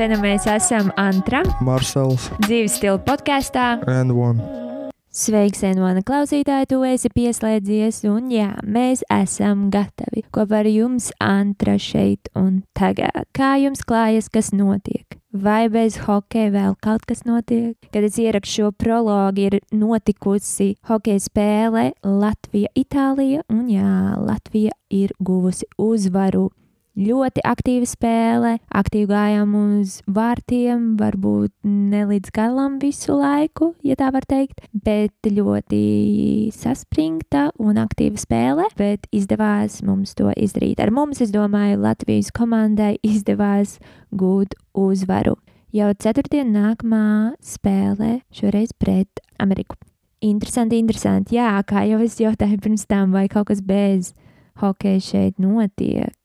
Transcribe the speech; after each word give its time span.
Nu 0.00 0.16
mēs 0.16 0.46
esam 0.48 0.86
Antra, 0.96 1.42
Marsels 1.60 2.30
dzīves 2.46 2.78
stila 2.78 2.96
podkāstā. 3.04 3.82
and 3.86 4.14
One. 4.16 4.40
Sveiks, 5.12 5.60
Envona 5.66 6.00
klausītāji, 6.06 6.70
tu 6.70 6.78
esi 6.88 7.10
pieslēdzies, 7.12 7.98
un 8.08 8.30
jā, 8.32 8.54
mēs 8.64 9.02
esam 9.12 9.66
gatavi 9.68 10.22
kopā 10.32 10.62
ar 10.62 10.68
jums 10.70 11.10
Antra 11.20 11.74
šeit 11.76 12.30
un 12.38 12.62
tagad. 12.72 13.26
Kā 13.36 13.58
jums 13.60 13.84
klājas, 13.84 14.30
kas 14.32 14.52
notiek? 14.56 15.18
Vai 15.36 15.68
bez 15.68 15.98
hokeja 16.06 16.48
vēl 16.54 16.78
kaut 16.80 17.04
kas 17.04 17.26
notiek? 17.28 17.76
Kad 17.92 18.06
es 18.08 18.16
ierakstu 18.22 18.62
šo 18.62 18.70
prologu, 18.72 19.50
ir 19.50 19.58
notikusi 19.74 20.78
hokeja 20.88 21.20
spēle 21.26 21.90
Latvija-Itālija, 22.06 23.44
un 23.52 23.68
jā, 23.68 24.16
Latvija 24.16 24.72
ir 24.88 25.12
guvusi 25.20 25.68
uzvaru 25.76 26.48
ļoti 26.98 27.42
aktīva 27.46 27.88
spēle, 27.88 28.52
aktīvi 28.68 29.08
gājām 29.10 29.54
uz 29.58 29.98
vārtiem, 30.10 30.94
varbūt 31.00 31.52
ne 31.64 32.04
līdz 32.08 32.32
galam 32.34 32.78
visu 32.82 33.16
laiku, 33.18 33.72
ja 33.86 33.96
tā 33.98 34.10
var 34.14 34.26
teikt, 34.28 34.64
bet 34.72 35.14
ļoti 35.26 36.50
saspringta 36.56 37.50
un 37.60 37.80
aktīva 37.82 38.20
spēle, 38.20 38.66
bet 38.78 39.06
izdevās 39.14 39.80
mums 39.86 40.16
to 40.18 40.32
izdarīt. 40.36 40.80
Ar 40.82 40.92
mums, 40.94 41.22
es 41.22 41.32
domāju, 41.34 41.80
Latvijas 41.84 42.32
komandai 42.34 42.96
izdevās 43.06 43.78
gūt 44.10 44.58
uzvaru. 44.74 45.36
Jau 45.70 45.92
ceturtdien 46.02 46.50
nākamā 46.50 47.36
spēle 47.46 48.20
šoreiz 48.34 48.74
pret 48.74 49.22
Ameriku. 49.38 49.78
Interesanti, 50.20 50.80
interesanti. 50.82 51.38
Jā, 51.38 51.54
kā 51.64 51.86
jau 51.88 52.00
es 52.04 52.18
jautāju 52.20 52.58
pirms 52.60 52.84
tam, 52.90 53.14
vai 53.14 53.28
kaut 53.30 53.48
kas 53.48 53.62
bez 53.64 54.10
hokeja 54.60 55.00
šeit 55.00 55.38
notiek. 55.40 56.19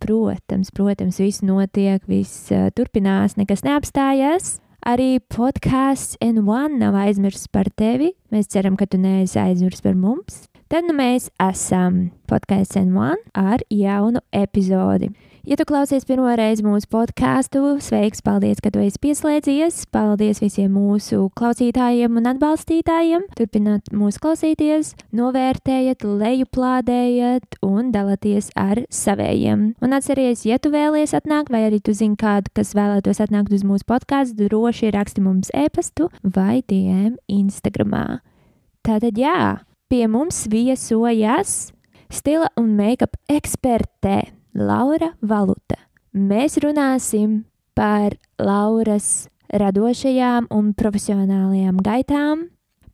Protams, 0.00 0.70
protams, 0.72 1.20
viss 1.20 1.44
notiek, 1.44 2.02
viss 2.08 2.48
uh, 2.54 2.70
turpinās, 2.74 3.36
nekas 3.36 3.64
neapstājas. 3.66 4.58
Arī 4.80 5.18
podkāsts 5.28 6.16
N1 6.24 6.78
nav 6.80 6.96
aizmirsts 6.96 7.50
par 7.52 7.68
tevi. 7.76 8.14
Mēs 8.32 8.48
ceram, 8.48 8.78
ka 8.80 8.88
tu 8.88 8.96
neesi 8.96 9.36
aizmirsts 9.38 9.84
par 9.84 9.98
mums. 9.98 10.46
Tad 10.72 10.86
nu 10.88 10.94
mēs 10.96 11.28
esam 11.42 12.06
podkāsts 12.30 12.78
N1 12.80 13.20
ar 13.36 13.60
jaunu 13.68 14.22
epizodi. 14.32 15.10
Ja 15.48 15.56
tu 15.56 15.64
klausies 15.64 16.04
pirmo 16.04 16.28
reizi 16.36 16.60
mūsu 16.60 16.84
podkāstu, 16.92 17.78
sveiks, 17.80 18.20
paldies, 18.20 18.58
ka 18.60 18.68
tu 18.74 18.82
esi 18.84 18.98
pieslēdzies. 19.00 19.86
Paldies 19.88 20.42
visiem 20.42 20.74
mūsu 20.76 21.30
klausītājiem 21.38 22.18
un 22.20 22.26
atbalstītājiem. 22.28 23.22
Turpiniet 23.38 23.88
mūs 23.96 24.18
klausīties, 24.20 24.90
novērtējiet, 25.16 26.04
lejuplādējiet 26.04 27.56
un 27.64 27.88
dalieties 27.94 28.50
ar 28.52 28.82
savējiem. 28.92 29.62
Un 29.80 29.96
atcerieties, 29.96 30.42
ja 30.44 30.58
tu 30.60 30.74
vēlies 30.74 31.16
atnākt, 31.16 31.48
vai 31.54 31.62
arī 31.70 31.78
tu 31.80 31.94
zini 31.96 32.18
kādu, 32.20 32.52
kas 32.60 32.74
vēlētos 32.76 33.22
atnākt 33.24 33.54
uz 33.56 33.64
mūsu 33.64 33.88
podkāstu, 33.88 34.44
droši 34.50 34.92
raksti 34.92 35.24
mums 35.24 35.48
e-pastu 35.56 36.10
vai 36.20 36.58
DM 36.68 37.16
Instagramā. 37.32 38.20
Tātad 38.84 39.16
jā, 39.16 39.64
pie 39.88 40.04
mums 40.04 40.44
viesojas 40.52 41.70
stila 42.12 42.52
un 42.60 42.76
make-up 42.76 43.16
eksperte 43.32 44.18
Laura 44.54 45.12
Valuta. 45.22 45.78
Mēs 46.14 46.58
runāsim 46.62 47.44
par 47.78 48.16
Lauras 48.38 49.28
radošajām 49.50 50.48
un 50.54 50.72
profesionālajām 50.78 51.80
gaitām, 51.84 52.48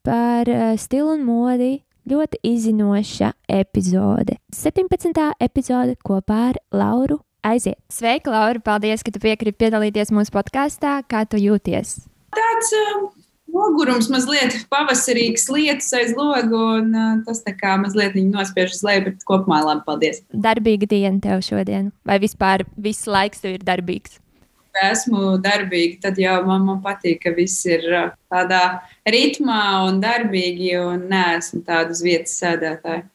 par 0.07 0.49
eh, 0.49 0.77
stilu 0.81 1.17
un 1.17 1.25
modi. 1.27 1.75
Ļoti 2.07 2.39
izzinoša 2.47 3.33
epizode. 3.51 4.37
17. 4.55 5.25
epizode 5.43 5.97
kopā 6.07 6.53
ar 6.53 6.61
Lauru 6.71 7.19
aiziet. 7.43 7.81
Sveika, 7.91 8.31
Laura! 8.31 8.63
Paldies, 8.63 9.03
ka 9.03 9.11
tu 9.11 9.19
piekriti 9.19 9.59
piedalīties 9.65 10.15
mūsu 10.15 10.31
podkāstā. 10.37 11.01
Kā 11.11 11.25
tu 11.27 11.41
jūties? 11.43 12.05
tāds 12.37 12.73
uh, 12.77 13.09
nogurums, 13.57 14.11
mazliet 14.13 14.59
pavasarīgs 14.73 15.49
lietas 15.53 15.89
aiz 15.97 16.13
logu, 16.17 16.61
un 16.81 16.93
tas 17.27 17.43
tā 17.47 17.55
kā 17.57 17.77
mazliet 17.81 18.15
viņa 18.17 18.35
nospiež 18.35 18.77
uz 18.77 18.85
leju, 18.87 19.07
bet 19.09 19.27
kopumā 19.29 19.63
labi, 19.65 19.85
paldies. 19.89 20.23
Darbīga 20.31 20.89
diena 20.93 21.19
tev 21.25 21.43
šodien, 21.47 21.91
vai 22.07 22.21
vispār 22.23 22.67
viss 22.77 23.09
laiks 23.11 23.45
tev 23.45 23.57
ir 23.57 23.67
darbīgs? 23.67 24.21
Esmu 24.77 25.39
darbīga, 25.41 26.03
tad 26.05 26.19
jau 26.21 26.37
man, 26.45 26.67
man 26.69 26.81
patīk, 26.85 27.23
ka 27.23 27.33
viss 27.33 27.65
ir 27.65 27.87
tādā 28.29 28.63
ritmā 29.09 29.61
un 29.89 30.03
darbīgi, 30.03 30.75
un 30.83 31.07
neesmu 31.09 31.63
tāda 31.65 31.97
uz 31.97 32.03
vietas 32.05 32.37
sēdētāja. 32.43 33.07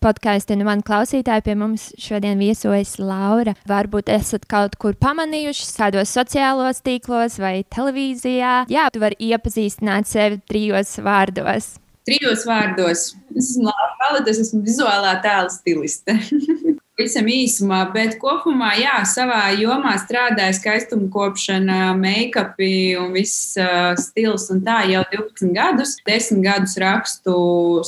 Podkāstā 0.00 0.56
nu 0.56 0.64
man 0.64 0.80
klausītāji 0.80 1.42
pie 1.44 1.54
mums 1.60 1.90
šodien 2.00 2.40
viesojas 2.40 2.94
Laura. 2.96 3.52
Varbūt 3.68 4.08
esat 4.08 4.46
kaut 4.48 4.78
kur 4.80 4.96
pamanījuši, 4.96 5.66
kādos 5.76 6.14
sociālos 6.16 6.80
tīklos 6.86 7.36
vai 7.42 7.66
televīzijā. 7.76 8.54
Jā, 8.72 8.88
tu 8.88 9.04
vari 9.04 9.20
iepazīstināt 9.28 10.08
sevi 10.08 10.40
trijos 10.48 10.96
vārdos. 11.04 11.74
Trijos 12.08 12.48
vārdos. 12.48 13.10
Es 13.36 13.52
esmu 13.52 13.68
Laura 13.68 14.24
es 14.32 14.40
esmu 14.46 14.64
vizuālā 14.64 15.18
tēla 15.20 15.52
stiliste. 15.52 16.16
Visam 17.00 17.28
īsumā, 17.32 17.78
bet 17.94 18.18
kopumā, 18.20 18.74
jā, 18.76 18.98
savā 19.08 19.54
jomā 19.56 19.94
strādāju 20.02 20.56
skaistuma 20.58 21.06
kopšana, 21.14 21.78
make-up 21.96 22.60
un 23.00 23.14
viss 23.14 23.54
uh, 23.56 23.94
stils 23.96 24.50
un 24.52 24.60
tā 24.66 24.82
jau 24.90 25.00
12 25.14 25.54
gadus. 25.56 25.94
10 26.04 26.42
gadus 26.44 26.76
rakstu 26.80 27.36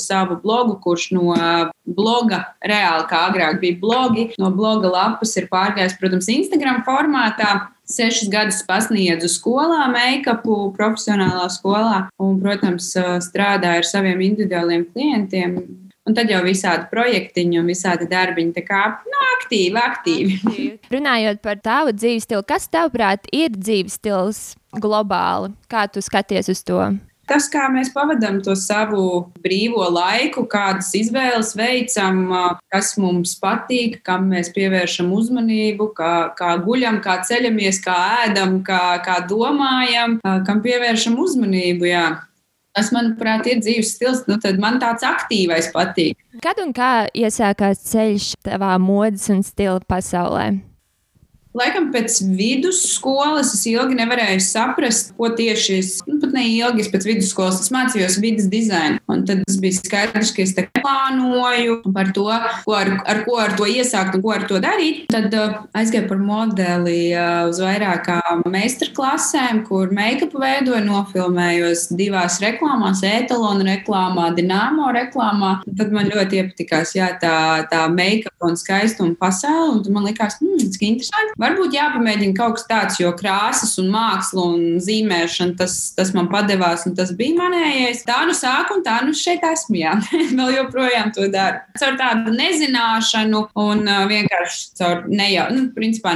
savu 0.00 0.38
blogu, 0.40 0.78
kurš 0.80 1.10
no 1.12 1.34
bloga, 1.84 2.40
reāli 2.64 3.04
kā 3.10 3.26
agrāk 3.28 3.60
bija 3.60 3.80
blogi, 3.82 4.26
no 4.40 4.48
bloga 4.54 4.88
lapas 4.88 5.36
ir 5.36 5.50
pārgājis, 5.52 5.98
protams, 6.00 6.32
Instagram 6.32 6.80
formātā. 6.88 7.52
Sešus 7.92 8.30
gadus 8.32 8.62
pasniedzu 8.64 9.28
skolā, 9.28 9.82
make-upu, 9.92 10.70
profesionālā 10.78 11.50
skolā, 11.52 12.06
un, 12.22 12.38
protams, 12.40 12.92
strādāju 13.26 13.82
ar 13.82 13.88
saviem 13.88 14.22
individuāliem 14.30 14.86
klientiem. 14.94 15.58
Un 16.02 16.16
tad 16.18 16.30
jau 16.32 16.40
visādi 16.42 16.88
projektiņi 16.90 17.60
un 17.60 17.68
visādi 17.70 18.08
darbiņi. 18.10 18.54
Tā 18.56 18.64
kā 18.66 18.80
nu, 19.06 19.20
aktīvi, 19.36 19.78
aktīvi. 19.78 20.64
Runājot 20.94 21.38
par 21.44 21.62
tavu 21.62 21.94
dzīves 21.94 22.26
stilu, 22.26 22.42
kas 22.46 22.66
tavuprāt 22.72 23.30
ir 23.30 23.54
dzīves 23.54 24.00
stils 24.00 24.42
globāli? 24.82 25.52
Kā 25.70 25.86
tu 25.86 26.02
skaties 26.02 26.50
uz 26.50 26.64
to? 26.66 26.82
Tas, 27.30 27.46
kā 27.46 27.68
mēs 27.70 27.92
pavadām 27.94 28.40
to 28.42 28.56
savu 28.58 29.28
brīvo 29.44 29.84
laiku, 29.94 30.42
kādas 30.50 30.90
izvēles 30.98 31.52
veicam, 31.54 32.24
kas 32.74 32.96
mums 32.98 33.36
patīk, 33.40 34.00
kam 34.04 34.26
mēs 34.32 34.50
pievēršam 34.56 35.12
uzmanību, 35.14 35.86
kā, 35.96 36.12
kā 36.36 36.56
guļam, 36.66 36.98
kā 37.04 37.20
ceļamies, 37.28 37.78
kā 37.84 37.94
ēdam, 38.24 38.58
kā, 38.66 38.98
kā 39.06 39.20
domājam, 39.30 40.18
kam 40.48 40.64
pievēršam 40.66 41.14
uzmanību. 41.22 41.88
Jā. 41.92 42.04
Tas, 42.72 42.88
manuprāt, 42.94 43.46
ir 43.52 43.60
dzīves 43.60 43.94
stils. 43.98 44.22
Nu, 44.28 44.38
tad 44.40 44.60
man 44.60 44.78
tāds 44.80 45.04
aktīvais 45.04 45.68
patīk. 45.74 46.16
Kad 46.44 46.60
un 46.62 46.72
kā 46.76 47.06
iesākās 47.12 47.82
ceļš 47.90 48.32
tavā 48.48 48.78
modes 48.80 49.28
un 49.32 49.42
stila 49.44 49.82
pasaulē? 49.84 50.46
Laikam 51.52 51.90
pēc 51.92 52.22
vidusskolas 52.32 53.50
es 53.52 53.66
ilgi 53.68 53.96
nevarēju 53.98 54.40
saprast, 54.40 55.10
ko 55.18 55.28
tieši 55.36 55.74
es, 55.76 55.90
nu, 56.08 56.16
pat 56.22 56.32
ne 56.32 56.46
ilgi, 56.48 56.80
es 56.86 56.88
pēc 56.88 57.04
vidusskolas 57.10 57.58
es 57.60 57.68
mācījos 57.74 58.16
vidas 58.22 58.46
dizainu. 58.48 58.96
Un 59.12 59.26
tad 59.28 59.42
tas 59.44 59.58
bija 59.60 59.76
skaidrs, 59.76 60.30
ka 60.32 60.40
es 60.46 60.54
te 60.56 60.64
plānoju 60.78 61.82
par 61.92 62.08
to, 62.16 62.24
ko 62.64 62.76
ar, 62.78 62.94
ar 63.04 63.20
ko 63.26 63.36
ar 63.42 63.52
to 63.58 63.68
iesākt 63.68 64.16
un 64.16 64.24
ko 64.24 64.32
ar 64.32 64.46
to 64.48 64.62
darīt. 64.64 65.02
Tad 65.12 65.36
uh, 65.36 65.58
aizgāju 65.76 66.08
par 66.08 66.22
modeli 66.24 67.12
uh, 67.12 67.50
uz 67.50 67.60
vairākām 67.60 68.46
meistarklasēm, 68.48 69.60
kur 69.68 69.92
make-up 69.92 70.32
veidoju, 70.32 70.80
nofilmējos 70.88 71.90
divās 72.00 72.40
reklāmās, 72.40 73.04
etalonu 73.04 73.68
reklāmā, 73.68 74.30
dināmo 74.40 74.88
reklāmā. 74.96 75.58
Tad 75.68 75.92
man 75.92 76.08
ļoti 76.08 76.40
iepatikās 76.40 76.96
jā, 76.96 77.12
tā, 77.20 77.36
tā 77.68 77.84
make-up 77.92 78.48
un 78.48 78.56
skaistuma 78.56 79.20
pasaule, 79.20 79.82
un 79.82 80.00
man 80.00 80.08
likās, 80.08 80.40
hmm, 80.40 80.72
cik 80.72 80.88
interesanti. 80.94 81.36
Varbūt 81.42 81.74
jāpamēģina 81.74 82.36
kaut 82.38 82.58
kas 82.58 82.66
tāds, 82.68 82.98
jo 83.00 83.10
krāsas 83.18 83.74
un 83.82 83.88
māksla 83.92 84.44
un 84.54 84.66
zīmēšana 84.82 85.56
tas, 85.58 85.76
tas 85.96 86.12
man 86.14 86.28
padevās, 86.32 86.86
un 86.86 86.94
tas 86.98 87.10
bija 87.18 87.34
manējais. 87.40 88.04
Tā 88.06 88.20
nu 88.28 88.36
sāku, 88.36 88.78
un 88.78 88.84
tā 88.86 89.00
nu 89.06 89.16
šeit 89.16 89.42
esmu. 89.48 89.80
Jā, 89.80 89.96
vēl 90.38 90.54
joprojām 90.58 91.10
to 91.16 91.26
daru. 91.32 91.64
Caur 91.80 91.98
tādu 92.00 92.36
nezināšanu 92.36 93.46
un 93.64 93.82
vienkārši 94.12 94.62
caur 94.78 95.02
nejau, 95.10 95.48
nu, 95.56 95.68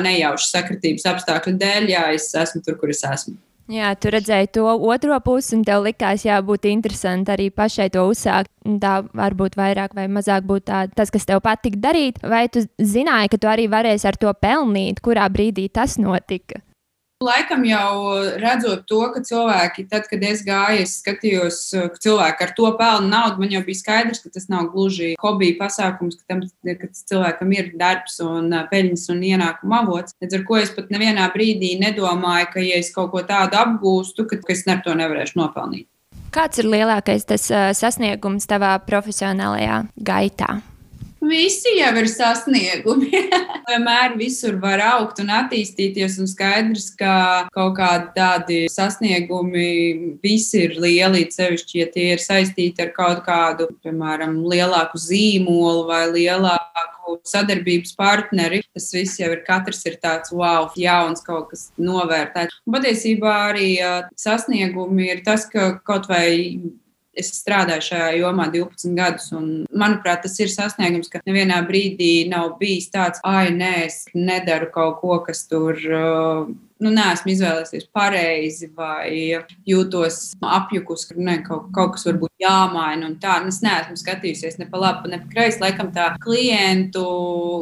nejaušu 0.06 0.50
sakritības 0.52 1.08
apstākļu 1.10 1.56
dēļ, 1.60 1.90
jā, 1.96 2.06
es 2.14 2.30
esmu 2.36 2.62
tur, 2.62 2.78
kur 2.80 2.94
es 2.94 3.02
esmu. 3.06 3.36
Jā, 3.66 3.88
tu 3.98 4.12
redzēji 4.14 4.52
to 4.54 4.64
otro 4.86 5.16
pusi, 5.24 5.56
un 5.56 5.64
tev 5.66 5.82
likās, 5.82 6.22
jā, 6.22 6.36
būtu 6.38 6.70
interesanti 6.70 7.32
arī 7.34 7.48
pašai 7.50 7.88
to 7.96 8.04
uzsākt. 8.06 8.52
Tā 8.82 9.00
varbūt 9.10 9.58
vairāk 9.58 9.96
vai 9.98 10.06
mazāk 10.06 10.46
būtu 10.46 10.68
tā, 10.70 10.84
tas, 10.94 11.10
kas 11.10 11.26
tev 11.26 11.42
patīk 11.42 11.80
darīt. 11.82 12.22
Vai 12.22 12.46
tu 12.46 12.62
zināji, 12.78 13.32
ka 13.34 13.42
tu 13.42 13.50
arī 13.50 13.66
varēsi 13.70 14.06
ar 14.06 14.18
to 14.22 14.30
pelnīt, 14.38 15.02
kurā 15.02 15.26
brīdī 15.32 15.66
tas 15.66 15.98
notika? 15.98 16.62
Laikam 17.24 17.62
jau 17.64 18.12
redzot 18.36 18.82
to, 18.84 18.98
ka 19.14 19.22
cilvēki, 19.24 19.86
tad, 19.88 20.04
kad 20.10 20.20
es 20.28 20.42
gāju, 20.44 20.82
es 20.84 20.98
skatījos, 21.00 21.60
ka 21.72 22.02
cilvēki 22.04 22.44
ar 22.44 22.52
to 22.58 22.68
pelna 22.76 23.08
naudu, 23.08 23.40
man 23.40 23.54
jau 23.54 23.62
bija 23.64 23.78
skaidrs, 23.78 24.20
ka 24.20 24.34
tas 24.34 24.50
nav 24.52 24.66
gluži 24.74 25.14
hobija 25.22 25.56
pasākums, 25.62 26.18
ka, 26.20 26.34
tam, 26.34 26.44
ka 26.76 26.90
cilvēkam 26.92 27.56
ir 27.56 27.72
darbs 27.80 28.20
un 28.20 28.52
peļņas 28.68 29.06
un 29.16 29.24
ienākuma 29.30 29.80
avots. 29.86 30.12
Līdz 30.20 30.36
ar 30.36 30.46
to 30.50 30.60
es 30.60 30.76
pat 30.76 30.92
nevienā 30.92 31.32
brīdī 31.32 31.72
nedomāju, 31.80 32.52
ka, 32.52 32.60
ja 32.60 32.84
es 32.84 32.92
kaut 32.92 33.14
ko 33.16 33.24
tādu 33.24 33.56
apgūstu, 33.64 34.28
ka, 34.28 34.36
ka 34.44 34.52
es 34.52 34.66
ar 34.68 34.84
to 34.84 34.92
nevarēšu 35.00 35.40
nopelnīt. 35.40 35.88
Kāds 36.36 36.60
ir 36.60 36.68
lielākais 36.68 37.24
tas 37.24 37.48
sasniegums 37.80 38.44
tavā 38.44 38.76
profesionālajā 38.84 39.86
gaitā? 40.04 40.58
Visi 41.24 41.78
jau 41.78 41.92
ir 41.96 42.06
sasniegumi. 42.12 43.08
Vienmēr 43.70 44.14
visur 44.20 44.58
var 44.60 44.82
augt 44.84 45.22
un 45.22 45.32
attīstīties, 45.32 46.18
un 46.20 46.28
skaidrs, 46.30 46.90
ka 46.98 47.48
kaut 47.54 47.76
kādi 47.78 48.12
tādi 48.16 48.58
sasniegumi 48.70 50.18
visi 50.22 50.66
ir 50.66 50.76
lieli, 50.82 51.24
sevišķi, 51.32 51.80
ja 51.80 51.88
tie 51.94 52.06
ir 52.14 52.22
saistīti 52.22 52.84
ar 52.84 52.92
kaut 52.96 53.24
kādu, 53.26 53.70
piemēram, 53.82 54.38
lielāku 54.46 55.00
zīmolu 55.00 55.86
vai 55.88 56.04
lielāku 56.12 57.18
sadarbības 57.26 57.96
partneri. 57.98 58.62
Tas 58.76 58.92
viss 58.94 59.18
jau 59.20 59.32
ir 59.32 59.42
katrs 59.46 59.82
ir 59.88 59.98
tāds 60.02 60.34
wow, 60.36 60.68
jauns, 60.76 61.24
kaut 61.26 61.50
kas 61.54 61.70
novērtēts. 61.80 62.60
Patiesībā 62.70 63.36
arī 63.50 63.70
sasniegumi 64.20 65.14
ir 65.14 65.24
tas, 65.26 65.48
ka 65.48 65.78
kaut 65.86 66.10
vai 66.12 66.28
Es 67.16 67.32
strādāju 67.38 67.84
šajā 67.86 68.10
jomā 68.20 68.50
12 68.52 68.92
gadus, 68.96 69.30
un 69.32 69.64
manuprāt, 69.72 70.20
tas 70.26 70.36
ir 70.42 70.52
sasniegums, 70.52 71.08
ka 71.12 71.22
nevienā 71.24 71.62
brīdī 71.68 72.28
nav 72.28 72.58
bijis 72.60 72.90
tāds, 72.92 73.22
ah, 73.24 73.46
nē, 73.48 73.72
es 73.86 74.02
nedaru 74.12 74.68
kaut 74.74 75.00
ko, 75.00 75.20
kas 75.24 75.46
tur. 75.48 75.80
Uh, 75.80 76.54
nu, 76.82 76.92
neesmu 76.92 77.32
izvēlējies 77.32 77.86
pareizi, 77.96 78.68
vai 78.76 79.40
jūtos 79.68 80.34
apjukus, 80.44 81.06
ka 81.08 81.16
ne, 81.16 81.38
kaut, 81.46 81.70
kaut 81.76 81.94
kas 81.96 82.04
varbūt 82.08 82.32
jāmaina. 82.42 83.08
Tā. 83.22 83.38
Es 83.48 83.62
neesmu 83.64 83.96
skatījusies 84.00 84.60
ne 84.60 84.68
pa 84.70 84.82
labi, 84.82 85.12
ne 85.12 85.22
pa 85.22 85.30
kreisi. 85.32 85.62
Laikam 85.62 85.92
tā 85.96 86.10
klientu 86.22 87.06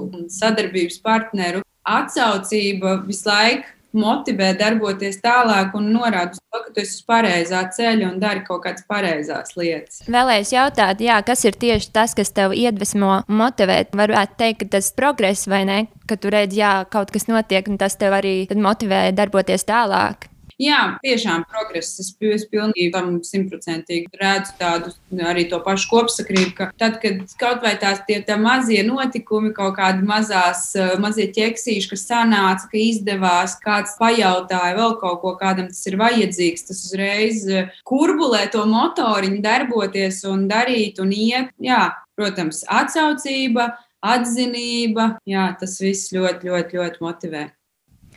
un 0.08 0.26
sadarbības 0.32 0.98
partneru 1.04 1.62
atsaucība 1.84 2.98
visu 3.04 3.28
laiku 3.28 3.70
motivē 3.94 4.52
darboties 4.58 5.20
tālāk 5.24 5.74
un 5.78 5.88
norāda 5.94 6.34
to, 6.36 6.60
ka 6.66 6.74
tu 6.74 6.82
esi 6.82 6.98
uz 6.98 7.06
pareizā 7.08 7.62
ceļa 7.76 8.10
un 8.10 8.20
dari 8.22 8.44
kaut 8.46 8.64
kādas 8.66 8.86
pareizās 8.90 9.54
lietas. 9.58 10.02
Vēlējos 10.10 10.52
jautāt, 10.54 11.02
jā, 11.04 11.20
kas 11.26 11.46
ir 11.48 11.58
tieši 11.64 11.90
tas, 11.94 12.16
kas 12.18 12.34
tev 12.34 12.54
iedvesmo 12.58 13.22
motivēt? 13.28 13.94
Varētu 13.96 14.38
teikt, 14.42 14.64
ka 14.64 14.76
tas 14.76 14.92
progress 14.96 15.48
vai 15.50 15.64
ne, 15.68 15.80
ka 16.10 16.18
tu 16.20 16.32
redzi, 16.34 16.60
jā, 16.62 16.76
kaut 16.90 17.14
kas 17.14 17.28
notiek 17.30 17.70
un 17.70 17.80
tas 17.80 17.96
tev 18.00 18.16
arī 18.18 18.36
motivē 18.54 19.06
darboties 19.16 19.66
tālāk. 19.68 20.28
Jā, 20.60 20.96
tiešām 21.02 21.42
progress. 21.50 21.96
Es, 21.98 22.12
es 22.14 22.44
pilnīgi 22.50 22.92
tam 22.94 23.16
simtprocentīgi 23.26 24.20
redzu 24.20 24.54
tādu 24.60 24.92
arī 25.26 25.48
to 25.50 25.58
pašu 25.64 25.88
kopsakrību, 25.90 26.52
ka 26.58 26.68
tad, 26.78 27.00
kad 27.02 27.24
kaut 27.40 27.64
vai 27.64 27.74
tās 27.80 28.04
tie 28.06 28.20
tā 28.26 28.36
mazie 28.40 28.84
notikumi, 28.86 29.50
kaut 29.56 29.74
kādi 29.80 30.06
mazās, 30.06 30.68
eh, 30.78 30.94
mazie 31.02 31.26
ķeksīši, 31.34 31.90
kas 31.90 32.06
sanāca, 32.06 32.68
ka 32.70 32.78
izdevās, 32.78 33.56
kāds 33.64 33.96
pajautāja 33.98 34.78
vēl 34.78 34.94
kaut 35.02 35.20
ko, 35.24 35.34
kādam 35.40 35.72
tas 35.72 35.82
ir 35.90 35.98
vajadzīgs, 35.98 36.68
tas 36.70 36.84
uzreiz 36.86 37.42
eh, 37.48 37.74
kurbulē 37.88 38.46
to 38.54 38.62
motoriņu 38.70 39.42
darboties 39.42 40.22
un 40.30 40.46
darīt 40.50 41.02
un 41.02 41.10
iet. 41.10 41.50
Jā, 41.58 41.88
protams, 42.14 42.62
atsaucība, 42.70 43.72
atzinība, 44.04 45.16
jā, 45.26 45.50
tas 45.58 45.80
viss 45.82 46.14
ļoti, 46.14 46.52
ļoti, 46.52 46.78
ļoti 46.78 47.02
motivē. 47.02 47.44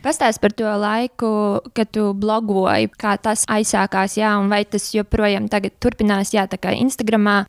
Pastāst 0.03 0.39
par 0.44 0.53
to 0.55 0.69
laiku, 0.79 1.29
kad 1.75 1.89
tu 1.91 2.11
blogoji, 2.13 2.91
kā 3.01 3.17
tas 3.21 3.44
aizsākās, 3.49 4.17
jā, 4.19 4.35
un 4.39 4.51
vai 4.51 4.63
tas 4.65 4.91
joprojām 4.94 5.49
turpinās, 5.81 6.33
jā, 6.35 6.45
tā 6.47 6.59
kā 6.61 6.75
Instagramā. 6.77 7.45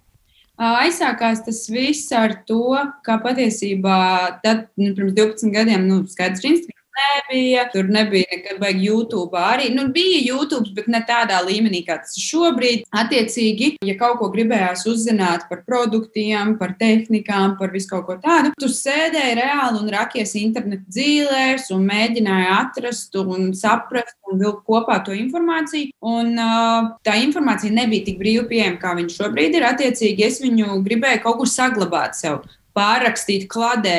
Aizsākās 0.58 1.44
tas 1.46 1.60
viss 1.70 2.10
ar 2.10 2.40
to, 2.48 2.74
ka 3.06 3.20
patiesībā 3.22 3.98
tad, 4.42 4.66
nu, 4.80 4.90
pirms 4.96 5.14
12 5.14 5.54
gadiem, 5.54 5.86
nu, 5.86 6.02
skaidrs, 6.10 6.42
Instagram 6.42 6.77
nebija. 6.98 7.64
Tur 7.72 7.88
nebija 7.92 8.26
nekad 8.32 8.60
baigi 8.60 8.86
YouTube. 8.88 9.38
Arī 9.38 9.70
nu, 9.74 9.88
bija 9.94 10.20
YouTube, 10.24 10.72
bet 10.76 10.88
ne 10.90 11.00
tādā 11.08 11.40
līmenī, 11.46 11.82
kā 11.86 11.98
tas 12.02 12.16
ir 12.18 12.24
šobrīd. 12.24 12.84
Attiecīgi, 13.02 13.70
ja 13.86 13.96
kaut 14.00 14.18
ko 14.20 14.30
gribējās 14.34 14.86
uzzināt 14.90 15.46
par 15.50 15.62
produktiem, 15.66 16.56
par 16.60 16.74
tehnikām, 16.80 17.56
par 17.60 17.72
visu 17.74 17.90
kaut 17.92 18.06
ko 18.08 18.18
tādu, 18.22 18.52
tu 18.60 18.70
sēdēji 18.72 19.38
reāli 19.38 19.82
un 19.82 19.92
rakies 19.92 20.34
internetu 20.40 20.88
dzīvēs 20.92 21.68
un 21.74 21.86
mēģināji 21.88 22.52
atrast 22.58 23.18
un 23.22 23.50
saprast 23.56 24.16
un 24.28 24.42
vilkt 24.42 24.64
kopā 24.68 25.00
to 25.06 25.16
informāciju. 25.16 25.92
Un, 26.04 26.34
uh, 26.38 26.94
tā 27.06 27.18
informācija 27.22 27.74
nebija 27.74 28.08
tik 28.08 28.20
brīvi 28.20 28.46
pieejama, 28.52 28.80
kā 28.82 28.94
viņa 28.98 29.16
šobrīd 29.16 29.58
ir. 29.58 29.68
Attiecīgi, 29.68 30.26
es 30.26 30.40
viņu 30.44 30.80
gribēju 30.86 31.24
kaut 31.24 31.42
kur 31.42 31.50
saglabāt 31.50 32.16
sev, 32.18 32.42
pārrakstīt 32.76 33.48
kladē 33.50 33.98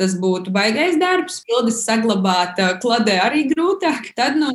Tas 0.00 0.14
būtu 0.16 0.48
baigais 0.54 0.94
darbs, 0.96 1.42
bildes 1.44 1.82
saglabāt 1.84 2.56
kladē 2.80 3.18
arī 3.20 3.42
grūtāk. 3.50 4.14
Tad 4.16 4.38
nu, 4.40 4.54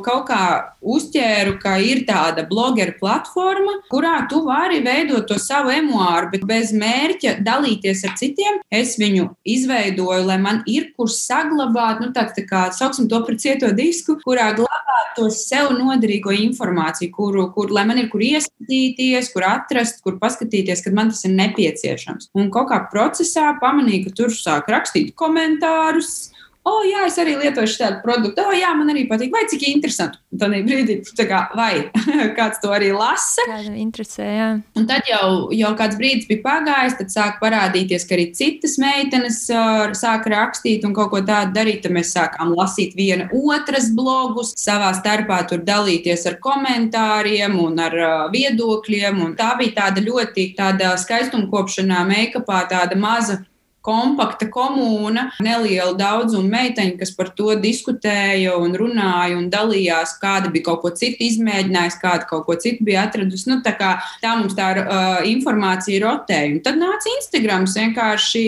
kaut 0.00 0.22
kā 0.30 0.44
uzķēru, 0.80 1.58
ka 1.60 1.74
ir 1.84 2.06
tāda 2.08 2.46
blogeru 2.48 2.94
platforma, 2.96 3.74
kurā 3.92 4.22
tu 4.30 4.40
vari 4.46 4.80
veidot 4.86 5.26
to 5.28 5.36
savu 5.42 5.74
emuāru, 5.74 6.30
bet 6.32 6.46
bez 6.48 6.72
mērķa 6.72 7.36
dalīties 7.44 8.06
ar 8.08 8.14
citiem. 8.16 8.62
Es 8.72 8.94
viņu 9.00 9.28
izveidoju, 9.44 10.24
lai 10.30 10.38
man 10.40 10.62
ir 10.64 10.88
kur 10.96 11.12
saglabāt, 11.12 12.00
nu, 12.00 12.08
tāds 12.16 12.38
tā 12.38 12.46
kā 12.48 12.64
sauksim 12.72 13.10
to 13.12 13.20
par 13.26 13.36
cieto 13.36 13.68
disku, 13.76 14.16
kurā 14.24 14.54
glabāt 14.56 15.12
to 15.18 15.28
sev 15.34 15.74
noderīgo 15.76 16.32
informāciju, 16.32 17.12
kuru, 17.12 17.48
kur, 17.52 17.72
lai 17.74 17.84
man 17.88 18.00
ir 18.00 18.08
kur 18.12 18.24
ieskatīties, 18.24 19.32
kur 19.34 19.44
atrast, 19.50 20.00
kur 20.04 20.16
paskatīties, 20.22 20.80
kad 20.86 20.96
man 20.96 21.12
tas 21.12 21.24
ir 21.28 21.36
nepieciešams. 21.36 22.30
Un 22.38 22.48
kaut 22.54 22.70
kā 22.72 22.80
procesā 22.88 23.50
pamanīju, 23.60 24.06
ka 24.08 24.16
tur 24.22 24.32
sāk 24.32 24.70
rakstīt 24.70 24.77
komentārus. 25.18 26.30
O, 26.68 26.70
oh, 26.70 26.84
jā, 26.84 27.06
es 27.08 27.16
arī 27.20 27.36
lietoju 27.38 27.70
šādu 27.70 28.00
produktu. 28.02 28.42
O, 28.42 28.50
oh, 28.50 28.56
jā, 28.56 28.68
man 28.76 28.90
arī 28.92 29.06
patīk. 29.08 29.30
Vai 29.32 29.46
cik 29.48 29.62
interesanti. 29.70 30.18
Tad 30.36 30.52
brīdī, 30.66 30.98
kā, 31.30 31.38
vai 31.56 31.86
kāds 32.38 32.60
to 32.60 32.72
arī 32.74 32.90
lasa. 32.92 33.46
Kādu 33.48 33.72
interesē, 33.78 34.26
jā. 34.26 34.48
Un 34.76 34.88
tad 34.90 35.08
jau, 35.08 35.48
jau 35.54 35.70
kāds 35.78 35.96
brīdis 36.00 36.28
bija 36.28 36.42
pagājis, 36.44 36.98
tad 36.98 37.14
sāk 37.14 37.38
parādīties, 37.40 38.04
ka 38.04 38.18
arī 38.18 38.28
citas 38.36 38.76
meitenes 38.82 39.40
uh, 39.54 39.94
sāk 39.96 40.28
rakstīt 40.28 40.84
un 40.84 40.92
kaut 40.98 41.14
ko 41.14 41.22
tādu 41.24 41.56
darīt. 41.56 41.80
Tad 41.86 41.96
mēs 41.96 42.12
sākām 42.12 42.52
lasīt 42.58 42.98
viena 42.98 43.30
otras 43.32 43.88
blogus, 43.96 44.52
savā 44.60 44.92
starpā 44.98 45.40
tur 45.48 45.64
dalīties 45.64 46.26
ar 46.28 46.40
komentāriem 46.44 47.56
un 47.64 47.80
ar 47.86 47.96
uh, 47.96 48.16
viedokļiem. 48.34 49.22
Un 49.24 49.38
tā 49.38 49.54
bija 49.62 49.78
tāda 49.84 50.04
ļoti 50.04 50.50
tāda 50.58 50.98
skaistumkopšanā, 51.00 52.04
make-upā, 52.12 52.66
tāda 52.74 52.98
maza 52.98 53.40
kompakta 53.88 54.48
komūna, 54.52 55.28
neliela 55.44 55.94
daudzuma 55.98 56.58
meiteņu, 56.58 56.96
kas 57.00 57.14
par 57.16 57.32
to 57.38 57.54
diskutēja 57.60 58.56
un 58.60 58.76
runāja 58.78 59.38
un 59.38 59.48
dalījās, 59.52 60.18
kāda 60.22 60.52
bija 60.52 60.68
kaut 60.70 60.82
ko 60.84 60.92
citu 60.98 61.24
izmēģinājusi, 61.28 62.02
kāda 62.02 62.28
kaut 62.28 62.44
ko 62.48 62.58
citu 62.60 62.84
bija 62.88 63.06
atradusi. 63.08 63.48
Nu, 63.50 63.62
tā, 63.64 63.74
kā, 63.78 63.94
tā 64.22 64.34
mums 64.38 64.56
tā 64.58 64.74
uh, 64.82 65.22
informācija 65.28 66.02
rotēja. 66.04 66.52
Un 66.56 66.60
tad 66.64 66.80
nāca 66.80 67.16
Instagrams 67.16 67.76
vienkārši 67.78 68.44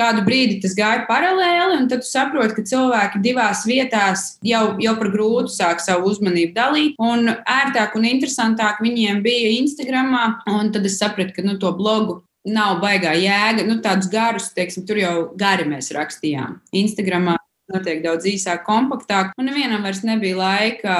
kādu 0.00 0.22
brīdi 0.24 0.60
tas 0.62 0.74
gāja 0.78 1.04
paralēli, 1.08 1.80
un 1.82 1.88
tad 1.90 2.06
saproti, 2.06 2.56
ka 2.56 2.64
cilvēki 2.70 3.20
divās 3.24 3.66
vietās 3.68 4.26
jau, 4.46 4.76
jau 4.80 4.94
par 5.00 5.12
grūtu 5.12 5.52
sāk 5.52 5.82
savu 5.84 6.12
uzmanību 6.12 6.54
dalīt. 6.56 6.96
Un 7.02 7.34
ērtāk 7.34 7.98
un 7.98 8.08
interesantāk 8.08 8.80
viņiem 8.84 9.20
bija 9.26 9.52
Instagramā, 9.58 10.24
un 10.54 10.72
tad 10.74 10.86
es 10.88 10.98
sapratu, 11.02 11.36
ka 11.36 11.46
nu, 11.46 11.58
to 11.60 11.72
blogu 11.76 12.20
nav 12.48 12.80
baigā 12.82 13.12
jēga. 13.18 13.66
Nu, 13.68 13.78
tādus 13.84 14.10
garus, 14.12 14.50
teiksim, 14.56 14.86
tur 14.88 15.00
jau 15.00 15.14
gari 15.38 15.66
mēs 15.68 15.92
rakstījām. 15.96 16.60
Instagramā 16.82 17.36
notiek 17.70 18.02
daudz 18.04 18.26
īsāk, 18.30 18.64
kompaktāk. 18.66 19.32
Un 19.38 19.50
nevienam 19.50 19.84
vairs 19.86 20.02
nebija 20.06 20.38
laika 20.38 20.96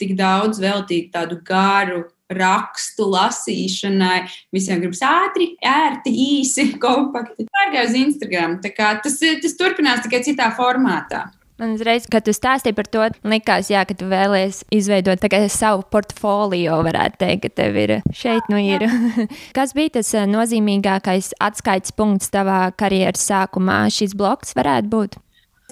tik 0.00 0.16
daudz 0.18 0.60
veltīt 0.62 1.12
tādu 1.14 1.40
garu 1.44 2.06
rakstu 2.32 3.10
lasīšanai. 3.12 4.22
Visiem 4.54 4.80
gribas 4.80 5.02
ātri, 5.04 5.52
ērti, 5.60 6.14
īsi, 6.38 6.70
kompakti. 6.84 7.48
Pārgāju 7.50 7.90
uz 7.90 8.00
Instagram. 8.06 8.58
Tas, 8.64 9.20
tas 9.20 9.58
turpinās 9.58 10.04
tikai 10.06 10.22
citā 10.24 10.48
formātā. 10.56 11.26
Man 11.62 11.76
uzreiz, 11.76 12.08
kad 12.10 12.24
tu 12.26 12.32
stāstīji 12.34 12.74
par 12.74 12.88
to, 12.90 13.04
likās, 13.30 13.68
jā, 13.70 13.84
ka 13.86 13.94
tu 13.94 14.08
vēlēsies 14.10 14.64
izveidot 14.74 15.22
savu 15.46 15.84
portfolio, 15.94 16.80
varētu 16.82 17.20
teikt, 17.20 17.44
ka 17.44 17.50
tev 17.62 17.78
ir 17.78 17.92
šeit, 18.10 18.50
nu 18.50 18.58
ir. 18.58 18.82
Kas 19.56 19.70
bija 19.70 20.00
tas 20.00 20.10
eh, 20.18 20.26
nozīmīgākais 20.26 21.36
atskaites 21.38 21.94
punkts 21.94 22.34
tavā 22.34 22.72
karjeras 22.74 23.22
sākumā? 23.30 23.84
Šis 23.94 24.16
bloks 24.18 24.56
varētu 24.58 24.90
būt? 24.90 25.22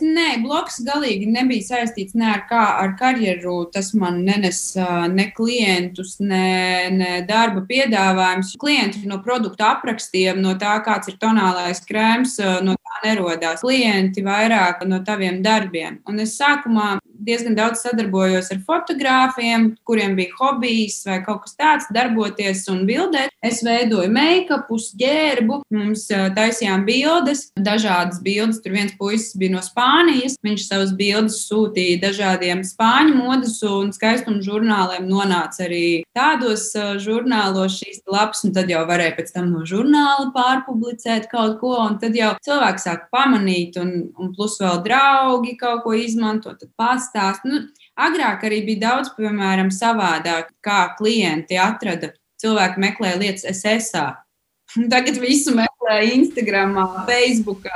Nē, 0.01 0.39
bloks 0.41 0.79
galīgi 0.87 1.27
nebija 1.29 1.67
saistīts 1.67 2.15
ne 2.17 2.31
ar, 2.33 2.45
kā, 2.49 2.61
ar 2.81 2.95
karjeru. 2.97 3.67
Tas 3.73 3.91
man 3.93 4.23
nenesa 4.25 5.09
ne 5.13 5.27
klientus, 5.37 6.17
ne, 6.23 6.89
ne 6.95 7.11
darba 7.29 7.67
piedāvājumus. 7.69 8.55
Klienti 8.61 9.03
no 9.11 9.21
produktu 9.25 9.67
aprakstiem, 9.67 10.41
no 10.41 10.55
tā, 10.61 10.79
kāds 10.87 11.11
ir 11.13 11.19
tonālais 11.21 11.83
krēms, 11.85 12.39
no 12.65 12.79
tā 12.79 12.80
nerodās. 13.05 13.63
Klienti 13.65 14.25
vairāk 14.27 14.85
no 14.89 15.01
taviem 15.07 15.41
darbiem. 15.45 16.01
Un 16.09 16.21
es 16.23 16.37
sākumā 16.41 16.99
diezgan 17.21 17.57
daudz 17.57 17.83
sadarbojos 17.85 18.51
ar 18.55 18.61
fotogrāfiem, 18.67 19.75
kuriem 19.85 20.17
bija 20.17 20.35
hobijs 20.39 21.03
vai 21.07 21.21
kaut 21.25 21.45
kas 21.45 21.57
tāds, 21.59 21.89
darboties 21.95 22.65
un 22.73 22.87
bildēt. 22.89 23.33
Es 23.45 23.63
veidoju 23.65 24.11
make-upus, 24.13 24.91
ģērbu, 25.01 25.61
mums 25.73 26.07
taisījām 26.37 26.85
bildes, 26.89 27.47
dažādas 27.57 28.21
bildes. 28.25 28.61
Tur 28.65 28.77
viens 28.77 28.95
puisis 28.99 29.37
bija 29.41 29.55
no 29.57 29.63
Spānijas. 29.65 30.37
Viņš 30.45 30.67
savus 30.67 30.95
bildes 30.97 31.39
sūtīja 31.47 32.01
dažādiem 32.07 32.65
spāņu 32.67 33.17
modes 33.17 33.59
un 33.67 33.93
skaistuma 33.97 34.43
žurnāliem. 34.45 35.09
Nonāca 35.11 35.65
arī 35.67 36.03
tādos 36.17 36.71
žurnālos 37.05 37.79
šīs 37.81 38.03
lapas, 38.11 38.45
un 38.47 38.57
tad 38.57 38.73
jau 38.73 38.83
varēja 38.89 39.17
pēc 39.19 39.33
tam 39.37 39.53
no 39.55 39.65
žurnāla 39.69 40.31
pārpublicēt 40.37 41.29
kaut 41.33 41.59
ko. 41.63 41.77
Un 41.85 42.01
tad 42.03 42.17
jau 42.17 42.33
cilvēks 42.45 42.80
sāk 42.81 43.09
pamanīt, 43.15 43.79
un, 43.81 44.11
un 44.19 44.33
plus 44.37 44.59
vēl 44.61 44.83
draugi 44.87 45.57
kaut 45.61 45.85
ko 45.85 45.95
izmanto, 45.97 46.55
tad 46.59 46.73
pastāst. 46.81 47.47
Nu, 47.49 47.63
agrāk 48.01 48.47
arī 48.49 48.63
bija 48.69 48.87
daudz, 48.89 49.13
piemēram, 49.17 49.73
savādāk, 49.75 50.55
kā 50.65 50.83
klienti 50.99 51.61
atrada. 51.61 52.15
Cilvēki 52.41 52.81
meklē 52.81 53.17
lietas 53.21 53.47
SSA. 53.61 54.07
Tagad 54.93 55.21
visu 55.23 55.55
meklē 55.57 55.70
Instagram, 55.99 56.77
Facebook, 57.09 57.67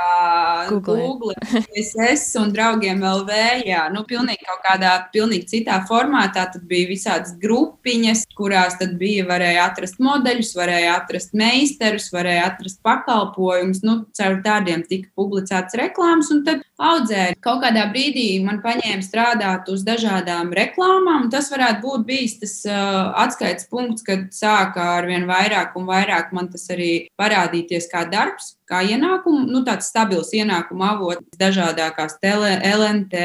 Google, 0.69 0.95
Google 0.95 1.33
SS 1.75 2.35
un 2.41 2.53
draugiem 2.55 3.03
LV. 3.03 3.39
Jā, 3.67 3.85
nu, 3.93 4.05
pilnīgi 4.07 4.45
kaut 4.47 4.63
kādā 4.65 4.95
pilnīgi 5.13 5.49
citā 5.55 5.81
formātā. 5.89 6.47
Tad 6.53 6.63
bija 6.69 6.89
visādas 6.89 7.35
grupiņas, 7.41 8.25
kurās 8.37 8.77
tad 8.79 8.95
bija, 9.01 9.25
varēja 9.29 9.67
atrast 9.69 9.99
modeļus, 10.03 10.53
varēja 10.57 10.95
atrast 10.99 11.35
meistarus, 11.37 12.11
varēja 12.13 12.49
atrast 12.51 12.81
pakalpojumus. 12.85 13.83
Nu, 13.85 13.97
caur 14.15 14.39
tādiem 14.45 14.85
tika 14.87 15.11
publicēts 15.17 15.77
reklāmas, 15.79 16.31
un 16.33 16.43
tad 16.47 16.63
audzēja. 16.81 17.35
Kaut 17.43 17.61
kādā 17.63 17.85
brīdī 17.91 18.27
man 18.43 18.61
paņēma 18.63 19.03
strādāt 19.05 19.69
uz 19.71 19.83
dažādām 19.87 20.51
reklāmām, 20.55 21.29
tas 21.33 21.49
varētu 21.53 21.83
būt 21.85 22.05
bijis 22.07 22.37
tas 22.41 22.55
uh, 22.69 23.11
atskaites 23.23 23.69
punkts, 23.71 24.05
kad 24.05 24.27
sāka 24.35 24.89
ar 24.97 25.07
vien 25.09 25.27
vairāk 25.29 25.75
un 25.79 25.87
vairāk 25.89 26.33
man 26.35 26.49
tas 26.51 26.67
arī 26.73 27.07
parādīties 27.19 27.89
kā 27.91 28.04
darbs, 28.11 28.55
kā 28.69 28.81
ienākumu, 28.85 29.45
nu, 29.51 29.61
tāds 29.65 29.89
stabils 29.91 30.31
ienākuma 30.35 30.93
avots, 30.95 31.37
dažādākās 31.39 32.17
tele, 32.21 32.55
LNT, 32.65 33.21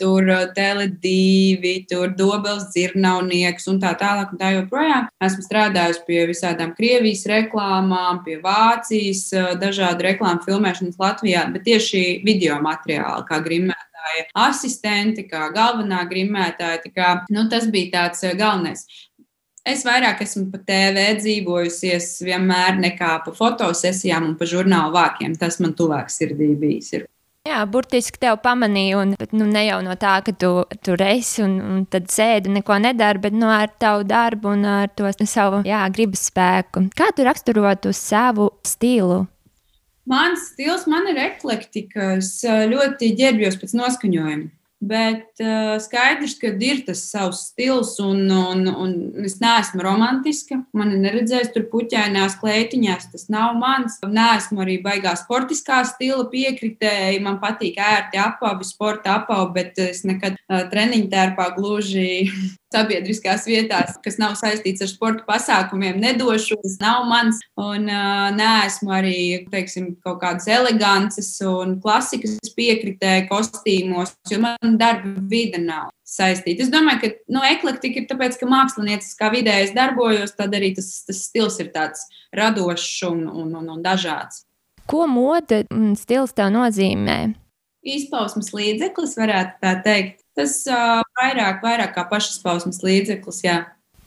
tur 0.00 0.26
Tele2, 0.56 1.74
tur 1.90 2.14
Dobels 2.18 2.68
dzirnavnieks 2.74 3.68
un 3.70 3.80
tā 3.82 3.94
tālāk 4.00 4.34
un 4.34 4.40
tā 4.40 4.52
joprojām. 4.56 5.08
Esmu 5.24 5.46
strādājusi 5.46 6.04
pie 6.08 6.20
visādām 6.30 6.74
Krievijas 6.76 7.24
reklāmām, 7.30 8.24
pie 8.26 8.40
Vācijas, 8.42 9.28
dažādu 9.62 10.08
reklāmu 10.08 10.44
filmēšanas 10.46 11.00
Latvijā, 11.00 11.46
bet 11.54 11.66
tieši 11.68 12.04
video 12.26 12.58
materiāli, 12.64 13.26
kā 13.30 13.40
grimētāja 13.44 14.28
asistenti, 14.46 15.26
kā 15.30 15.48
galvenā 15.54 16.04
grimētāja. 16.10 16.82
Kā, 16.94 17.10
nu, 17.32 17.48
tas 17.50 17.68
bija 17.72 17.92
tāds 17.98 18.26
galvenais. 18.36 18.86
Es 19.64 19.80
vairāk 19.86 20.20
esmu 20.20 20.50
pa 20.52 20.58
TV 20.60 21.06
dzīvojusies 21.16 22.08
vienmēr 22.26 22.76
nekā 22.82 23.14
pa 23.24 23.32
fotosesijām 23.32 24.26
un 24.28 24.34
pa 24.36 24.48
žurnālu 24.48 24.92
vākiem. 24.92 25.32
Tas 25.40 25.56
man 25.64 25.72
tuvāk 25.78 26.12
sirdī 26.12 26.50
bijis. 26.60 26.90
Ir. 26.98 27.06
Jā, 27.48 27.62
burtiski 27.68 28.20
tev 28.20 28.38
pamanīja, 28.44 29.00
un 29.00 29.14
nu, 29.36 29.46
ne 29.48 29.62
jau 29.66 29.78
no 29.84 29.96
tā, 30.00 30.14
ka 30.24 30.32
tu 30.36 30.50
tur 30.84 31.00
esi 31.04 31.42
un, 31.44 31.58
un 31.60 31.82
tad 31.88 32.10
sēdi 32.12 32.48
un 32.48 32.58
neko 32.58 32.76
nedari, 32.80 33.20
bet 33.24 33.36
no 33.36 33.46
nu, 33.46 33.50
ar 33.52 33.72
tavu 33.80 34.04
darbu 34.08 34.52
un 34.52 34.64
ar 34.68 34.92
to 34.96 35.08
savu 35.28 35.62
jā, 35.68 35.80
gribas 35.92 36.26
spēku. 36.30 36.86
Kā 36.96 37.10
tu 37.16 37.24
raksturotu 37.24 37.92
savu 37.96 38.50
stilu? 38.64 39.26
Mans 40.08 40.50
stils 40.52 40.84
man 40.88 41.08
ir 41.08 41.20
eklektika. 41.20 42.14
Es 42.18 42.42
ļoti 42.44 43.14
ģērbjos 43.16 43.56
pēc 43.60 43.76
noskaņojuma. 43.80 44.48
Bet 44.84 45.40
uh, 45.40 45.76
skaidrs, 45.80 46.34
ka 46.40 46.50
ir 46.60 46.82
tas 46.84 47.00
savs 47.08 47.44
stils, 47.50 47.94
un, 48.02 48.26
un, 48.28 48.66
un 48.68 49.24
es 49.24 49.38
neesmu 49.40 49.80
romantiska. 49.84 50.58
Man 50.76 50.92
ir 50.92 51.00
neredzējis 51.04 51.52
tur 51.54 51.64
puķainās 51.72 52.36
klētiņās, 52.42 53.08
tas 53.14 53.28
nav 53.32 53.54
mans. 53.60 53.96
Neesmu 54.04 54.64
arī 54.64 54.80
baigā 54.84 55.14
sportiskā 55.16 55.80
stila 55.88 56.26
piekritēji. 56.32 57.22
Man 57.24 57.40
patīk 57.42 57.78
ērti 57.80 58.20
apavi, 58.20 58.68
sporta 58.68 59.20
apavi, 59.22 59.52
bet 59.56 59.80
es 59.86 60.04
nekad 60.04 60.36
uh, 60.36 60.66
treniņu 60.72 61.08
tērpā 61.14 61.48
gluži 61.56 62.26
sabiedriskās 62.74 63.46
vietās, 63.48 63.96
kas 64.04 64.18
nav 64.20 64.36
saistīts 64.40 64.84
ar 64.84 64.90
sporta 64.90 65.24
pasākumiem, 65.28 66.00
nedošu. 66.02 66.58
Tas 66.64 66.78
nav 66.82 67.08
mans. 67.10 67.40
Un 67.60 67.88
uh, 67.88 68.28
neesmu 68.34 68.92
arī 68.94 69.18
teiksim, 69.52 69.92
kaut 70.04 70.20
kādas 70.22 70.48
elegances 70.50 71.30
un 71.46 71.78
klasikas 71.82 72.36
piekritēji 72.56 73.28
kostīmos, 73.30 74.16
jo 74.30 74.40
man 74.42 74.78
darba 74.80 75.14
vide 75.30 75.60
nav 75.62 75.92
saistīta. 76.08 76.64
Es 76.64 76.72
domāju, 76.72 77.02
ka 77.02 77.12
nu, 77.34 77.44
eklektika 77.46 78.02
ir 78.02 78.08
tāpēc, 78.10 78.38
ka 78.40 78.48
māksliniecis 78.50 79.14
kā 79.18 79.30
vidējais 79.34 79.74
darbojos, 79.76 80.34
tad 80.38 80.54
arī 80.56 80.74
tas, 80.76 80.90
tas 81.06 81.22
stils 81.28 81.60
ir 81.62 81.70
tāds 81.74 82.04
radošs 82.36 83.06
un, 83.10 83.24
un, 83.30 83.54
un, 83.60 83.70
un 83.76 83.84
dažāds. 83.84 84.44
Ko 84.90 85.06
mode 85.08 85.62
un 85.72 85.94
stils 85.96 86.34
tev 86.36 86.52
nozīmē? 86.52 87.43
Izpausmes 87.84 88.52
līdzeklis, 88.56 89.16
varētu 89.20 89.60
tā 89.62 89.76
teikt. 89.84 90.22
Tas 90.34 90.56
uh, 90.66 91.04
vairāk, 91.20 91.60
vairāk 91.62 91.94
kā 91.94 92.06
pašizpausmes 92.10 92.80
līdzeklis, 92.82 93.44
jā. 93.44 93.58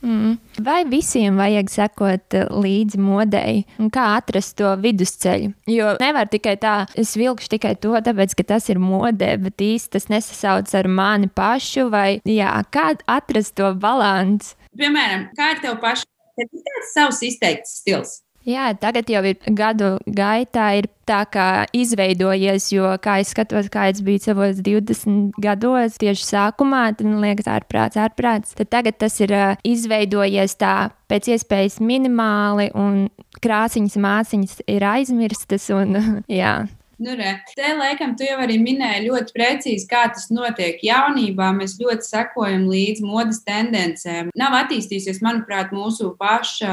Mm. 0.02 0.36
Vai 0.62 0.84
visiem 0.86 1.38
vajag 1.40 1.70
sekot 1.72 2.36
līdzi 2.54 3.00
modei, 3.02 3.64
un 3.82 3.90
kā 3.90 4.04
atrast 4.18 4.54
to 4.60 4.70
vidusceļu? 4.78 5.50
Jo 5.70 5.96
nevar 6.02 6.30
tikai 6.30 6.54
tā, 6.62 6.74
es 6.98 7.16
vilkšu 7.18 7.50
tikai 7.56 7.74
to, 7.82 7.96
tāpēc, 8.06 8.36
ka 8.38 8.46
tas 8.54 8.68
ir 8.70 8.78
modē, 8.82 9.32
bet 9.42 9.64
īsti 9.64 9.96
tas 9.96 10.06
nesasauc 10.12 10.70
ar 10.78 10.90
mani 10.90 11.30
pašu, 11.30 11.88
vai 11.90 12.20
jā, 12.22 12.52
kā 12.70 12.92
atrast 13.10 13.56
to 13.58 13.72
balansu? 13.74 14.54
Piemēram, 14.78 15.30
kā 15.38 15.54
ir 15.56 15.66
tev 15.66 15.80
pašam? 15.82 16.06
Tev 16.38 16.54
ir 16.54 16.66
tāds 16.70 16.94
savs 16.94 17.22
izteikts 17.26 17.80
stils. 17.80 18.20
Jā, 18.48 18.70
tagad 18.80 19.10
jau 19.12 19.20
ir 19.28 19.36
gadu 19.52 19.98
gaitā, 20.06 20.70
ir 20.80 20.86
tā 21.08 21.18
kā 21.28 21.66
izveidojies, 21.76 22.70
jo, 22.72 22.94
kā 23.04 23.18
es 23.20 23.34
skatos, 23.34 23.68
kā 23.72 23.88
es 23.92 24.00
biju 24.04 24.22
savos 24.24 24.62
20 24.64 25.36
gados, 25.44 25.98
tieši 26.00 26.24
sākumā, 26.24 26.86
tad 26.96 27.10
man 27.10 27.20
liekas, 27.26 27.48
ārprāts, 27.52 28.00
ārprāts. 28.00 28.56
Tad 28.56 28.70
tagad 28.72 28.96
tas 29.04 29.18
ir 29.20 29.34
uh, 29.36 29.52
izveidojies 29.68 30.56
tā 30.60 30.74
pēc 31.12 31.28
iespējas 31.36 31.76
minimāli, 31.84 32.70
un 32.72 33.10
krāsiņas 33.44 34.00
māciņas 34.00 34.58
ir 34.64 34.88
aizmirstas, 34.94 35.68
un 35.76 36.00
jā. 36.40 36.56
Nu, 36.98 37.14
re. 37.14 37.42
Te 37.54 37.68
laikam 37.78 38.16
tu 38.18 38.26
jau 38.26 38.40
arī 38.42 38.56
minēji 38.58 39.04
ļoti 39.04 39.34
precīzi, 39.36 39.84
kā 39.86 40.00
tas 40.10 40.24
notiek. 40.34 40.80
Jaunībā 40.82 41.52
mēs 41.54 41.76
ļoti 41.78 42.02
sekojam 42.02 42.64
līdzi 42.66 43.04
modes 43.06 43.38
tendencēm. 43.46 44.32
Nav 44.38 44.56
attīstījusies, 44.64 45.20
manuprāt, 45.22 45.70
mūsu 45.70 46.10
paša 46.18 46.72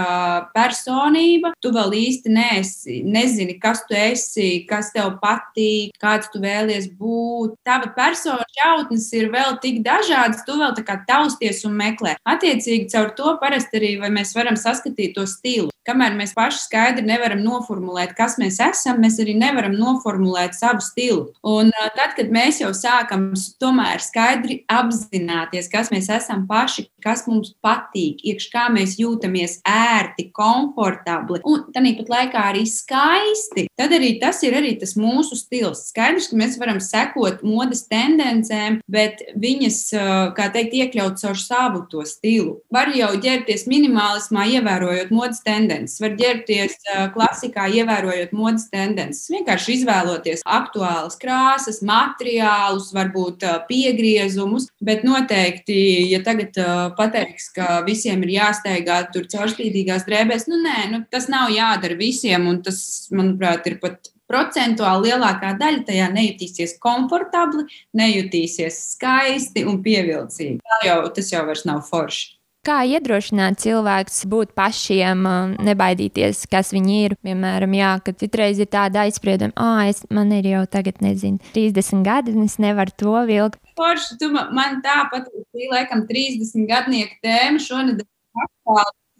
personība. 0.56 1.54
Tu 1.62 1.70
vēl 1.76 1.94
īsti 2.00 2.34
neesi, 2.34 2.98
nezini, 3.06 3.60
kas 3.62 3.84
tu 3.86 3.94
esi, 4.00 4.50
kas 4.66 4.90
tev 4.98 5.20
patīk, 5.22 5.94
kāds 6.02 6.34
tu 6.34 6.42
vēlies 6.42 6.90
būt. 6.98 7.60
Tava 7.70 7.94
personas 7.94 8.58
jautnes 8.58 9.06
ir 9.14 9.30
vēl 9.30 9.60
tik 9.62 9.84
dažādas, 9.86 10.42
tu 10.50 10.58
vēl 10.58 10.74
tā 10.74 10.88
kā 10.90 10.98
tausties 11.06 11.62
un 11.70 11.78
meklē. 11.78 12.18
Attiecīgi, 12.26 12.90
caur 12.98 13.14
to 13.14 13.38
parasti 13.46 13.78
arī 13.78 13.96
mēs 14.10 14.34
varam 14.34 14.58
saskatīt 14.58 15.14
to 15.20 15.30
stilu. 15.30 15.75
Kamēr 15.86 16.16
mēs 16.18 16.34
paši 16.34 16.64
skaidri 16.64 17.06
nevaram 17.06 17.44
noformulēt, 17.46 18.16
kas 18.18 18.40
mēs 18.42 18.58
esam, 18.64 18.98
mēs 19.04 19.20
arī 19.22 19.36
nevaram 19.38 19.76
noformulēt 19.78 20.56
savu 20.58 20.82
stilu. 20.82 21.28
Un 21.46 21.70
tad, 21.94 22.16
kad 22.18 22.32
mēs 22.34 22.58
jau 22.64 22.72
sākam 22.74 23.28
tomēr 23.62 24.02
skaidri 24.02 24.64
apzināties, 24.72 25.70
kas 25.70 25.92
mēs 25.94 26.10
esam 26.10 26.48
paši, 26.50 26.88
kas 27.06 27.28
mums 27.30 27.54
patīk, 27.62 28.24
iekš 28.26 28.48
kā 28.50 28.66
mēs 28.74 28.96
jūtamies 28.98 29.60
ērti, 29.70 30.32
komfortabli 30.34 31.44
un 31.46 31.68
tāpat 31.76 32.10
laikā 32.10 32.48
arī 32.50 32.66
skaisti, 32.70 33.68
tad 33.78 33.94
arī 33.94 34.16
tas 34.24 34.42
ir 34.48 34.58
arī 34.58 34.74
tas 34.82 34.96
mūsu 34.98 35.38
stils. 35.38 35.86
Skaidrs, 35.92 36.32
ka 36.32 36.40
mēs 36.42 36.58
varam 36.62 36.82
sekot 36.82 37.46
modes 37.46 37.86
tendencēm, 37.92 38.80
bet 38.90 39.22
viņas, 39.38 39.80
kā 40.34 40.50
teikt, 40.56 40.74
iekļaut 40.82 41.22
caur 41.22 41.38
savu 41.38 41.86
to 41.94 42.02
stilu. 42.10 42.58
Var 42.74 42.96
jau 42.98 43.14
ģērbties 43.22 43.68
minimālismā, 43.70 44.50
ievērojot 44.58 45.14
modes 45.14 45.46
tendences 45.46 45.75
tendences. 45.76 46.00
Var 46.02 46.16
ģērbties 46.20 46.78
klasikā, 47.16 47.68
ievērojot 47.80 48.34
modes 48.36 48.70
tendences. 48.72 49.30
Vienkārši 49.34 49.80
izvēloties 49.80 50.44
aktuālas 50.46 51.20
krāsas, 51.22 51.82
materiālus, 51.86 52.92
varbūt 52.96 53.46
piegriezumus, 53.70 54.70
bet 54.86 55.06
noteikti, 55.08 55.78
ja 56.12 56.22
tagad 56.26 56.58
pateiks, 56.98 57.52
ka 57.56 57.82
visiem 57.88 58.24
ir 58.26 58.36
jāsteigā 58.40 59.04
tur 59.14 59.28
caurspīdīgās 59.32 60.08
drēbēs, 60.08 60.50
nu 60.52 60.62
nē, 60.64 60.80
nu, 60.94 61.04
tas 61.12 61.30
nav 61.32 61.52
jādara 61.54 61.98
visiem, 62.00 62.48
un 62.50 62.62
tas, 62.66 62.82
manuprāt, 63.14 63.68
ir 63.70 63.80
pat 63.84 64.12
procentuāli 64.32 65.12
lielākā 65.12 65.54
daļa 65.60 65.84
tajā 65.86 66.08
nejutīsies 66.14 66.80
komfortabli, 66.82 67.68
nejutīsies 67.98 68.80
skaisti 68.96 69.66
un 69.70 69.84
pievilcīgi. 69.86 70.58
Tā 70.66 70.80
jau, 70.88 70.98
tas 71.14 71.30
jau 71.34 71.46
vairs 71.46 71.66
nav 71.70 71.84
forši. 71.86 72.35
Kā 72.66 72.80
iedrošināt 72.90 73.60
cilvēkus 73.62 74.24
būt 74.32 74.56
pašiem, 74.58 75.20
nebaidīties, 75.68 76.48
kas 76.50 76.72
viņi 76.74 76.96
ir? 77.06 77.14
Piemēram, 77.22 77.76
jā, 77.78 77.92
ka 78.02 78.14
citreiz 78.18 78.58
ir 78.58 78.72
tāda 78.74 79.04
aizsprieduma, 79.06 79.54
ah, 79.54 79.84
oh, 79.86 80.02
man 80.18 80.34
ir 80.34 80.50
jau 80.50 80.64
tagad, 80.74 80.98
nezinu, 81.06 81.38
30 81.54 82.02
gadi, 82.08 82.34
un 82.34 82.48
es 82.50 82.58
nevaru 82.58 82.96
to 82.98 83.14
vilkt. 83.30 83.62
Forši, 83.78 84.18
tu 84.18 84.32
man 84.34 84.82
tā 84.86 85.04
patīk, 85.14 85.46
šī 85.54 85.70
laikam 85.76 86.08
30 86.10 86.66
gadnieku 86.72 87.22
tēma 87.26 87.62
šonadēļ. 87.62 88.10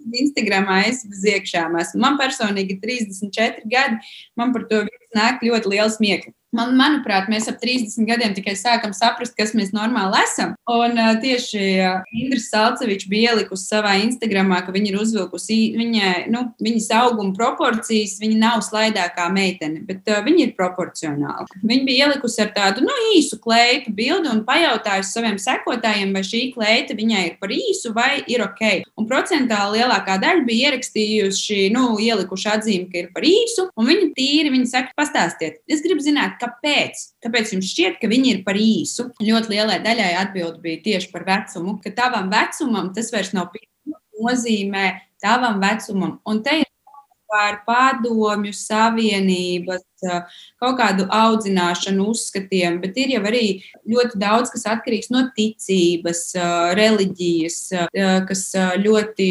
Instagramā 0.06 0.82
es 0.90 1.04
bez 1.10 1.24
iekšām 1.32 1.78
esmu. 1.82 2.02
Man 2.04 2.18
personīgi 2.20 2.76
ir 2.76 2.82
34 2.82 3.70
gadi. 3.72 3.98
Man 4.38 4.54
par 4.54 4.68
to 4.70 4.84
nāk 5.18 5.42
ļoti 5.46 5.72
liels 5.72 5.98
smieklus. 5.98 6.36
Man, 6.56 6.72
manuprāt, 6.80 7.28
mēs 7.32 7.50
ap 7.52 7.58
30 7.60 8.08
gadiem 8.08 8.34
tikai 8.36 8.54
sākam 8.56 8.94
saprast, 8.96 9.36
kas 9.36 9.52
mēs 9.58 9.74
normāli 9.76 10.22
esam. 10.22 10.54
Un 10.72 10.96
uh, 10.96 11.12
tieši 11.20 11.64
uh, 11.84 12.06
Indra 12.16 12.40
Salceviča 12.40 13.10
bija 13.12 13.34
ielikusi 13.34 13.68
savā 13.68 13.96
Instagramā, 14.06 14.62
ka 14.64 14.72
viņa 14.76 14.92
ir 14.92 15.00
uzvilkusi 15.02 15.58
viņa, 15.76 16.12
nu, 16.32 16.46
viņas 16.64 16.88
auguma 17.02 17.36
proporcijas. 17.36 18.16
Viņa 18.22 18.38
nav 18.40 18.64
slaidākā 18.64 19.28
meitene, 19.36 19.82
bet 19.88 20.08
uh, 20.12 20.22
viņa 20.26 20.46
ir 20.46 20.54
proporcionāla. 20.56 21.48
Viņa 21.60 21.88
bija 21.90 22.08
ielikusi 22.08 22.44
ar 22.46 22.54
tādu 22.56 22.86
nu, 22.86 22.96
īsu 23.18 23.40
kleitu 23.44 23.92
bildi 23.96 24.32
un 24.32 24.46
pajautājusi 24.48 25.12
saviem 25.12 25.40
sekotājiem, 25.42 26.16
vai 26.16 26.24
šī 26.24 26.44
kleita 26.56 26.96
viņai 26.96 27.26
ir 27.32 27.38
par 27.42 27.52
īsu 27.52 27.92
vai 27.96 28.22
ir 28.32 28.46
ok. 28.46 28.64
Un 28.96 29.10
procentāli 29.12 29.82
lielākā 29.82 30.18
daļa 30.24 30.48
bija 30.48 30.72
ierakstījuši, 30.72 31.60
nu, 31.76 31.98
ielikuši 32.00 32.52
atzīmi, 32.56 32.90
ka 32.94 33.04
ir 33.04 33.12
par 33.16 33.28
īsu. 33.28 33.68
Un 33.76 33.92
viņi 33.92 34.10
tīri, 34.16 34.56
viņi 34.56 34.72
saka, 34.72 34.96
pastāstiet, 34.96 35.60
es 35.68 35.84
gribu 35.84 36.04
zināt, 36.06 36.40
kāpēc? 36.46 37.02
Kāpēc 37.26 37.54
jums 37.56 37.72
šķiet, 37.74 37.98
ka 38.02 38.10
viņi 38.12 38.32
ir 38.36 38.44
par 38.46 38.60
īsu? 38.60 39.10
Ļoti 39.24 39.56
lielai 39.56 39.80
daļai 39.84 40.12
atbild 40.22 40.62
bija 40.64 40.84
tieši 40.86 41.10
par 41.14 41.26
vecumu, 41.28 41.80
ka 41.82 41.94
tavam 41.98 42.30
vecumam 42.32 42.94
tas 42.96 43.10
vairs 43.14 43.34
nav 43.36 43.50
nozīmē 44.22 44.86
tavam 45.22 45.60
vecumam. 45.64 46.20
Un 46.30 46.44
te 46.46 46.62
ir 46.62 46.70
par 47.32 47.64
padomju 47.66 48.54
savienības 48.56 49.95
kaut 50.62 50.78
kādu 50.80 51.08
audzināšanu, 51.12 52.08
uzskatiem, 52.14 52.80
bet 52.84 52.98
ir 53.02 53.16
jau 53.16 53.24
arī 53.28 53.44
ļoti 53.90 54.20
daudz, 54.22 54.52
kas 54.54 54.66
atkarīgs 54.76 55.12
no 55.14 55.26
ticības, 55.36 56.24
reliģijas, 56.80 57.60
kas 58.30 58.46
ļoti 58.82 59.30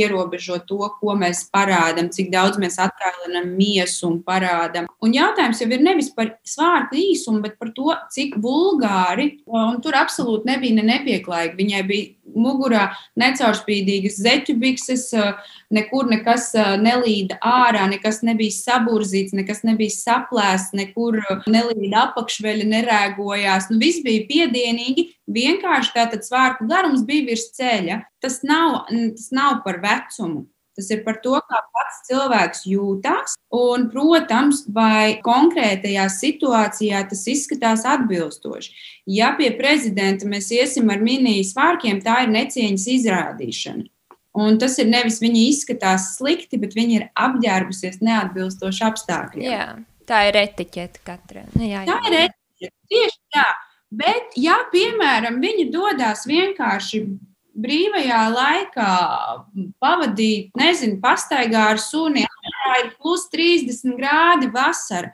ierobežo 0.00 0.60
to, 0.68 0.80
ko 1.00 1.16
mēs 1.20 1.44
parādām, 1.54 2.10
cik 2.14 2.32
daudz 2.34 2.60
mēs 2.62 2.80
attēlinām 2.82 3.52
miesu 3.58 4.08
un 4.10 4.20
parādām. 4.26 4.88
Un 5.04 5.14
jautājums 5.16 5.60
jau 5.62 5.70
ir 5.70 5.84
nevis 5.84 6.10
par 6.14 6.34
svārku 6.48 6.98
īsumu, 7.00 7.42
bet 7.44 7.58
par 7.60 7.72
to, 7.76 7.92
cik 8.14 8.38
vulgāri, 8.42 9.40
un 9.46 9.80
tur 9.84 9.96
absolūti 9.98 10.48
nebija 10.50 10.80
ne 10.80 10.88
nepieklājīgi. 10.90 11.58
Viņai 11.58 11.82
bija 11.88 12.34
mugurā 12.34 12.88
necaurspīdīgas 13.20 14.16
zeķu 14.24 14.56
bikses, 14.58 15.10
nekur 15.74 16.08
nekas 16.10 16.50
nelīda 16.80 17.38
ārā, 17.44 17.84
nekas 17.90 18.22
nebija 18.26 18.54
saburzīts, 18.54 19.34
nekas 19.36 19.64
nebija 19.66 19.94
saplēsts, 19.94 20.74
nekur 20.78 21.20
nelīda 21.50 22.06
apakšveļa, 22.08 22.70
nerēgojās. 22.72 23.68
Nu, 23.72 23.80
viss 23.82 24.04
bija 24.06 24.24
piedienīgi, 24.30 25.08
vienkārši 25.34 25.94
tātad 25.98 26.26
svārku 26.26 26.68
garums 26.70 27.04
bija 27.06 27.28
virs 27.32 27.50
ceļa. 27.58 28.02
Tas 28.24 28.40
nav, 28.46 28.84
tas 28.88 29.30
nav 29.34 29.62
par 29.66 29.82
vecumu. 29.84 30.46
Tas 30.74 30.88
ir 30.90 31.04
par 31.06 31.20
to, 31.22 31.36
kā 31.38 31.60
pats 31.70 32.00
cilvēks 32.08 32.64
jūtas. 32.66 33.36
Un, 33.54 33.86
protams, 33.92 34.64
vai 34.74 35.20
konkrētajā 35.22 36.08
situācijā 36.10 37.04
tas 37.10 37.22
izskatās 37.30 37.84
atbilstoši. 37.86 38.74
Ja 39.14 39.30
pie 39.38 39.52
prezidenta 39.54 40.26
mēs 40.26 40.50
iesim 40.54 40.90
ar 40.90 41.02
minijas 41.04 41.54
vārkiem, 41.54 42.02
tā 42.02 42.24
ir 42.24 42.34
necieņas 42.34 42.88
izrādīšana. 42.98 43.86
Un 44.34 44.56
tas 44.58 44.74
ir 44.82 44.88
nevis 44.90 45.20
viņa 45.22 45.42
izskatās 45.48 46.08
slikti, 46.16 46.58
bet 46.58 46.74
viņa 46.74 46.94
ir 46.96 47.04
apģērbusies 47.14 48.00
neatbilstoši 48.02 48.82
apstākļiem. 48.88 49.46
Jā, 49.46 49.68
tā 50.10 50.24
ir 50.30 50.40
etiķete 50.40 51.04
katrai. 51.06 51.44
Nu, 51.54 51.62
jā, 51.68 51.84
jā. 51.86 51.92
Tā 51.92 52.10
ir 52.10 52.18
etiķete. 52.24 52.74
Tieši 52.90 53.20
tā. 53.36 53.46
Bet, 53.94 54.34
ja, 54.40 54.56
piemēram, 54.72 55.38
viņi 55.42 55.68
dodas 55.70 56.24
vienkārši 56.26 57.04
brīvajā 57.54 58.22
laikā 58.34 58.90
pavadīt, 59.82 60.50
nezinu, 60.58 60.98
pastaigā 61.02 61.68
ar 61.74 61.78
suni, 61.78 62.24
ir 62.80 62.90
plus 62.98 63.28
30 63.30 63.94
grādi 64.00 64.50
vasara. 64.54 65.12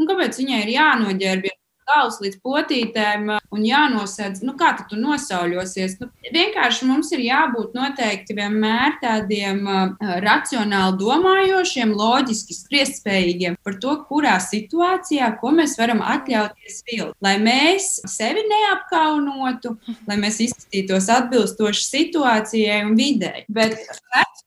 Un 0.00 0.08
kāpēc 0.08 0.38
viņai 0.40 0.62
ir 0.64 0.72
jānoģērbjas 0.78 1.58
galvas 1.88 2.18
līdz 2.22 2.38
potītēm 2.44 3.30
un 3.32 3.66
jānosēdz. 3.66 4.42
Nu, 4.46 4.54
kā 4.58 4.72
tu 4.88 4.98
nosauļosies? 5.00 5.98
Nu, 6.00 6.08
vienkārši 6.34 6.88
mums 6.88 7.12
ir 7.14 7.24
jābūt 7.26 7.76
noteikti 7.76 8.36
vienmēr 8.38 8.98
tādiem 9.02 9.62
uh, 9.66 9.94
racionāli 10.24 10.98
domājošiem, 11.00 11.94
loģiski 11.98 12.56
spriestspējīgiem 12.56 13.58
par 13.64 13.78
to, 13.82 13.96
kurā 14.08 14.38
situācijā, 14.42 15.32
ko 15.40 15.54
mēs 15.56 15.76
varam 15.80 16.02
atļauties 16.04 16.82
vilkt. 16.90 17.16
Lai 17.24 17.36
mēs 17.42 17.94
sevi 18.10 18.44
neapkaunotu, 18.48 19.76
lai 20.08 20.18
mēs 20.20 20.40
izskatītos 20.48 21.10
atbilstoši 21.12 21.88
situācijai 21.88 22.82
un 22.86 22.96
videi. 22.98 23.46
Bet 23.52 23.78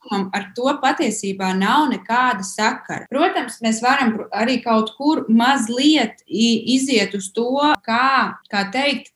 vecumam 0.06 0.30
ar 0.34 0.52
to 0.56 0.64
patiesībā 0.82 1.56
nav 1.58 1.90
nekāda 1.90 2.44
sakara. 2.44 3.08
Protams, 3.10 3.62
mēs 3.62 3.82
varam 3.82 4.28
arī 4.32 4.62
kaut 4.64 4.96
kur 4.98 5.26
mazliet 5.30 6.24
iziet 6.28 7.14
uz 7.16 7.32
to, 7.32 7.74
kā, 7.86 8.38
kā 8.50 8.72
teikt, 8.72 9.15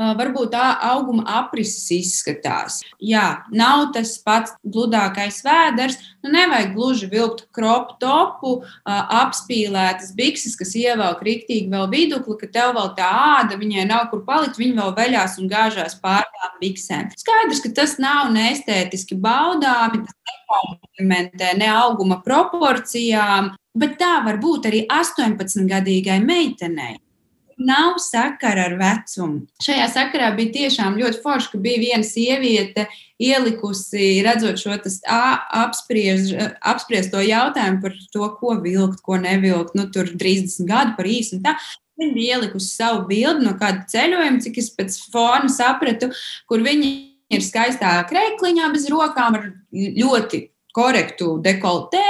varbūt 0.00 0.52
tā 0.54 0.66
auguma 0.90 1.24
aprises 1.40 1.84
izskatās. 1.92 2.80
Jā, 3.04 3.42
nav 3.52 3.90
tas 3.94 4.14
pats 4.24 4.54
gludākais 4.64 5.42
vēders. 5.44 5.98
Nu, 6.24 6.32
nevajag 6.32 6.72
gluži 6.76 7.08
vilkt 7.12 7.46
kropu 7.56 7.96
topu, 8.00 8.54
apspīlētas 8.86 10.14
bikses, 10.16 10.56
kas 10.58 10.72
ievelk 10.78 11.22
rīktīgi 11.26 11.68
vēl 11.72 11.88
vidukli, 11.92 12.38
ka 12.40 12.50
tev 12.52 12.74
vēl 12.78 12.92
tā 12.98 13.10
āda, 13.40 13.58
viņai 13.60 13.86
nav 13.90 14.08
kur 14.12 14.24
palikt, 14.26 14.60
viņa 14.60 14.78
vēl 14.80 14.96
veļās 14.96 15.38
un 15.40 15.50
gāžās 15.52 15.98
pār 16.00 16.24
tām 16.38 16.56
biksēm. 16.62 17.12
Skaidrs, 17.20 17.62
ka 17.64 17.74
tas 17.82 17.96
nav 18.02 18.32
neestētiski 18.34 19.18
baudāmi, 19.20 20.04
tas 20.06 20.32
nekomplimentē 20.32 21.52
ne 21.60 21.68
auguma 21.72 22.20
proporcijām, 22.24 23.54
bet 23.76 23.98
tā 24.00 24.16
var 24.24 24.40
būt 24.42 24.68
arī 24.70 24.84
18-gadīgai 24.88 26.20
meitenei 26.24 26.98
nav 27.60 27.98
sakara 28.00 28.64
ar 28.70 28.76
vecumu. 28.80 29.44
Šajā 29.62 29.86
sakarā 29.92 30.30
bija 30.36 30.54
tiešām 30.56 30.96
ļoti 31.00 31.20
forši, 31.24 31.50
ka 31.52 31.60
bija 31.62 31.82
viena 31.82 32.06
sieviete 32.06 32.86
ielikusi, 33.20 34.22
redzot 34.24 34.60
šo 34.62 34.76
apspriež, 34.76 36.32
apspriesto 36.72 37.20
jautājumu 37.24 37.82
par 37.84 37.98
to, 38.14 38.30
ko 38.40 38.56
vilkt, 38.64 39.04
ko 39.04 39.20
nevilkt. 39.20 39.76
Nu, 39.76 39.86
tur 39.92 40.08
30 40.08 40.68
gadu 40.68 40.96
par 40.96 41.08
īsu 41.10 41.38
un 41.38 41.44
tā. 41.46 41.56
Viņa 42.00 42.16
bija 42.16 42.38
ielikusi 42.38 42.70
savu 42.72 43.04
bildi 43.10 43.44
no 43.44 43.52
kāda 43.60 43.84
ceļojuma, 43.92 44.40
cik 44.40 44.62
es 44.62 44.70
pēc 44.72 44.96
fona 45.12 45.50
sapratu, 45.52 46.08
kur 46.48 46.64
viņa 46.64 46.94
ir 47.36 47.44
skaistā 47.44 47.92
krēkliņā 48.08 48.70
bez 48.72 48.88
rokām 48.90 49.36
ar 49.36 49.50
ļoti 49.70 50.46
korektu 50.76 51.34
dekoltē 51.42 52.04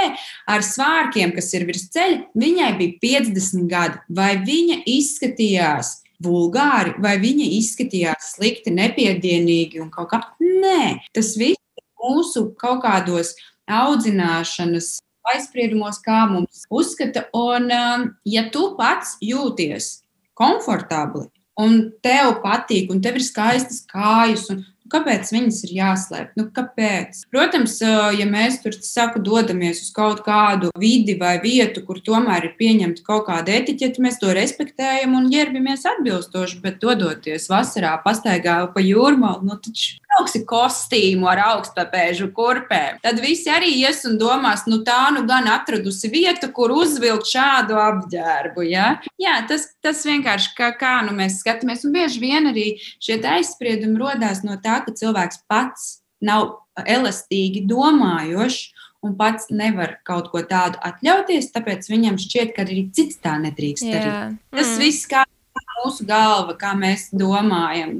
ar 0.49 0.65
svārkiem, 0.65 1.33
kas 1.35 1.51
ir 1.57 1.65
virs 1.69 1.87
ceļa, 1.93 2.21
viņai 2.37 2.71
bija 2.79 2.99
50 3.03 3.67
gadi. 3.71 4.01
Vai 4.09 4.33
viņa 4.45 4.81
izskatījās 4.89 5.97
vulgāri, 6.21 6.95
vai 7.01 7.15
viņa 7.21 7.47
izskatījās 7.57 8.33
slikti, 8.35 8.73
nepiedienīgi 8.75 9.81
un 9.81 9.89
kaut 9.93 10.11
kā? 10.13 10.21
Nē, 10.41 11.01
tas 11.15 11.33
viss 11.39 11.61
mūsu 12.01 12.51
kaut 12.61 12.83
kādos 12.85 13.35
audzināšanas 13.71 14.99
aizspriedumos, 15.31 16.01
kā 16.03 16.25
mums 16.29 16.65
uzskata. 16.73 17.27
Un, 17.37 17.69
um, 17.69 18.07
ja 18.25 18.47
tu 18.53 18.71
pats 18.77 19.15
jūties 19.21 20.01
komfortabli 20.37 21.27
un 21.61 21.77
tev 22.03 22.39
patīk, 22.43 22.89
un 22.93 23.01
tev 23.03 23.19
ir 23.19 23.25
skaistas 23.25 23.83
kājas, 23.89 24.47
un 24.53 24.63
Kāpēc 24.91 25.29
viņas 25.31 25.61
ir 25.67 25.73
jāslēp? 25.77 26.33
Nu, 26.39 26.47
kāpēc? 26.51 27.23
Protams, 27.31 27.77
ja 27.81 28.27
mēs 28.27 28.59
tur 28.63 28.75
saku, 28.75 29.21
dodamies 29.23 29.83
uz 29.85 29.91
kaut 29.95 30.23
kādu 30.25 30.71
vidi 30.79 31.15
vai 31.19 31.37
vietu, 31.43 31.83
kur 31.87 32.01
tomēr 32.03 32.49
ir 32.49 32.57
pieņemta 32.59 33.05
kaut 33.07 33.27
kāda 33.29 33.55
etiķeta, 33.61 34.03
mēs 34.03 34.19
to 34.21 34.33
respektējam 34.35 35.15
un 35.17 35.29
ģērbamies 35.31 35.87
atbilstoši. 35.95 36.59
Bet 36.65 36.81
dodoties 36.83 37.47
vasarā, 37.51 37.95
pastaigā 38.03 38.57
pa 38.73 38.83
jūrmālu, 38.83 39.47
nu, 39.47 39.59
taču 39.63 39.95
brauksi 40.11 40.43
kostīmu 40.47 41.29
ar 41.31 41.41
augstpapēžu 41.45 42.31
kurpēm. 42.35 42.99
Tad 43.03 43.21
visi 43.23 43.51
arī 43.51 43.71
ies 43.79 44.03
un 44.09 44.17
domās, 44.21 44.65
nu 44.67 44.81
tā 44.87 45.09
nu 45.15 45.23
gan 45.29 45.47
atradusi 45.51 46.11
vietu, 46.11 46.51
kur 46.53 46.73
uzvilkt 46.75 47.29
šādu 47.31 47.79
apģērbu. 47.79 48.65
Ja? 48.67 48.91
Jā, 49.21 49.39
tas, 49.47 49.69
tas 49.83 50.03
vienkārši 50.07 50.53
kā, 50.57 50.71
kā 50.77 50.99
nu 51.07 51.15
mēs 51.17 51.39
skatāmies. 51.41 51.85
Un 51.87 51.95
bieži 51.95 52.21
vien 52.23 52.51
arī 52.51 52.75
šie 53.01 53.21
aizspriedumi 53.21 53.99
rodās 54.01 54.43
no 54.43 54.59
tā, 54.61 54.81
ka 54.85 54.93
cilvēks 54.95 55.43
pats 55.49 56.01
nav 56.21 56.59
elastīgi 56.85 57.65
domājošs 57.69 58.61
un 59.01 59.15
pats 59.17 59.49
nevar 59.49 59.95
kaut 60.05 60.29
ko 60.33 60.43
tādu 60.45 60.77
atļauties, 60.85 61.49
tāpēc 61.55 61.87
viņam 61.89 62.19
šķiet, 62.21 62.51
ka 62.55 62.65
arī 62.67 62.83
cits 62.93 63.17
tā 63.23 63.37
nedrīkst 63.41 63.87
darīt. 63.87 64.37
Tas 64.53 64.75
mm. 64.75 64.81
viss 64.83 65.07
kā 65.09 65.23
mūsu 65.81 66.05
galva, 66.05 66.53
kā 66.59 66.75
mēs 66.77 67.09
domājam, 67.09 67.97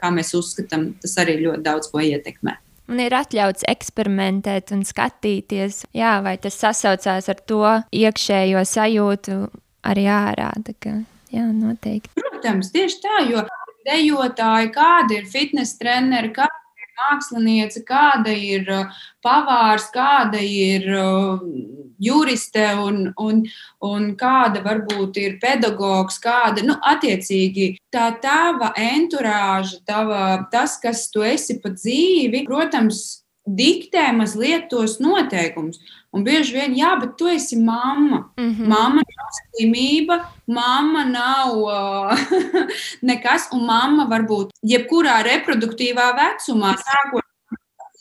kā 0.00 0.10
mēs 0.14 0.34
uzskatām, 0.38 0.90
tas 1.02 1.16
arī 1.22 1.38
ļoti 1.44 1.64
daudz 1.66 1.92
ko 1.92 2.02
ietekmē. 2.04 2.56
Un 2.90 2.98
ir 2.98 3.14
atļauts 3.14 3.68
eksperimentēt 3.70 4.72
un 4.74 4.82
skatīties, 4.86 5.84
jā, 5.94 6.16
vai 6.24 6.34
tas 6.42 6.56
sasaucās 6.58 7.28
ar 7.30 7.42
to 7.46 7.62
iekšējo 7.94 8.64
sajūtu 8.66 9.36
arī 9.86 10.08
ārā. 10.10 10.50
Kā, 10.82 10.96
jā, 11.30 11.44
noteikti. 11.54 12.10
Protams, 12.18 12.72
tieši 12.74 12.98
tā, 13.04 13.20
jo 13.30 13.44
dejotāji, 13.86 14.72
kādi 14.74 15.20
ir 15.20 15.28
fitnes 15.30 15.76
treneri, 15.78 16.32
kādi 16.34 16.59
ir 17.00 17.06
mākslinieci, 17.10 17.84
kāda 17.86 18.32
ir 18.32 18.68
uh, 18.70 18.90
pavārs, 19.22 19.90
kāda 19.92 20.40
ir 20.40 20.86
uh, 20.92 21.40
juriste 21.98 22.74
un, 22.80 23.12
un, 23.18 23.44
un 23.80 24.16
kāda 24.16 24.62
varbūt 24.64 25.16
ir 25.18 25.38
pedagogs, 25.40 26.18
kāda, 26.18 26.62
nu, 26.62 26.76
attiecīgi, 26.82 27.78
tā 27.92 28.10
tava 28.22 28.72
enturāža, 28.76 29.80
tava, 29.86 30.46
tas, 30.52 30.78
kas 30.80 31.10
tu 31.10 31.22
esi 31.22 31.60
pa 31.60 31.70
dzīvi, 31.70 32.44
protams, 32.46 33.22
diktē 33.46 34.12
mazliet 34.14 34.68
tos 34.70 34.98
noteikumus. 35.00 35.80
Un 36.10 36.24
bieži 36.26 36.56
vien, 36.56 36.74
jā, 36.74 36.90
bet 36.98 37.14
tu 37.18 37.28
esi 37.30 37.56
mamma. 37.56 38.32
Mm 38.36 38.50
-hmm. 38.50 38.66
Mamma 38.66 39.02
nav 39.02 39.28
slimība, 39.38 40.16
mamma 40.46 41.04
nav 41.04 41.58
uh, 41.58 42.18
nekas, 43.10 43.48
un 43.52 43.64
mamma 43.64 44.04
var 44.10 44.22
būt 44.22 44.50
jebkurā 44.62 45.22
reproduktīvā 45.22 46.06
vecumā, 46.22 46.74
sākot 46.74 47.24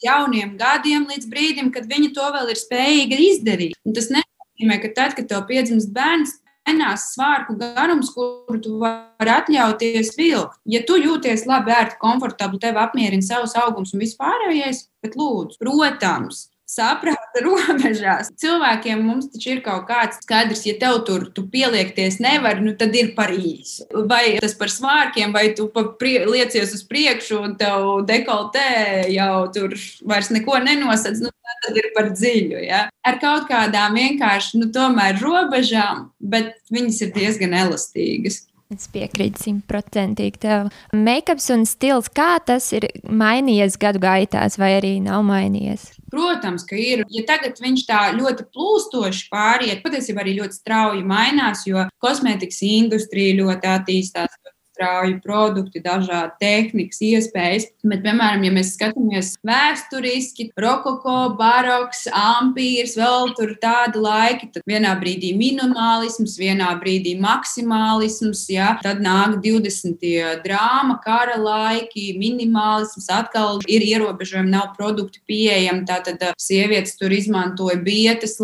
jauniem 0.03 0.57
gadiem 0.57 1.07
līdz 1.07 1.29
brīdim, 1.29 1.71
kad 1.71 1.85
viņa 1.85 2.13
to 2.15 2.27
vēl 2.35 2.49
ir 2.49 2.59
spējīga 2.59 3.17
izdarīt. 3.29 3.73
Un 3.85 3.93
tas 3.93 4.09
nenozīmē, 4.09 4.81
ka 4.81 4.93
tad, 4.95 5.15
kad 5.15 5.27
tev 5.27 5.45
piedzimst 5.49 5.93
bērns, 5.93 6.39
mainās 6.69 7.13
svārku 7.15 7.57
garums, 7.57 8.11
kuru 8.13 8.59
tu 8.61 8.77
vari 8.81 9.33
atļauties 9.33 10.15
vilkt. 10.17 10.59
Ja 10.65 10.81
tu 10.85 10.97
jūties 10.97 11.45
labi, 11.49 11.71
ērti, 11.71 11.99
komfortabli, 12.01 12.59
tev 12.59 12.77
apmierina 12.77 13.25
savs 13.25 13.55
augums 13.55 13.93
un 13.93 14.03
vispārējais, 14.03 14.87
bet 15.03 15.17
lūdzu, 15.19 15.59
protams, 15.59 16.47
saprāta 16.69 17.43
robežās. 17.45 18.29
Cilvēkiem 18.39 19.01
mums 19.05 19.29
taču 19.33 19.55
ir 19.55 19.63
kaut 19.65 19.87
kāds 19.89 20.21
skaidrs, 20.23 20.65
ja 20.67 20.75
tev 20.81 21.01
tur 21.07 21.27
tu 21.35 21.45
pieliekties 21.49 22.19
nevar, 22.23 22.61
nu 22.63 22.75
tad 22.79 22.95
ir 22.97 23.13
par 23.17 23.33
īsu. 23.33 23.87
Vai 24.09 24.37
tas 24.41 24.55
par 24.59 24.71
svārkiem, 24.73 25.33
vai 25.35 25.49
tu 25.57 25.69
prie, 25.73 26.21
liecies 26.29 26.75
uz 26.77 26.85
priekšu 26.89 27.41
un 27.43 27.57
tev 27.59 28.05
dekoltē 28.09 29.09
jau 29.13 29.47
tur 29.55 29.75
vairs 30.07 30.31
neko 30.33 30.59
nenosadz, 30.65 31.23
nu 31.23 31.33
tad 31.65 31.77
ir 31.79 31.89
par 31.95 32.11
dziļu. 32.13 32.61
Ja? 32.65 32.85
Ar 33.05 33.17
kaut 33.21 33.49
kādām 33.49 33.97
vienkārši, 33.97 34.59
nu 34.61 34.69
tomēr 34.73 35.19
robežām, 35.21 36.09
bet 36.19 36.55
viņas 36.73 37.01
ir 37.05 37.15
diezgan 37.15 37.55
elastīgas. 37.57 38.43
Es 38.69 38.83
piekrītu 38.93 39.41
simtprocentīgi 39.41 40.37
tev. 40.43 40.67
Makeups 40.93 41.47
un 41.55 41.63
stils, 41.65 42.05
kā 42.13 42.35
tas 42.45 42.67
ir 42.77 42.85
mainījies 43.01 43.79
gadu 43.81 43.97
gaitās, 44.03 44.59
vai 44.61 44.75
arī 44.75 44.91
nav 45.01 45.23
mainījies? 45.25 45.87
Protams, 46.13 46.67
ka 46.69 46.77
ir. 46.77 47.01
Ja 47.09 47.23
tagad 47.25 47.57
viņš 47.57 47.85
tā 47.89 48.03
ļoti 48.13 48.45
plūstoši 48.53 49.25
pāriet, 49.33 49.81
patiesībā 49.81 50.21
arī 50.21 50.35
ļoti 50.37 50.59
strauji 50.59 51.01
mainās, 51.01 51.65
jo 51.65 51.87
kosmētikas 52.05 52.61
industrija 52.69 53.39
ļoti 53.41 53.71
attīstās 53.73 54.37
strauji 54.79 55.19
produkti, 55.23 55.81
dažādi 55.83 56.31
tehnikas, 56.39 57.01
iespējas. 57.03 57.67
Bet, 57.83 58.03
piemēram, 58.05 58.45
ja 58.47 58.51
mēs 58.55 58.73
skatāmies 58.77 59.33
vēsturiski, 59.45 60.49
rokoko, 60.59 61.35
baroks, 61.39 62.05
ampīrs, 62.15 62.95
vēl 62.99 63.33
tur 63.35 63.55
tādi 63.59 63.99
laiki, 63.99 64.49
tad 64.53 64.63
vienā 64.69 64.93
brīdī 64.99 65.33
minimālisms, 65.35 66.37
vienā 66.39 66.71
brīdī 66.79 67.17
maksimālisms, 67.19 68.45
ja? 68.53 68.77
tad 68.83 69.03
nāk 69.03 69.39
20. 69.43 69.99
drāma, 70.45 70.99
kara 71.03 71.35
laiki, 71.39 72.13
minimālisms, 72.19 73.09
atkal 73.11 73.59
ir 73.67 73.83
ierobežojumi, 73.83 74.53
nav 74.53 74.71
produkti 74.77 75.19
pieejami. 75.27 75.83
Tātad 75.89 76.23
sievietes 76.39 76.95
tur 76.99 77.11
izmantoja 77.15 77.79
bietas 77.83 78.37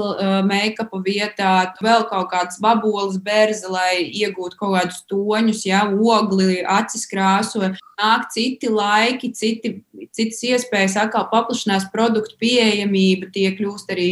make-upa 0.47 0.99
vietā, 1.05 1.53
vēl 1.83 2.07
kaut 2.09 2.31
kādas 2.33 2.59
babolas 2.63 3.19
berza, 3.21 3.69
lai 3.71 4.03
iegūtu 4.09 4.59
kaut 4.59 4.75
kādus 4.75 5.03
toņus, 5.11 5.65
ja, 5.69 5.85
ogu 5.85 6.24
ogli, 6.25 6.59
acis 6.67 7.05
krāso, 7.07 7.61
nāk 7.95 8.27
citi 8.33 8.69
laiki, 8.71 9.31
citi, 9.37 9.71
citas 10.11 10.41
iespējas, 10.43 10.97
atkal 11.05 11.27
paplašinās 11.31 11.87
produktu 11.93 12.35
pieejamība, 12.41 13.31
tie 13.35 13.51
kļūst 13.55 13.93
arī 13.95 14.09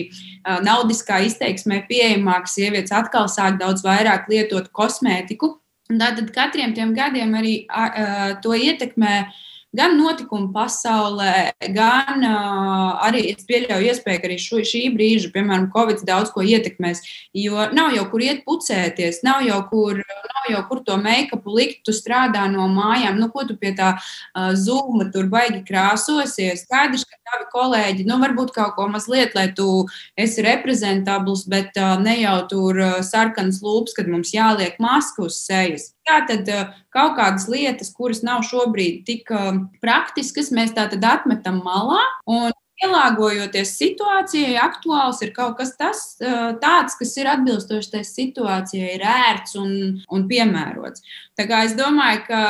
naudiskā 0.63 1.19
izteiksmē 1.27 1.83
pieejamāk, 1.89 2.47
sievietes 2.47 2.95
atkal 2.95 3.27
sāk 3.31 3.59
daudz 3.61 3.83
vairāk 3.85 4.29
lietot 4.31 4.71
kosmētiku. 4.71 5.57
Tātad 5.91 6.29
katriem 6.33 6.71
tiem 6.73 6.93
gadiem 6.95 7.33
arī 7.35 7.65
uh, 7.67 8.37
to 8.41 8.55
ietekmē 8.55 9.15
uh, 9.25 9.41
gan 9.73 9.95
notikumu 9.97 10.51
pasaulē, 10.53 11.53
gan 11.73 12.25
uh, 12.27 12.99
arī 13.07 13.23
es 13.31 13.45
pieļauju 13.49 13.89
iespēju, 13.89 14.21
ka 14.21 14.29
arī 14.29 14.37
šo, 14.41 14.61
šī 14.69 14.83
brīža, 14.93 15.31
piemēram, 15.33 15.69
Covid 15.73 16.03
daudz 16.07 16.29
ko 16.33 16.45
ietekmēs. 16.45 17.01
Jo 17.37 17.67
nav 17.73 17.95
jau 17.97 18.05
kur 18.11 18.23
iet 18.25 18.43
pucēties, 18.45 19.23
nav 19.25 19.41
jau 19.47 19.59
kur, 19.71 20.03
nav 20.03 20.51
jau 20.51 20.61
kur 20.69 20.83
to 20.85 20.97
make-upu 21.01 21.55
likt, 21.57 21.81
tu 21.87 21.95
strādā 21.95 22.45
no 22.51 22.67
mājām. 22.71 23.17
Nu, 23.21 23.31
ko 23.33 23.47
tu 23.49 23.57
pie 23.57 23.73
tā 23.77 23.95
uh, 23.97 24.53
zūma 24.53 25.09
tur 25.13 25.31
baigi 25.31 25.63
krāsosies? 25.65 26.67
Skaidrs, 26.67 27.07
ka 27.09 27.17
tavi 27.31 27.49
kolēģi, 27.55 28.05
nu, 28.09 28.19
varbūt 28.21 28.53
kaut 28.53 28.77
ko 28.77 28.87
mazliet, 28.93 29.33
lai 29.37 29.49
tu 29.57 29.87
esi 30.19 30.45
reprezentabls, 30.45 31.47
bet 31.49 31.73
uh, 31.81 31.97
ne 32.03 32.19
jau 32.21 32.37
tur 32.51 32.77
uh, 32.77 33.01
sarkanas 33.05 33.63
lūpas, 33.65 33.97
kad 33.97 34.11
mums 34.11 34.35
jāliek 34.35 34.77
maska 34.83 35.25
uz 35.25 35.41
sejas. 35.41 35.92
Jā, 36.03 36.17
tad 36.27 36.49
uh, 36.51 36.73
kaut 36.91 37.13
kādas 37.15 37.45
lietas, 37.47 37.93
kuras 37.95 38.19
nav 38.27 38.43
šobrīd 38.43 39.05
tik 39.07 39.29
uh, 39.31 39.61
praktiskas, 39.83 40.51
mēs 40.51 40.75
tā 40.75 40.89
tad 40.91 41.05
atmetam 41.07 41.61
malā. 41.63 42.01
Un 42.27 42.51
pielāgojoties 42.83 43.73
situācijai, 43.79 44.57
aktuāls 44.61 45.21
ir 45.23 45.31
kaut 45.35 45.57
kas 45.59 45.73
tas, 45.79 46.01
tāds, 46.19 46.97
kas 46.99 47.15
ir 47.19 47.29
atbilstošs 47.31 47.91
tai 47.93 48.03
situācijai, 48.07 48.97
ir 48.97 49.05
ērts 49.07 49.55
un, 49.59 49.75
un 50.11 50.25
piemērots. 50.27 51.03
Tā 51.33 51.47
kā 51.49 51.63
es 51.65 51.73
domāju, 51.73 52.25
ka 52.27 52.41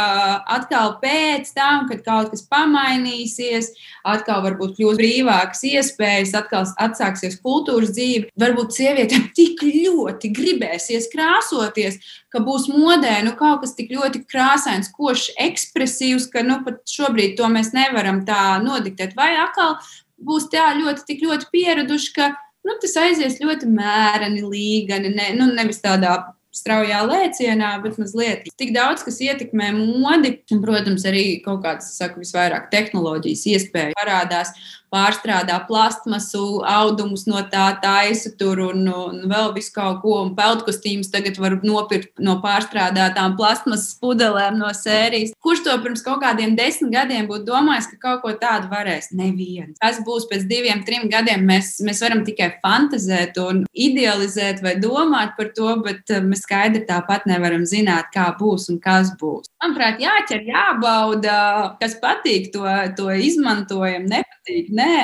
atkal 0.58 0.98
pēc 1.00 1.54
tam, 1.56 1.86
kad 1.88 2.02
kaut 2.04 2.34
kas 2.34 2.43
pamainīsies, 2.52 3.72
atkal 4.04 4.41
varbūt 4.43 4.76
kļūs 4.80 5.00
brīvākas 5.00 5.63
iespējas, 5.69 6.34
atkal 6.36 6.67
atsāksies 6.84 7.39
kultūras 7.43 7.93
dzīve, 7.96 8.28
varbūt 8.39 8.76
sievietēm 8.76 9.30
tik 9.38 9.63
ļoti 9.63 10.34
gribēsies 10.36 11.08
krāsoties, 11.13 12.02
ka 12.34 12.41
būs 12.43 12.67
modē 12.74 13.22
nu, 13.24 13.36
kaut 13.39 13.62
kas 13.63 13.76
tik 13.78 13.93
ļoti 13.93 14.26
krāsains, 14.28 14.91
košs, 14.91 15.30
ekspresīvs, 15.46 16.28
ka 16.34 16.43
nu, 16.43 16.60
pat 16.65 16.82
šobrīd 16.89 17.38
to 17.39 17.48
mēs 17.54 17.72
nevaram 17.78 18.24
tā 18.28 18.58
nodiktēt. 18.65 19.13
Vai 19.15 19.32
atkal 19.38 19.78
būs 20.25 20.49
tā 20.53 20.71
ļoti, 20.79 21.05
tik 21.07 21.25
ļoti 21.25 21.49
pieraduši, 21.53 22.13
ka 22.15 22.31
nu, 22.63 22.77
tas 22.81 22.95
aizies 23.01 23.41
ļoti 23.43 23.69
mēreni, 23.71 24.45
līgani, 24.47 25.13
ne, 25.15 25.33
nu, 25.39 25.49
nevis 25.55 25.83
tādā 25.83 26.19
straujā 26.53 26.99
lēcienā, 27.07 27.71
bet 27.81 27.97
mazliet 27.97 28.45
tik 28.62 28.73
daudz, 28.75 29.01
kas 29.05 29.17
ietekmē 29.25 29.71
modi. 29.73 30.36
Un, 30.53 30.62
protams, 30.62 31.05
arī 31.09 31.25
kaut 31.45 31.63
kādas, 31.65 31.95
saku, 31.97 32.21
visvairāk 32.21 32.69
tehnoloģijas 32.73 33.47
iespējas 33.55 33.97
parādās 33.97 34.53
pārstrādā 34.93 35.58
plastmasu, 35.67 36.62
audumus 36.67 37.25
no 37.29 37.41
tā 37.51 37.65
taisa 37.82 38.32
tur 38.38 38.62
un, 38.69 38.86
un 38.88 39.23
vēl 39.32 39.53
visu 39.58 39.73
kaut 39.75 40.01
ko. 40.03 40.19
Un 40.23 40.34
peldkostīmus 40.38 41.12
tagad 41.13 41.39
var 41.41 41.58
nopirkt 41.65 42.21
no 42.23 42.38
pārstrādātām 42.43 43.38
plastmasas 43.39 43.97
pudelēm 44.01 44.60
no 44.62 44.69
sērijas. 44.77 45.34
Kurš 45.43 45.65
to 45.65 45.77
pirms 45.84 46.06
kaut 46.06 46.21
kādiem 46.23 46.56
desmit 46.60 46.93
gadiem 46.93 47.27
būtu 47.29 47.47
domājis, 47.49 47.89
ka 47.93 48.01
kaut 48.08 48.23
ko 48.23 48.36
tādu 48.39 48.69
varēs? 48.71 49.12
Neviens. 49.17 49.79
Kas 49.82 49.99
būs 50.06 50.27
pēc 50.29 50.45
diviem, 50.49 50.84
trim 50.88 51.10
gadiem, 51.12 51.45
mēs, 51.49 51.75
mēs 51.86 52.03
varam 52.06 52.23
tikai 52.27 52.53
fantazēt 52.63 53.39
un 53.41 53.63
idealizēt 53.73 54.62
vai 54.63 54.75
domāt 54.82 55.36
par 55.38 55.51
to, 55.58 55.71
bet 55.84 56.13
eh, 56.13 56.21
mēs 56.23 56.45
skaidri 56.45 56.84
tāpat 56.88 57.27
nevaram 57.29 57.65
zināt, 57.67 58.12
kā 58.13 58.29
būs 58.39 58.69
un 58.73 58.79
kas 58.84 59.13
būs. 59.19 59.49
Manuprāt, 59.63 60.01
jāķer, 60.03 60.43
jābauda, 60.47 61.36
kas 61.79 61.95
patīk, 62.01 62.51
to, 62.53 62.65
to 62.97 63.10
izmantojam, 63.23 64.08
nepatīk. 64.12 64.71
Ne 64.75 64.83
nē. 64.84 64.96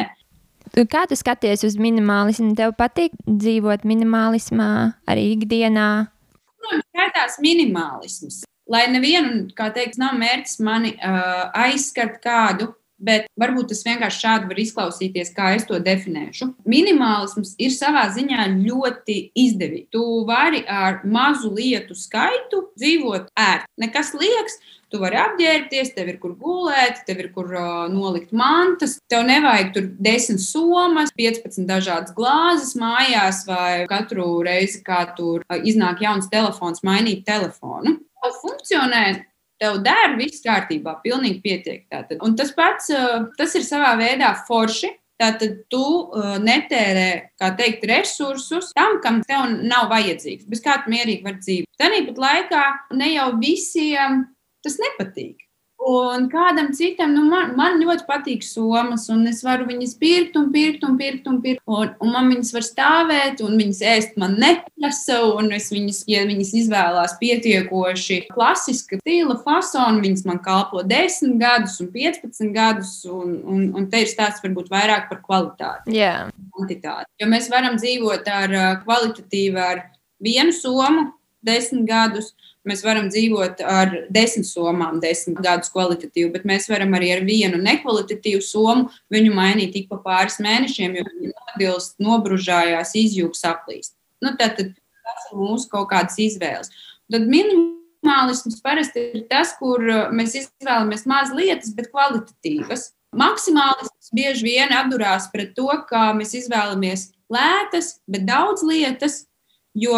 Kā 0.89 1.05
tu 1.09 1.17
skaties 1.17 1.65
uz 1.65 1.75
minimālismu? 1.81 2.53
Tev 2.57 2.75
patīk 2.77 3.15
dzīvot 3.25 3.87
minimālismā 3.89 4.69
arī 5.09 5.31
ikdienā? 5.33 5.89
Protams, 6.59 6.85
skaitās 6.93 7.39
minimālisms. 7.43 8.43
Lai 8.69 8.85
nevienu, 8.93 9.47
kā 9.57 9.71
teikt, 9.73 9.97
nav 9.97 10.13
mērķis 10.19 10.59
mani 10.61 10.93
uh, 10.93 11.47
aizskart 11.57 12.19
kādu, 12.21 12.69
bet 12.99 13.25
varbūt 13.39 13.71
tas 13.71 13.81
vienkārši 13.87 14.21
šādi 14.21 14.49
var 14.51 14.59
izklausīties, 14.61 15.31
kā 15.33 15.53
es 15.57 15.65
to 15.65 15.79
definēšu. 15.81 16.51
Minimālisms 16.69 17.55
ir 17.57 17.73
savā 17.73 18.05
ziņā 18.13 18.45
ļoti 18.59 19.17
izdevīgs. 19.39 19.89
Tu 19.95 20.03
vari 20.27 20.61
ar 20.67 21.01
mazu 21.07 21.49
lietu 21.55 21.97
skaitu 21.97 22.67
dzīvot 22.77 23.31
ērti. 23.39 23.71
Nekas 23.81 24.13
liekas, 24.19 24.59
Tu 24.89 24.97
vari 24.97 25.19
apģērbties, 25.21 25.91
tev 25.93 26.07
ir 26.09 26.17
kur 26.21 26.31
gulēt, 26.39 27.03
tev 27.05 27.19
ir 27.21 27.27
kur 27.35 27.51
uh, 27.53 27.85
nolikt 27.93 28.31
mantas. 28.33 28.95
Tev 29.11 29.21
nevajag 29.27 29.73
tur 29.75 29.89
10 30.01 30.41
somas, 30.41 31.13
15 31.19 31.67
dažādas 31.69 32.15
glāzes 32.17 32.73
mājās, 32.79 33.43
vai 33.45 33.85
katru 33.89 34.39
reizi, 34.45 34.81
kā 34.85 35.03
tur 35.17 35.43
uh, 35.45 35.59
iznāk 35.61 36.01
jauns 36.01 36.29
telefons, 36.31 36.81
mainīt 36.81 37.21
telefonu. 37.27 37.99
Funkcionē 38.39 39.03
tev 39.61 39.77
der, 39.85 40.15
viss 40.17 40.41
kārtībā, 40.41 40.95
pilnīgi 41.03 41.37
pietiek. 41.43 41.85
Tātad. 41.91 42.17
Un 42.25 42.33
tas 42.39 42.49
pats, 42.57 42.89
tas 43.37 43.55
ir 43.59 43.67
savā 43.67 43.93
veidā 43.99 44.33
forši. 44.47 44.89
Tātad 45.19 45.65
tu 45.67 45.83
uh, 45.83 46.37
netērē, 46.39 47.35
kā 47.37 47.51
teikt, 47.59 47.83
resursus 47.91 48.71
tam, 48.73 49.01
kam 49.03 49.19
tev 49.27 49.51
nav 49.67 49.89
vajadzīgs, 49.91 50.47
bez 50.47 50.63
kā 50.63 50.77
tu 50.81 50.93
mierīgi 50.93 51.25
vari 51.27 51.41
dzīvot. 51.43 51.71
Tāpat 51.77 52.21
laikā 52.23 52.65
ne 52.95 53.13
jau 53.17 53.29
visiem 53.41 54.21
tas 54.65 54.79
nepatīk. 54.81 55.49
Un 55.79 56.25
kādam 56.27 56.73
citam, 56.75 57.13
nu, 57.15 57.21
man, 57.31 57.53
man 57.55 57.77
ļoti 57.79 58.03
patīk 58.03 58.43
somas, 58.43 59.05
un 59.09 59.23
es 59.29 59.39
varu 59.45 59.63
viņas 59.69 59.93
pirkt, 59.97 60.35
un 60.35 60.49
pirkt, 60.51 60.83
un 60.83 60.97
pirkt, 60.99 61.29
un 61.31 61.37
pirkt. 61.41 61.61
Un, 61.71 61.93
un 62.03 62.11
man 62.11 62.27
viņas 62.27 62.51
var 62.51 62.65
stāvēt, 62.67 63.39
un 63.45 63.55
viņas 63.57 63.79
ēst 63.93 64.17
man 64.19 64.35
neprasa, 64.41 65.21
un 65.39 65.47
es 65.55 65.69
viņas, 65.71 66.01
ja 66.11 66.25
viņas 66.27 66.51
izvēlās 66.61 67.15
pietiekoši 67.21 68.19
klasiska 68.33 68.99
stila 68.99 69.37
fasonu, 69.45 70.03
viņas 70.03 70.25
man 70.27 70.43
kalpo 70.43 70.83
10 70.83 71.39
gadus, 71.39 71.79
un 71.79 71.89
15 71.95 72.51
gadus, 72.53 72.93
un, 73.07 73.39
un, 73.47 73.63
un 73.79 73.87
te 73.89 74.03
ir 74.03 74.11
stāsts 74.11 74.43
varbūt 74.43 74.67
vairāk 74.73 75.07
par 75.13 75.23
kvalitāti. 75.23 75.95
Jā. 75.95 76.27
Kvantitāti. 76.57 77.07
Jo 77.23 77.31
mēs 77.31 77.47
varam 77.49 77.79
dzīvot 77.79 78.27
ar 78.35 78.59
kvalitatīvu, 78.83 79.63
ar 79.63 79.85
vienu 80.19 80.51
somu, 80.53 81.07
desmit 81.39 81.87
gadus, 81.87 82.33
Mēs 82.67 82.81
varam 82.83 83.07
dzīvot 83.07 83.61
ar 83.63 83.93
desmit 84.11 84.47
somām, 84.49 84.97
desmit 84.99 85.39
gadus 85.43 85.71
kvalitatīvi, 85.71 86.33
bet 86.33 86.47
mēs 86.47 86.67
varam 86.67 86.91
arī 86.97 87.13
ar 87.15 87.23
vienu 87.23 87.59
nekvalitatīvu 87.61 88.43
somu 88.43 88.89
viņu 89.13 89.31
mainīt 89.37 89.77
ik 89.79 89.87
pa 89.91 90.01
pāris 90.03 90.41
mēnešiem, 90.43 90.97
jo 90.99 91.05
viņi 91.07 91.31
nodilst, 91.31 91.95
nobružājās, 92.03 92.91
izjūgs, 92.99 93.45
aplīst. 93.47 93.95
Nu, 94.19 94.33
tad, 94.35 94.57
tad 94.59 94.75
tas 94.75 95.29
ir 95.31 95.39
mūsu 95.39 95.69
kaut 95.71 95.87
kādas 95.93 96.19
izvēles. 96.19 96.71
Tad 97.09 97.25
minimālisms 97.31 98.59
parasti 98.65 99.07
ir 99.15 99.23
tas, 99.31 99.55
kur 99.59 99.85
uh, 99.87 100.01
mēs 100.11 100.35
izvēlamies 100.43 101.07
maz 101.09 101.31
lietas, 101.35 101.71
bet 101.77 101.89
kvalitatīvas. 101.93 102.89
Maksimālisms 103.17 104.11
bieži 104.13 104.45
vien 104.45 104.75
atdurās 104.75 105.31
pret 105.33 105.55
to, 105.57 105.71
ka 105.89 106.11
mēs 106.17 106.35
izvēlamies 106.43 107.07
lētas, 107.33 107.95
bet 108.09 108.27
daudz 108.27 108.61
lietas, 108.67 109.23
Jo 109.77 109.93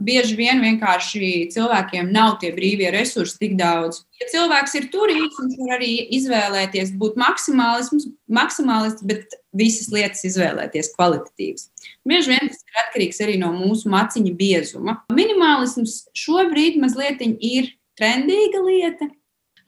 bieži 0.00 0.32
vien 0.38 0.62
vienkārši 0.64 1.50
cilvēkiem 1.52 2.08
nav 2.12 2.38
tie 2.40 2.54
brīvie 2.56 2.88
resursi 2.94 3.36
tik 3.42 3.58
daudz. 3.58 4.00
Ja 4.16 4.30
cilvēks 4.32 4.78
ir 4.78 4.86
turīgs, 4.94 5.36
viņš 5.36 5.58
var 5.60 5.74
arī 5.76 5.90
izvēlēties 6.16 6.94
būt 6.96 7.18
maksimālists, 7.20 9.04
bet 9.04 9.36
visas 9.52 9.90
lietas 9.92 10.24
izvēlēties 10.24 10.92
kvalitatīvas. 10.96 11.68
Bieži 12.08 12.32
vien 12.32 12.48
tas 12.48 12.64
ir 12.64 12.80
atkarīgs 12.86 13.20
arī 13.26 13.36
no 13.42 13.52
mūsu 13.52 13.92
maciņa 13.92 14.32
biezuma. 14.40 14.96
Minimālisms 15.12 16.06
šobrīd 16.16 16.80
mazliet 16.80 17.20
ir 17.20 17.74
trendīga 18.00 18.64
lieta. 18.64 19.10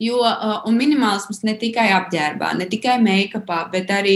Jo, 0.01 0.17
un 0.67 0.75
minimālisms 0.75 1.43
ne 1.45 1.53
tikai 1.61 1.91
apģērbā, 1.93 2.55
ne 2.57 2.65
tikai 2.67 2.97
make-upā, 2.99 3.61
bet 3.71 3.93
arī 3.93 4.15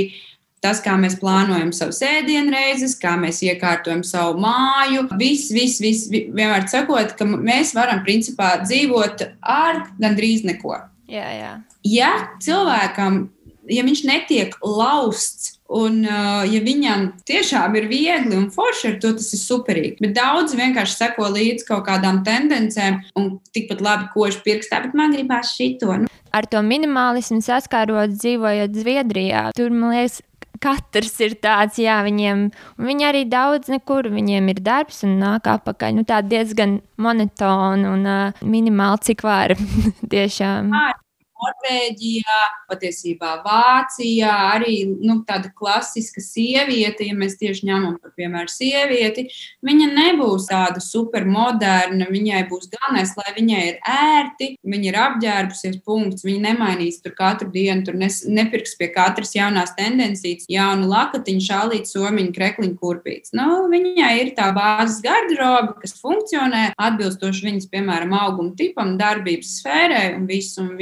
Tas, 0.64 0.82
kā 0.82 0.96
mēs 0.98 1.20
plānojam 1.22 1.70
savus 1.76 2.00
ēdienreizes, 2.06 2.96
kā 2.98 3.14
mēs 3.20 3.44
iekārtojam 3.46 4.02
savu 4.08 4.40
māju, 4.42 5.06
viss, 5.20 5.52
viss, 5.54 5.82
viss, 5.84 6.10
vienmēr 6.10 6.66
sakot, 6.72 7.14
ka 7.18 7.28
mēs 7.30 7.76
varam 7.78 8.02
principā 8.06 8.56
dzīvot 8.64 9.28
ar 9.42 9.84
gandrīz 10.02 10.48
neko. 10.50 10.80
Jā, 11.08 11.28
jā. 11.38 11.52
Ja 11.88 12.12
cilvēkam, 12.44 13.28
ja 13.70 13.86
viņš 13.86 14.04
netiek 14.10 14.58
lausts 14.66 15.58
Un, 15.68 16.00
uh, 16.08 16.46
ja 16.48 16.62
viņam 16.64 17.10
tiešām 17.28 17.74
ir 17.76 17.90
viegli 17.92 18.38
un 18.38 18.46
forši 18.54 18.94
ar 18.94 18.94
to, 19.04 19.12
tas 19.20 19.28
ir 19.36 19.42
superīgi. 19.42 19.98
Bet 20.00 20.14
daudzi 20.16 20.60
vienkārši 20.60 20.96
seko 20.96 21.28
līdzi 21.34 21.68
kaut 21.68 21.84
kādām 21.90 22.22
tendencēm 22.28 23.02
un 23.20 23.34
tikpat 23.52 23.84
labi 23.84 24.08
koši 24.14 24.40
pirkstā, 24.46 24.80
bet 24.86 24.96
man 24.96 25.12
gribās 25.16 25.52
šito. 25.58 25.92
Nu. 26.04 26.12
Ar 26.32 26.48
to 26.48 26.62
minimālismu 26.64 27.42
saskārot 27.44 28.16
dzīvojot 28.16 28.80
Zviedrijā, 28.80 29.50
tur 29.58 29.76
man 29.76 29.92
liekas, 29.98 30.22
katrs 30.64 31.16
ir 31.24 31.38
tāds, 31.44 31.80
jā, 31.82 32.00
viņiem, 32.06 32.48
viņi 32.82 33.08
arī 33.08 33.24
daudz 33.30 33.72
nekur, 33.72 34.10
viņiem 34.14 34.52
ir 34.54 34.62
darbs 34.66 35.04
un 35.08 35.18
nāk 35.22 35.50
apakaļ. 35.52 35.98
Nu, 35.98 36.06
tā 36.08 36.22
diezgan 36.26 36.80
monotona 37.02 37.94
un 37.94 38.08
uh, 38.08 38.46
minimāli, 38.46 39.04
cik 39.10 39.26
var 39.28 39.56
tiešām. 40.14 40.74
Jā, 40.74 40.94
Norvēģijā, 41.38 42.40
patiesībā 42.70 43.32
Vācijā 43.46 44.32
arī 44.56 44.76
nu, 44.90 45.20
tāda 45.28 45.52
klasiska 45.56 46.22
sieviete, 46.24 47.06
ja 47.08 47.16
mēs 47.18 47.38
tieši 47.40 47.68
ņemam 47.70 47.98
par 48.02 48.14
piemēru 48.18 48.52
sievieti, 48.52 49.28
viņa 49.66 49.90
nebūs 49.94 50.50
tāda 50.50 50.82
supermoderna. 50.84 52.10
Viņai 52.12 52.44
būs 52.50 52.70
galvenais, 52.74 53.14
lai 53.20 53.34
viņai 53.36 53.62
ir 53.68 53.78
ērti, 53.94 54.50
viņa 54.68 54.90
ir 54.90 55.00
apģērbusies, 55.04 55.80
punkts. 55.86 56.26
Viņa 56.28 56.44
nemainīs 56.50 57.02
tur 57.04 57.14
katru 57.18 57.50
dienu, 57.54 57.86
tur 57.88 57.98
nes, 58.00 58.24
nepirks 58.28 58.76
pie 58.80 58.90
katras 58.96 59.36
jaunās 59.38 59.76
tendencijas, 59.78 60.48
jaunu 60.52 60.90
lakatiņu, 60.92 61.44
šālītu, 61.48 61.92
somiņu, 61.94 62.34
krekliņu, 62.36 62.78
kurpītes. 62.82 63.34
Nu, 63.38 63.68
viņai 63.72 64.14
ir 64.24 64.34
tā 64.38 64.50
bāzes 64.56 65.00
garderoba, 65.06 65.78
kas 65.82 65.98
funkcionē 66.02 66.72
atbilstoši 66.88 67.48
viņas, 67.50 67.70
piemēram, 67.72 68.16
auguma 68.18 68.56
tipam, 68.58 68.96
darbības 69.00 69.58
sfērai 69.62 70.06
un 70.18 70.28
visu, 70.30 70.64
un 70.64 70.76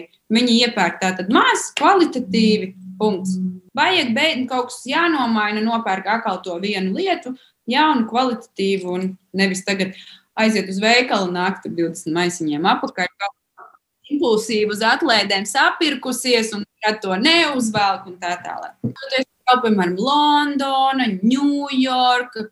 viņai 0.00 0.20
Viņi 0.30 0.60
iepērk 0.62 1.00
tātad 1.02 1.30
maz, 1.34 1.72
kvalitatīvi, 1.78 2.70
punkts. 3.00 3.34
Vajag 3.74 4.12
beigt 4.14 4.46
kaut 4.50 4.70
kas 4.70 4.84
jānomaina, 4.86 5.62
nopērk 5.64 6.06
atkal 6.10 6.38
to 6.44 6.54
vienu 6.62 6.94
lietu, 6.94 7.32
jaunu, 7.70 8.06
kvalitatīvu, 8.10 8.94
un 8.94 9.08
nevis 9.34 9.64
tagad 9.66 9.96
aiziet 10.38 10.70
uz 10.70 10.78
veikalu, 10.82 11.32
nākt 11.34 11.66
ar 11.66 11.74
20 11.74 12.14
maisiņiem 12.14 12.68
apakaļ. 12.76 13.10
Impulsīvi 14.10 14.70
uz 14.74 14.84
atlēdēm 14.86 15.46
sapirkusies, 15.46 16.54
un 16.54 16.64
to 17.02 17.18
neuzvelk, 17.18 18.06
un 18.10 18.16
tā 18.22 18.36
tālāk. 18.42 18.74
Kaut 19.50 19.64
piemēram, 19.64 19.98
Londona, 19.98 21.10
Ņujorka, 21.26 22.46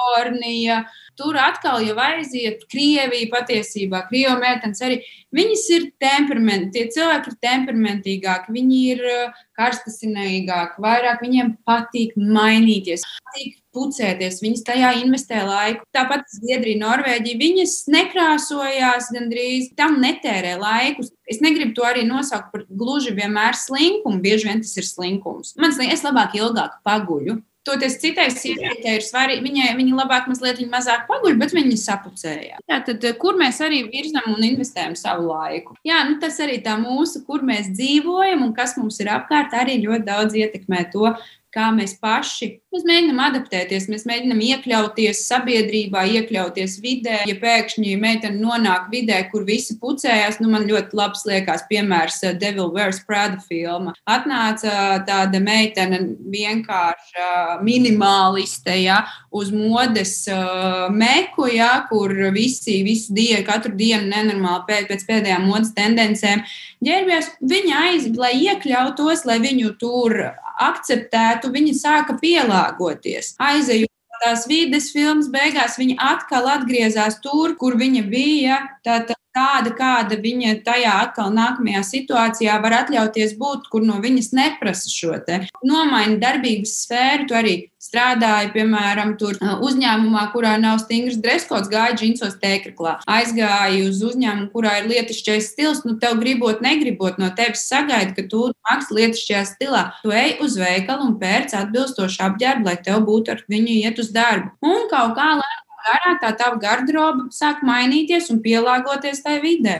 Kalifornija. 0.00 0.84
Tur 1.16 1.36
atkal 1.36 1.82
jau 1.84 1.96
aiziet 2.00 2.64
Krievija 2.72 3.28
patiesībā, 3.32 4.06
Krievija 4.08 4.38
meitenes 4.40 4.80
arī 4.84 5.00
Viņas 5.30 5.64
ir 5.76 5.84
temperamenti, 6.02 6.72
tie 6.74 6.88
cilvēki 6.90 7.30
ir 7.30 7.34
temperamentīgāki, 7.44 8.50
viņi 8.50 8.78
ir 8.96 9.02
uh, 9.06 9.42
karstasinīgāki, 9.54 10.82
vairāk 10.82 11.20
viņiem 11.22 11.52
patīk 11.68 12.16
mainīties, 12.18 13.04
patīk 13.28 13.60
pucēties, 13.70 14.40
viņas 14.42 14.64
tajā 14.66 14.90
investē 15.04 15.44
laiku. 15.46 15.86
Tāpat 15.94 16.26
Zviedrija, 16.34 16.80
Norvēģija, 16.82 17.38
viņas 17.44 17.76
nekrāsojās 17.94 19.12
gandrīz, 19.14 19.68
tam 19.78 20.00
netērē 20.02 20.56
laiku. 20.58 21.06
Es 21.30 21.38
negribu 21.44 21.76
to 21.78 21.86
arī 21.86 22.02
nosaukt 22.08 22.50
par 22.50 22.66
gluži 22.66 23.14
vienmēr 23.14 23.54
slinkumu, 23.54 24.18
bieži 24.24 24.50
vien 24.50 24.66
tas 24.66 24.74
ir 24.82 24.88
slinkums. 24.88 25.54
Man 25.62 25.78
liekas, 25.78 26.00
es 26.00 26.06
labāk 26.08 26.34
ilgāk 26.42 26.80
paguļu. 26.82 27.38
Toties 27.68 27.98
citai 28.00 28.30
sievietei 28.32 28.94
ir 28.96 29.02
svarīgi, 29.04 29.44
viņai 29.44 29.74
viņa 29.76 29.96
labāk, 29.98 30.28
mazliet 30.30 30.62
viņa 30.62 30.72
mazāk 30.72 31.02
paguļ, 31.10 31.34
bet 31.42 31.52
viņa 31.52 31.76
sapucēja. 31.76 32.60
Jā, 32.64 32.78
tad, 32.86 33.04
eh, 33.04 33.12
kur 33.20 33.36
mēs 33.36 33.60
arī 33.60 33.82
virzam 33.90 34.30
un 34.32 34.46
investējam 34.46 34.96
savu 34.96 35.28
laiku? 35.28 35.76
Jā, 35.84 36.00
nu, 36.08 36.16
tas 36.22 36.40
arī 36.40 36.56
tā 36.64 36.78
mūsu, 36.80 37.20
kur 37.26 37.44
mēs 37.44 37.68
dzīvojam 37.76 38.46
un 38.46 38.54
kas 38.56 38.78
mums 38.80 38.96
ir 39.04 39.12
apkārt, 39.12 39.52
arī 39.52 39.76
ļoti 39.84 40.08
daudz 40.08 40.38
ietekmē 40.40 40.86
to, 40.94 41.12
kā 41.54 41.70
mēs 41.76 41.96
paši 42.02 42.54
mēs 42.70 42.84
mēģinām 42.86 43.20
adaptēties, 43.24 43.88
mēs 43.90 44.04
mēģinām 44.06 44.40
iekļauties 44.46 45.24
sabiedrībā, 45.26 46.04
iekļauties 46.20 46.76
vidē. 46.82 47.16
Ja 47.26 47.34
pēkšņi 47.40 47.96
meitene 47.98 48.38
nonāk 48.38 48.86
vidē, 48.92 49.18
kur 49.32 49.42
visi 49.48 49.74
pucējās, 49.80 50.38
nu 50.42 50.52
man 50.52 50.68
ļoti 50.68 50.94
labs 50.98 51.24
liekas 51.26 51.64
piemērs 51.70 52.20
uh, 52.28 52.36
Devil 52.38 52.70
Wears 52.74 53.02
Prada 53.06 53.40
filma. 53.42 53.94
Atnāca 54.06 55.00
tāda 55.06 55.40
meitene 55.42 55.98
vienkārši 56.30 57.26
minimāliste, 57.66 58.76
ja, 58.84 59.02
uz 59.34 59.50
modes 59.54 60.14
uh, 60.30 60.86
meku, 60.94 61.48
ja, 61.50 61.72
kur 61.90 62.14
visi 62.34 62.80
visu 62.86 63.16
dienu, 63.16 63.42
katru 63.48 63.74
dienu 63.74 64.06
nenormāli 64.12 64.68
pēc, 64.70 64.86
pēc 64.92 65.06
pēdējām 65.10 65.50
modes 65.50 65.74
tendencēm 65.74 66.46
ģērbjās. 66.86 67.34
Viņa 67.50 67.82
aizbēga, 67.88 68.20
lai 68.20 68.32
iekļautos, 68.46 69.26
lai 69.26 69.40
viņu 69.42 69.74
tur 69.80 70.16
akceptētu, 70.60 71.39
viņi 71.48 71.72
sāka 71.78 72.18
pielāgoties. 72.20 73.32
Aizejot 73.40 73.88
tās 74.20 74.44
vides 74.50 74.90
filmas 74.92 75.30
beigās 75.32 75.78
viņa 75.80 75.96
atkal 76.10 76.50
atgriezās 76.52 77.16
tur, 77.24 77.56
kur 77.56 77.78
viņa 77.80 78.04
bija. 78.10 78.60
Tātad 78.84 79.16
tāda, 79.34 79.72
kāda 79.78 80.18
viņa 80.20 80.56
tajā 80.66 80.92
atkal 81.06 81.30
nākamajā 81.34 81.82
situācijā 81.86 82.56
var 82.62 82.80
atļauties 82.82 83.36
būt, 83.38 83.68
kur 83.72 83.84
no 83.86 84.00
viņas 84.02 84.32
neprasa 84.36 84.90
šo 84.90 85.18
te 85.26 85.44
nomaini 85.66 86.18
darbības 86.22 86.74
sfēru. 86.84 87.28
Tu 87.30 87.38
arī 87.38 87.54
strādāji, 87.90 88.52
piemēram, 88.54 89.16
tur 89.20 89.36
uzņēmumā, 89.66 90.24
kurā 90.34 90.54
nav 90.62 90.78
stingrs 90.84 91.18
dreskots, 91.20 91.70
gāja 91.72 91.98
džinsos 91.98 92.38
tēkraklā. 92.40 93.00
Aizgāji 93.10 93.84
uz 93.90 94.00
uzņēmumu, 94.06 94.48
kurā 94.54 94.78
ir 94.80 94.90
lietišķais 94.94 95.52
stils, 95.52 95.84
nu 95.84 95.98
tev 96.00 96.20
gribot, 96.22 96.62
negribot 96.64 97.18
no 97.20 97.32
tevis 97.36 97.66
sagaida, 97.68 98.14
ka 98.16 98.28
tu 98.30 98.48
mākslinieks 98.70 99.00
lietišķajā 99.00 99.42
stilā. 99.48 99.84
Tu 100.04 100.12
ej 100.14 100.36
uz 100.44 100.56
veikalu 100.60 101.08
un 101.08 101.16
pērc 101.20 101.54
atbilstošu 101.58 102.22
apģērbu, 102.28 102.68
lai 102.68 102.76
tev 102.84 103.02
būtu 103.08 103.34
ar 103.34 103.44
viņu 103.50 103.76
iet 103.80 104.00
uz 104.02 104.10
darbu. 104.14 104.52
Un 104.66 104.86
kaut 104.92 105.16
kā 105.18 105.28
lēnām 105.40 105.66
garā 105.86 106.12
tā 106.22 106.32
tava 106.36 106.60
garderoba 106.60 107.30
sāk 107.34 107.64
mainīties 107.66 108.30
un 108.34 108.42
pielāgoties 108.44 109.24
tai 109.24 109.40
vidē. 109.44 109.78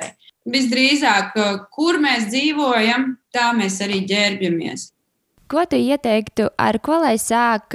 visdrīzāk, 0.50 1.34
kur 1.70 1.98
mēs 2.00 2.30
dzīvojam, 2.32 3.18
tā 3.30 3.50
mēs 3.54 3.76
arī 3.84 4.00
ģērbjamies. 4.08 4.88
Ko 5.50 5.64
tu 5.66 5.74
ieteiktu, 5.74 6.44
ar 6.62 6.76
ko 6.78 7.00
lai 7.02 7.16
sāk, 7.18 7.74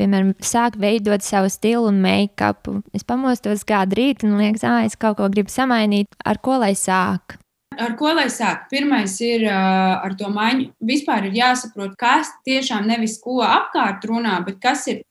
piemēram, 0.00 0.32
sāk 0.42 0.74
veidot 0.82 1.22
savu 1.22 1.46
stilu 1.52 1.86
un 1.86 2.00
make-upu? 2.02 2.80
Es 2.90 3.06
pamostos 3.06 3.62
kādu 3.68 4.00
rītu 4.00 4.26
un 4.26 4.40
liekas, 4.40 4.64
ah, 4.66 4.80
es 4.82 4.98
kaut 4.98 5.20
ko 5.20 5.28
gribu 5.30 5.52
samainīt. 5.52 6.10
Ar 6.26 6.40
ko 6.42 6.56
lai 6.58 6.72
sāk? 6.74 7.36
Ar 7.78 7.94
ko 7.98 8.10
lai 8.18 8.26
sāk? 8.34 8.64
Pirmais 8.72 9.14
ir 9.22 9.44
uh, 9.46 10.02
ar 10.02 10.16
to 10.18 10.26
maiņu. 10.34 10.72
Vispār 10.82 11.28
ir 11.28 11.38
jāsaprot, 11.38 11.94
kas 12.00 12.32
tiešām 12.50 12.90
nevis 12.90 13.14
ko 13.22 13.38
apkārt 13.46 14.02
runā, 14.10 14.40
bet 14.46 14.58
kas 14.62 14.82
ir 14.90 15.04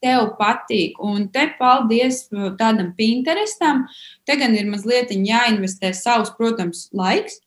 tev 0.00 0.32
patīk. 0.40 0.96
Un 1.04 1.28
te 1.36 1.50
paldies 1.60 2.24
tādam 2.56 2.94
Pinterestam. 2.96 3.84
Te 4.24 4.40
gan 4.40 4.56
ir 4.56 4.72
mazliet 4.72 5.12
jāinvestē 5.12 5.92
savs, 5.92 6.32
protams, 6.40 6.88
laiks. 6.96 7.42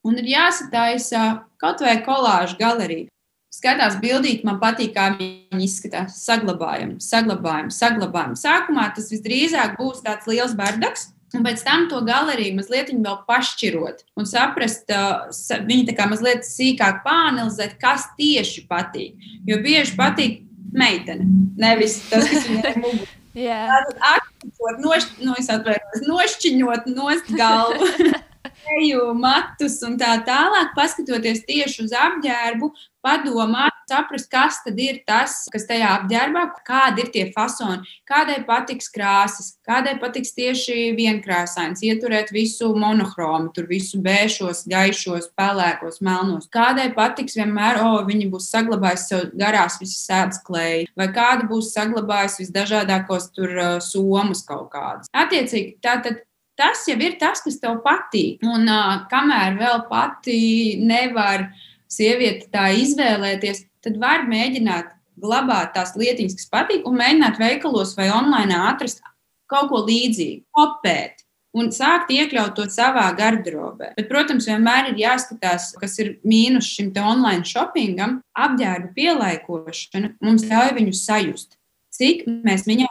Un 0.00 0.16
ir 0.16 0.32
jāsataisa 0.32 1.28
kaut 1.60 1.84
vai 1.84 1.98
kolāžu 2.08 2.56
galerija. 2.56 3.12
Skatās 3.54 3.96
bildīt, 4.02 4.42
man 4.44 4.58
patīk, 4.60 4.92
kā 4.94 5.10
viņi 5.18 5.64
izskatās. 5.64 6.18
Saglabājam, 6.26 6.98
saglabājam, 7.02 7.70
saglabājam. 7.74 8.34
Sākumā 8.38 8.90
tas 8.94 9.08
visdrīzāk 9.12 9.78
būs 9.80 10.04
tāds 10.04 10.28
liels 10.30 10.52
bardaks, 10.58 11.08
Un 11.36 11.44
pēc 11.44 11.60
tam 11.60 11.84
to 11.90 11.98
galeriju 12.06 12.56
mazliet 12.56 12.88
vēl 12.88 13.16
pašķirot 13.28 14.00
un 14.16 14.28
saprast, 14.28 14.88
uh, 14.88 15.28
viņi 15.68 15.90
tā 15.90 15.94
kā 15.98 16.06
mazliet 16.08 16.46
sīkāk 16.48 17.02
pāanalizēt, 17.04 17.76
kas 17.82 18.06
tieši 18.16 18.64
patīk. 18.70 19.18
Jo 19.48 19.58
bieži 19.64 19.92
patīk 19.98 20.38
meitene, 20.72 21.28
nevis 21.60 21.98
tas, 22.08 22.24
kas 22.30 22.48
viņai 22.48 22.72
ir 22.72 22.80
mugurā. 22.84 23.12
Yeah. 23.36 23.68
Tātad 23.68 24.00
akcentēt, 24.14 24.80
nošķ, 24.82 25.20
no, 25.26 25.36
atvainojos, 25.36 26.06
nošķiņot 26.08 26.88
nost 26.94 27.28
galvu. 27.36 27.90
Eju, 28.78 29.12
matus 29.16 29.78
un 29.86 29.94
tā 30.00 30.16
tālāk, 30.26 30.72
paskatoties 30.76 31.44
tieši 31.46 31.84
uz 31.84 31.92
apģērbu, 31.96 32.68
padomāt, 33.08 33.74
saprast, 33.88 34.28
kas 34.30 34.60
tad 34.64 34.78
ir 34.80 35.00
tas, 35.08 35.46
kas 35.52 35.64
tajā 35.68 35.88
apģērbā, 35.96 36.42
kādi 36.66 37.04
ir 37.04 37.10
tie 37.14 37.24
fasoni, 37.32 37.86
kādai 38.08 38.42
patiks 38.48 38.90
krāsas, 38.92 39.54
kādai 39.66 39.96
patiks 40.00 40.34
tieši 40.36 40.92
vienkrāsains, 40.98 41.82
ieturēt 41.86 42.32
visu 42.34 42.70
monochromu, 42.76 43.52
tur 43.56 43.68
visu 43.70 44.00
bēšos, 44.04 44.66
gaišos, 44.68 45.30
pelēkos, 45.38 46.02
melnos. 46.04 46.50
Kādai 46.52 46.90
patiks 46.96 47.38
vienmēr, 47.40 47.80
o, 47.80 47.94
oh, 47.96 48.06
viņi 48.08 48.28
būs 48.32 48.50
saglabājuši 48.52 49.06
sev 49.06 49.26
garās 49.40 49.80
visas 49.80 50.04
sēdes 50.04 50.42
klēji, 50.44 50.88
vai 50.98 51.08
kāda 51.14 51.48
būs 51.48 51.72
saglabājusi 51.72 52.44
visdažādākos 52.44 53.32
tur 53.36 53.54
uh, 53.56 53.76
somas 53.84 54.44
kaut 54.48 54.68
kādas. 54.74 55.08
Attiecīgi, 55.16 55.78
tātad 55.84 56.24
tas 56.58 56.82
jau 56.90 56.98
ir 56.98 57.16
tas, 57.20 57.40
kas 57.44 57.60
tev 57.62 57.78
patīk. 57.84 58.42
Un 58.42 58.68
uh, 58.68 59.06
kamēr 59.10 59.56
vēl 59.60 59.84
pati 59.88 60.40
nevar 60.82 61.48
sieviete 61.90 62.48
tā 62.52 62.68
izvēlēties, 62.78 63.64
tad 63.84 63.98
var 64.00 64.26
mēģināt 64.28 64.92
glabāt 65.18 65.72
tās 65.74 65.94
lietiņas, 65.98 66.36
kas 66.38 66.50
patīk, 66.52 66.84
un 66.86 66.98
mēģināt 67.00 67.40
veikalos 67.40 67.96
vai 67.98 68.10
online 68.14 68.58
atrast 68.70 69.02
kaut 69.50 69.70
ko 69.72 69.82
līdzīgu, 69.86 70.44
kopēt. 70.54 71.24
Un 71.56 71.70
sākt 71.72 72.10
iekļaut 72.12 72.52
to 72.58 72.66
savā 72.70 73.06
garderobē. 73.16 73.94
Bet, 73.96 74.06
protams, 74.10 74.46
vienmēr 74.46 74.90
ir 74.90 75.00
jāskatās, 75.00 75.70
kas 75.80 75.96
ir 76.02 76.18
mīnus 76.28 76.68
šim 76.76 76.92
online 77.00 77.48
shoppingam. 77.48 78.18
Apģērba 78.36 78.92
pielāgošana 78.94 80.12
mums 80.20 80.44
ļauj 80.46 80.74
viņu 80.76 80.94
sajust. 80.94 81.56
Cik 81.96 82.26
mēs 82.44 82.66
viņā 82.68 82.86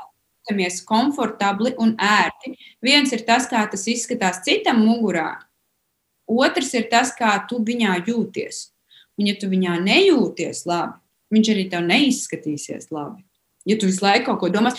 jūtamies 0.47 0.81
komfortabli 0.89 1.75
un 1.77 1.93
ērti. 2.01 2.55
Viens 2.81 3.13
ir 3.13 3.23
tas, 3.27 3.47
kā 3.47 3.61
tas 3.69 3.85
izskatās 3.87 4.41
citam 4.43 4.81
mugurā, 4.83 5.37
otrs 6.27 6.73
ir 6.73 6.89
tas, 6.89 7.13
kā 7.15 7.37
tu 7.47 7.61
viņā 7.63 8.01
jūties. 8.07 8.71
Un, 9.17 9.29
ja 9.29 9.35
tu 9.39 9.49
viņā 9.49 9.79
nejūties 9.81 10.65
labi, 10.69 10.99
viņš 11.33 11.53
arī 11.53 11.65
tev 11.71 11.87
neizskatīsies 11.87 12.91
labi. 12.93 13.23
Ja 13.67 13.77
tu 13.79 13.89
visu 13.89 14.05
laiku 14.05 14.29
kaut 14.29 14.43
ko 14.43 14.51
domā, 14.53 14.71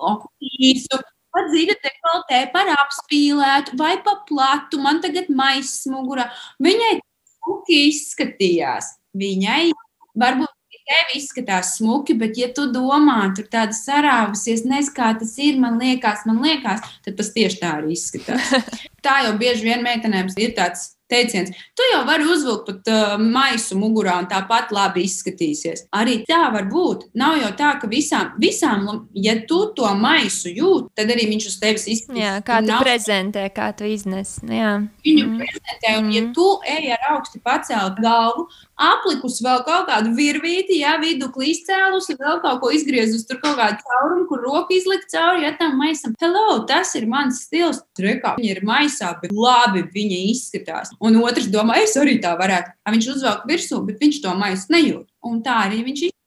oh, 0.00 0.22
īsu, 0.40 1.00
pat 1.34 1.50
zina, 1.52 1.76
dekoltē 1.82 2.44
par 2.54 2.70
apspīlētu 2.76 3.76
vai 3.80 3.96
pa 4.04 4.16
platu, 4.28 4.80
man 4.82 5.02
tagad 5.04 5.28
maisa 5.34 5.92
mugurā. 5.92 6.30
Viņai 6.62 6.96
smuki 7.34 7.86
izskatījās. 7.90 8.94
Viņai 9.18 9.72
varbūt 10.16 10.52
tev 10.82 11.12
izskatās 11.16 11.76
smuki, 11.78 12.14
bet, 12.18 12.36
ja 12.38 12.48
tu 12.54 12.66
domā, 12.72 13.18
tur 13.36 13.46
tāda 13.50 13.74
sarāvusies, 13.76 14.64
nezinu, 14.68 14.94
kā 14.96 15.12
tas 15.18 15.34
ir, 15.42 15.58
man 15.62 15.78
liekas, 15.80 16.24
man 16.28 16.42
liekas, 16.44 16.82
tad 17.04 17.18
tas 17.20 17.30
tieši 17.34 17.60
tā 17.60 17.76
arī 17.78 17.94
izskatās. 17.96 18.50
tā 19.06 19.20
jau 19.26 19.36
bieži 19.40 19.68
vien 19.68 19.84
meitenēm 19.84 20.32
ir 20.42 20.56
tāds 20.58 20.92
teiciens, 21.12 21.52
tu 21.76 21.86
jau 21.92 22.02
vari 22.08 22.26
uzvilkt 22.28 22.66
pat 22.68 22.90
uh, 22.92 23.14
maisu 23.20 23.78
mugurā 23.80 24.16
un 24.22 24.28
tāpat 24.30 24.72
labi 24.74 25.04
izskatīsies. 25.06 25.86
Arī 25.94 26.22
tā 26.28 26.46
var 26.54 26.66
būt. 26.72 27.08
Nav 27.18 27.38
jau 27.42 27.52
tā, 27.58 27.74
ka 27.82 27.90
visām, 27.90 28.34
visām 28.42 28.88
ja 29.14 29.36
tu 29.48 29.62
to 29.76 29.88
maisu 29.98 30.52
jūti, 30.52 30.92
tad 30.98 31.12
arī 31.14 31.28
viņš 31.34 31.48
uz 31.52 31.58
tevis 31.62 31.86
izskatās. 31.86 32.22
Jā, 32.22 32.34
kā 32.46 32.60
tu 32.62 32.72
nav... 32.72 32.84
prezentē, 32.86 33.46
kā 33.54 33.70
tu 33.76 33.88
iznes. 33.88 34.38
Jā. 34.48 34.74
Viņu 35.04 35.28
mm. 35.28 35.40
prezentē, 35.44 35.96
un 36.00 36.12
ja 36.14 36.26
tu 36.36 36.48
ej 36.68 36.92
ar 36.96 37.08
augsti 37.14 37.42
paceltu 37.44 38.04
galvu, 38.04 38.48
aplikus 38.82 39.40
vēl 39.44 39.62
kaut 39.66 39.88
kādu 39.90 40.12
virvīti, 40.16 40.80
ja 40.82 40.96
vidu 41.02 41.28
klīscēlus, 41.34 42.10
vēl 42.20 42.40
kaut 42.44 42.60
ko 42.62 42.70
izgriezus, 42.74 43.26
tur 43.28 43.40
kaut 43.42 43.58
kādu 43.60 43.80
caurumu, 43.88 44.26
kur 44.30 44.44
roku 44.44 44.76
izlikt 44.76 45.10
cauri, 45.12 45.46
ja 45.46 45.52
tam 45.58 45.76
maisam. 45.80 46.16
Hello, 46.22 46.62
tas 46.68 46.94
ir 46.98 47.08
mans 47.10 47.44
stils. 47.46 47.82
Rekā, 48.02 48.36
viņa 48.38 48.54
ir 48.56 48.62
maisā, 48.66 49.12
bet 49.22 49.34
labi 49.36 49.84
viņa 49.92 50.22
izskatās. 50.32 50.94
Un 51.02 51.20
otrs 51.22 51.50
domā, 51.52 51.82
es 51.82 51.96
arī 52.00 52.18
tā 52.22 52.34
varētu. 52.38 52.74
Viņš 52.92 53.12
uzvelk 53.16 53.44
virsū, 53.48 53.82
bet 53.88 54.02
viņš 54.02 54.22
to 54.24 54.34
maisu 54.38 54.74
nejūt. 54.74 55.06
Un 55.28 55.40
tā 55.44 55.62
arī 55.68 55.84
viņš 55.86 56.08
izskatās. 56.08 56.18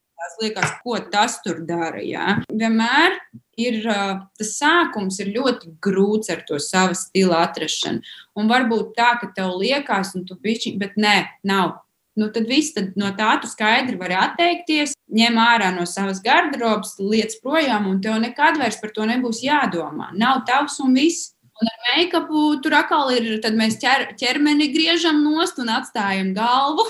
Liekas, 0.42 0.72
ko 0.82 0.98
tas 1.12 1.38
tur 1.44 1.60
dara. 1.64 2.00
Jā. 2.02 2.40
Vienmēr 2.50 3.14
ir 3.60 3.80
tas 3.86 4.52
sākums 4.58 5.20
ir 5.22 5.32
ļoti 5.36 5.76
grūts 5.82 6.30
ar 6.32 6.42
to 6.48 6.60
savu 6.62 6.96
stilu 6.98 7.36
atrašanu. 7.36 8.02
Un 8.36 8.50
varbūt 8.50 8.92
tā, 8.98 9.14
ka 9.20 9.30
tev 9.36 9.56
liekas, 9.60 10.14
un 10.18 10.26
tu 10.28 10.36
bišķi, 10.40 10.76
bet 10.80 10.98
nē, 11.00 11.16
nav. 11.48 11.78
Nu, 12.16 12.30
tad 12.32 12.48
viss 12.48 12.72
tad 12.72 12.94
no 12.96 13.10
tā 13.16 13.34
tu 13.42 13.48
skaidri 13.50 13.98
vari 14.00 14.16
atteikties, 14.16 14.94
ņem 15.12 15.36
ārā 15.36 15.68
no 15.76 15.84
savas 15.88 16.22
garderobas, 16.24 16.94
lietas 16.96 17.36
projām, 17.42 17.90
un 17.90 18.00
tev 18.00 18.16
nekad 18.22 18.56
vairs 18.60 18.80
par 18.80 18.94
to 18.96 19.04
nebūs 19.08 19.42
jādomā. 19.44 20.12
Nav 20.16 20.46
tavs 20.48 20.80
un 20.84 20.96
viss. 20.96 21.32
Un 21.56 21.68
ar 21.70 21.76
make-upu 21.86 22.40
tur 22.64 22.74
atkal 22.76 23.14
ir, 23.16 23.28
tad 23.40 23.54
mēs 23.56 23.78
ķer, 23.80 24.10
ķermeni 24.20 24.68
griežam 24.74 25.22
nost 25.24 25.56
un 25.60 25.70
atstājam 25.72 26.34
galvu 26.36 26.84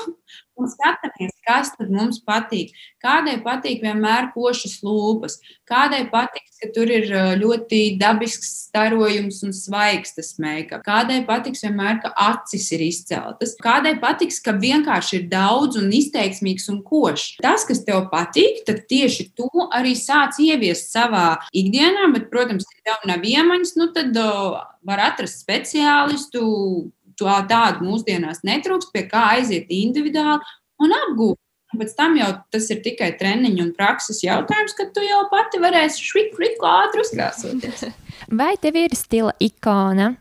un 0.56 0.70
skatāmies, 0.70 1.34
kas 1.46 1.72
tad 1.76 1.92
mums 1.92 2.20
patīk. 2.24 2.72
Kādai 3.02 3.36
patīk 3.44 3.84
vienmēr 3.84 4.30
košas 4.34 4.80
lūpas, 4.84 5.38
kādai 5.68 6.06
patīk, 6.10 6.46
ka 6.62 6.70
tur 6.74 6.90
ir 6.90 7.10
ļoti 7.40 7.98
dabisks 8.00 8.52
starojums 8.70 9.42
un 9.44 9.52
svaigs 9.56 10.16
tas 10.16 10.34
make-up, 10.42 10.82
kādai 10.86 11.20
patiks 11.28 11.64
vienmēr, 11.66 12.00
ka 12.02 12.12
acis 12.26 12.70
ir 12.74 12.86
izceltas, 12.86 13.54
kādai 13.62 13.96
patiks, 14.00 14.40
ka 14.44 14.56
vienkārši 14.56 15.20
ir 15.20 15.28
daudz 15.32 15.78
un 15.80 15.92
izteiksmīgs 15.92 16.70
un 16.72 16.82
košs. 16.86 17.36
Tas, 17.44 17.66
kas 17.68 17.84
tev 17.86 18.08
patīk, 18.12 18.64
tad 18.68 18.84
tieši 18.90 19.30
to 19.36 19.50
arī 19.76 19.94
sāc 19.98 20.40
ieviest 20.42 20.92
savā 20.94 21.36
ikdienā, 21.52 22.08
bet, 22.16 22.30
protams, 22.32 22.66
ja 22.72 22.92
tev 22.92 23.08
nav 23.12 23.24
iemaņas, 23.26 23.76
nu 23.76 23.90
tad 23.96 24.16
var 24.86 25.02
atrast 25.10 25.42
speciālistu, 25.42 26.42
tādu 27.24 27.86
mūsdienās 27.86 28.44
netrūkst, 28.44 28.92
pie 28.92 29.06
kā 29.08 29.36
aiziet 29.36 29.70
individuāli 29.72 30.42
un 30.82 30.92
apgūt. 30.92 31.40
Un 31.74 31.80
pēc 31.80 31.96
tam 31.98 32.14
jau 32.14 32.28
tas 32.54 32.68
ir 32.70 32.82
tikai 32.84 33.10
treniņu 33.18 33.64
un 33.64 33.72
prakses 33.74 34.22
jautājums, 34.22 34.76
kad 34.78 34.92
tu 34.94 35.02
jau 35.02 35.24
pati 35.32 35.58
varēsi 35.58 36.04
šviku, 36.04 36.38
šviku 36.38 36.68
ātri 36.70 37.02
uzkrāsoties. 37.02 37.88
Vai 38.40 38.54
tev 38.62 38.78
ir 38.78 38.94
stila 38.94 39.34
ikona? 39.42 40.12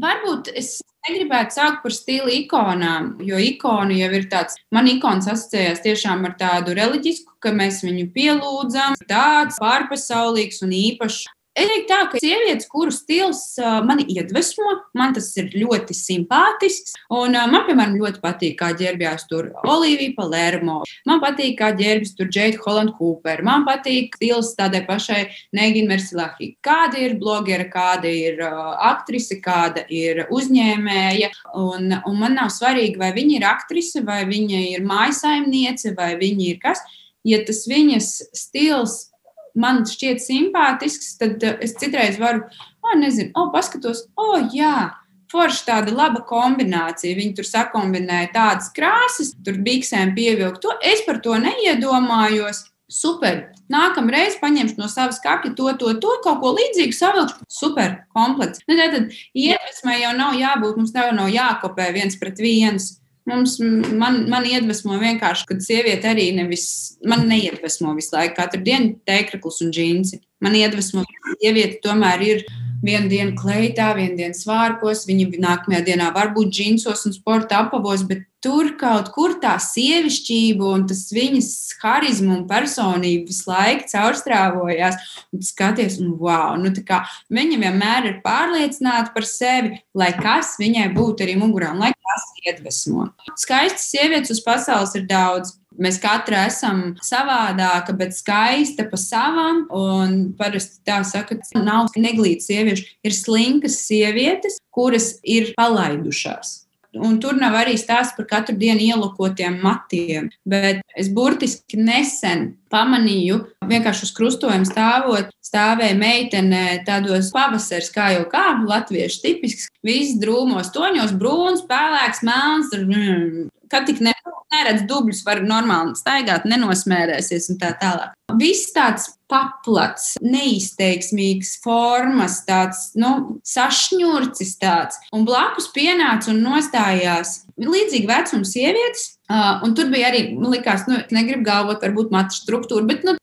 Varbūt 0.00 0.50
es 0.58 0.80
negribētu 1.08 1.54
sākt 1.54 1.82
par 1.84 1.94
stila 1.94 2.32
ikonām, 2.32 3.14
jo 3.24 3.38
ikona 3.40 3.94
jau 3.96 4.10
ir 4.18 4.26
tāds, 4.32 4.58
man 4.74 4.88
ikons 4.90 5.28
asociējās 5.30 5.84
tiešām 5.84 6.24
ar 6.28 6.34
tādu 6.40 6.74
reliģisku, 6.76 7.36
ka 7.40 7.52
mēs 7.54 7.82
viņu 7.86 8.08
pielūdzam, 8.14 8.98
tāds 9.08 9.60
pārpasaulīgs 9.62 10.64
un 10.66 10.74
īpašs. 10.74 11.24
Teiktu, 11.54 11.86
tā, 11.86 11.98
ka 12.10 12.18
sievietes, 12.18 12.66
kuru 12.70 12.90
stils 12.90 13.54
mani 13.86 14.06
iedvesmo, 14.10 14.72
man 14.96 15.12
tas 15.14 15.28
ir 15.38 15.52
ļoti 15.54 15.94
simpātisks. 15.94 16.96
Un, 17.14 17.36
man, 17.36 17.62
piemēram, 17.68 17.94
ļoti 18.00 18.20
patīk, 18.22 18.56
kā 18.58 18.72
ģērbjās 18.78 19.26
tur 19.30 19.52
Olivija 19.62 20.16
Palermo. 20.16 20.80
Man 21.06 21.22
patīk, 21.22 21.54
kā 21.60 21.70
ģērbjas 21.78 22.16
tur 22.18 22.30
Džeita 22.32 22.62
Holanda 22.64 22.96
Cooper. 22.98 23.44
Man 23.46 23.66
patīk 23.68 24.18
stils 24.18 24.54
tādai 24.58 24.82
pašai 24.88 25.20
Negina 25.54 25.92
Mersilahi. 25.92 26.54
Kāda 26.64 26.98
ir 27.04 27.16
blogera, 27.20 27.68
kāda 27.70 28.10
ir 28.10 28.42
aktrise, 28.42 29.38
kāda 29.44 29.86
ir 29.86 30.24
uzņēmēja. 30.34 31.30
Un, 31.60 31.94
un 32.02 32.20
man 32.20 32.38
nav 32.40 32.50
svarīgi, 32.54 32.98
vai 32.98 33.14
viņa 33.14 33.38
ir 33.38 33.48
aktrise, 33.52 34.02
vai 34.06 34.24
viņa 34.26 34.66
ir 34.74 34.86
mājasaimniece, 34.90 35.94
vai 35.94 36.14
viņa 36.18 36.50
ir 36.50 36.62
kas. 36.62 36.82
Ja 37.24 37.38
tas 37.46 37.62
viņas 37.70 38.08
stils 38.36 39.13
man 39.54 39.84
šķiet 39.88 40.22
simpātisks, 40.22 41.14
tad 41.20 41.42
eh, 41.46 41.56
es 41.64 41.76
citreiz 41.80 42.18
varu, 42.20 42.44
oh, 42.84 42.98
nezinu, 42.98 43.32
oh, 43.38 43.50
paskatos, 43.54 44.04
oh, 44.20 44.36
jā, 44.54 44.90
forša 45.34 45.64
tāda 45.68 45.94
laba 45.94 46.22
kombinācija. 46.28 47.16
Viņi 47.18 47.34
tur 47.38 47.48
sakombinēja 47.48 48.30
tādas 48.34 48.70
krāsas, 48.74 49.34
tur 49.46 49.58
biksēm 49.64 50.14
pievilkt 50.16 50.62
to. 50.64 50.74
Es 50.84 51.02
par 51.06 51.20
to 51.24 51.38
neiedomājos. 51.40 52.68
Super. 52.94 53.46
Nākamreiz 53.72 54.36
paņemšu 54.42 54.76
no 54.76 54.90
savas 54.92 55.16
kapja 55.24 55.54
to, 55.56 55.70
to, 55.80 55.94
to 56.02 56.10
kaut 56.22 56.42
ko 56.42 56.50
līdzīgu, 56.54 56.94
savilkšu. 56.94 57.46
Super, 57.50 57.96
komplekts. 58.14 58.60
Nu, 58.68 58.76
tad 58.76 59.14
iedvesmai 59.32 60.02
jau 60.02 60.12
nav 60.18 60.36
jābūt, 60.36 60.76
mums 60.78 60.92
nav 60.94 61.32
jākopē 61.32 61.88
viens 61.96 62.18
pret 62.20 62.42
viens. 62.44 62.92
Mums, 63.24 63.56
man, 63.96 64.18
man 64.28 64.44
iedvesmo 64.44 64.98
vienkārši, 65.00 65.46
kad 65.48 65.62
sieviete 65.64 66.10
arī 66.10 66.26
nevis, 66.36 66.66
man 67.08 67.24
neiedvesmo 67.30 67.94
visu 67.96 68.12
laiku, 68.18 68.34
katru 68.36 68.60
dienu 68.66 68.98
teikraklis 69.08 69.62
un 69.64 69.70
džinsi. 69.72 70.20
Man 70.44 70.56
iedvesmo, 70.58 71.06
ka 71.08 71.36
sieviete 71.40 71.80
tomēr 71.86 72.24
ir 72.26 72.44
vienu 72.84 73.10
dienu 73.10 73.34
kleitā, 73.38 73.92
vienu 73.96 74.18
dienu 74.18 74.36
svārkos, 74.36 75.06
viņa 75.08 75.32
nākamajā 75.42 75.82
dienā 75.88 76.12
varbūt 76.14 76.52
džinsos 76.52 77.06
un 77.08 77.16
sporta 77.16 77.64
apavos, 77.64 78.04
bet 78.08 78.26
tur 78.44 78.74
kaut 78.76 79.08
kur 79.14 79.38
tā 79.40 79.54
sievišķība 79.62 80.68
un 80.76 80.84
tas 80.88 81.06
viņas 81.16 81.48
harizma 81.80 82.34
un 82.36 82.44
personība 82.48 83.30
visu 83.30 83.48
laiku 83.48 83.88
caurstrāvojās. 83.92 85.00
Un 85.32 85.44
skaties, 85.44 85.98
un 86.02 86.12
wow, 86.20 86.58
nu 86.60 86.72
kā, 86.84 87.00
viņa 87.32 87.60
vienmēr 87.64 88.10
ir 88.10 88.20
pārliecināta 88.24 89.14
par 89.16 89.28
sevi, 89.28 89.78
lai 89.96 90.12
kas 90.18 90.54
viņai 90.60 90.90
būtu 90.96 91.24
arī 91.24 91.38
mugurā, 91.40 91.72
un 91.72 91.86
lai 91.86 91.92
kas 91.96 92.30
iedvesmo. 92.44 93.08
Skaistas 93.40 93.88
sievietes 93.90 94.36
uz 94.36 94.44
pasaules 94.44 94.92
ir 94.98 95.08
daudz. 95.08 95.56
Mēs 95.80 95.98
katra 96.02 96.44
esam 96.48 96.82
savādāka, 97.02 97.94
bet 97.98 98.14
skaista 98.16 98.86
pa 98.90 98.98
savam. 99.00 99.64
Un 99.74 100.18
parasti 100.38 100.82
tā 100.86 101.00
saka, 101.06 101.38
ka 101.40 101.62
nav 101.64 101.94
neglītas 101.98 102.50
sievietes, 102.50 102.84
ir 103.04 103.16
slinkas 103.16 103.80
sievietes, 103.86 104.60
kuras 104.74 105.16
ir 105.22 105.52
palaidušās. 105.58 106.60
Un 106.94 107.16
tur 107.18 107.34
nav 107.34 107.56
arī 107.58 107.74
stāsts 107.78 108.14
par 108.14 108.26
katru 108.30 108.54
dienu 108.58 108.84
ielokotiem 108.84 109.56
matiem. 109.62 110.28
Bet 110.46 110.82
es 110.94 111.08
burtiski 111.10 111.78
nesen 111.80 112.52
pamanīju, 112.70 113.40
vienkārši 113.66 114.06
uz 114.06 114.12
krustojuma 114.14 114.68
stāvot, 114.68 115.32
stāvēja 115.42 115.96
meitene 115.98 116.62
tādos 116.86 117.32
pavasaris, 117.34 117.90
kā 117.94 118.12
jau 118.14 118.24
kā 118.30 118.46
latviešu 118.62 119.24
tipisks, 119.24 119.68
viss 119.86 120.14
drūmos 120.22 120.70
toņos, 120.74 121.16
brūns, 121.18 121.66
pelēks, 121.70 122.22
melns. 122.26 123.50
Kad 123.70 123.88
tik 123.88 124.02
ne, 124.04 124.14
neredz 124.54 124.84
dubļus, 124.88 125.22
var 125.26 125.42
normāli 125.44 125.96
staigāt, 125.98 126.46
nenosmērēsies 126.48 127.50
un 127.52 127.60
tā 127.60 127.72
tālāk. 127.80 128.12
Viss 128.40 128.72
tāds 128.74 129.08
paplats, 129.30 130.14
neizteiksmīgs 130.24 131.58
formas, 131.64 132.40
tāds 132.48 132.90
nu, 132.98 133.40
sašņurcis 133.46 134.54
tāds. 134.62 135.00
Un 135.14 135.26
blakus 135.28 135.68
pienāca 135.74 136.32
un 136.32 136.42
nostājās 136.44 137.42
līdzīgi 137.60 138.08
vecuma 138.10 138.48
sievietes. 138.48 139.10
Uh, 139.24 139.62
un 139.64 139.76
tur 139.76 139.88
bija 139.92 140.10
arī, 140.10 140.26
man 140.36 140.52
liekas, 140.52 140.88
nu, 140.90 141.00
negribu 141.14 141.46
galvot, 141.46 141.80
varbūt 141.84 142.12
matu 142.12 142.36
struktūra, 142.36 142.84
bet 142.88 143.06
nu, 143.08 143.16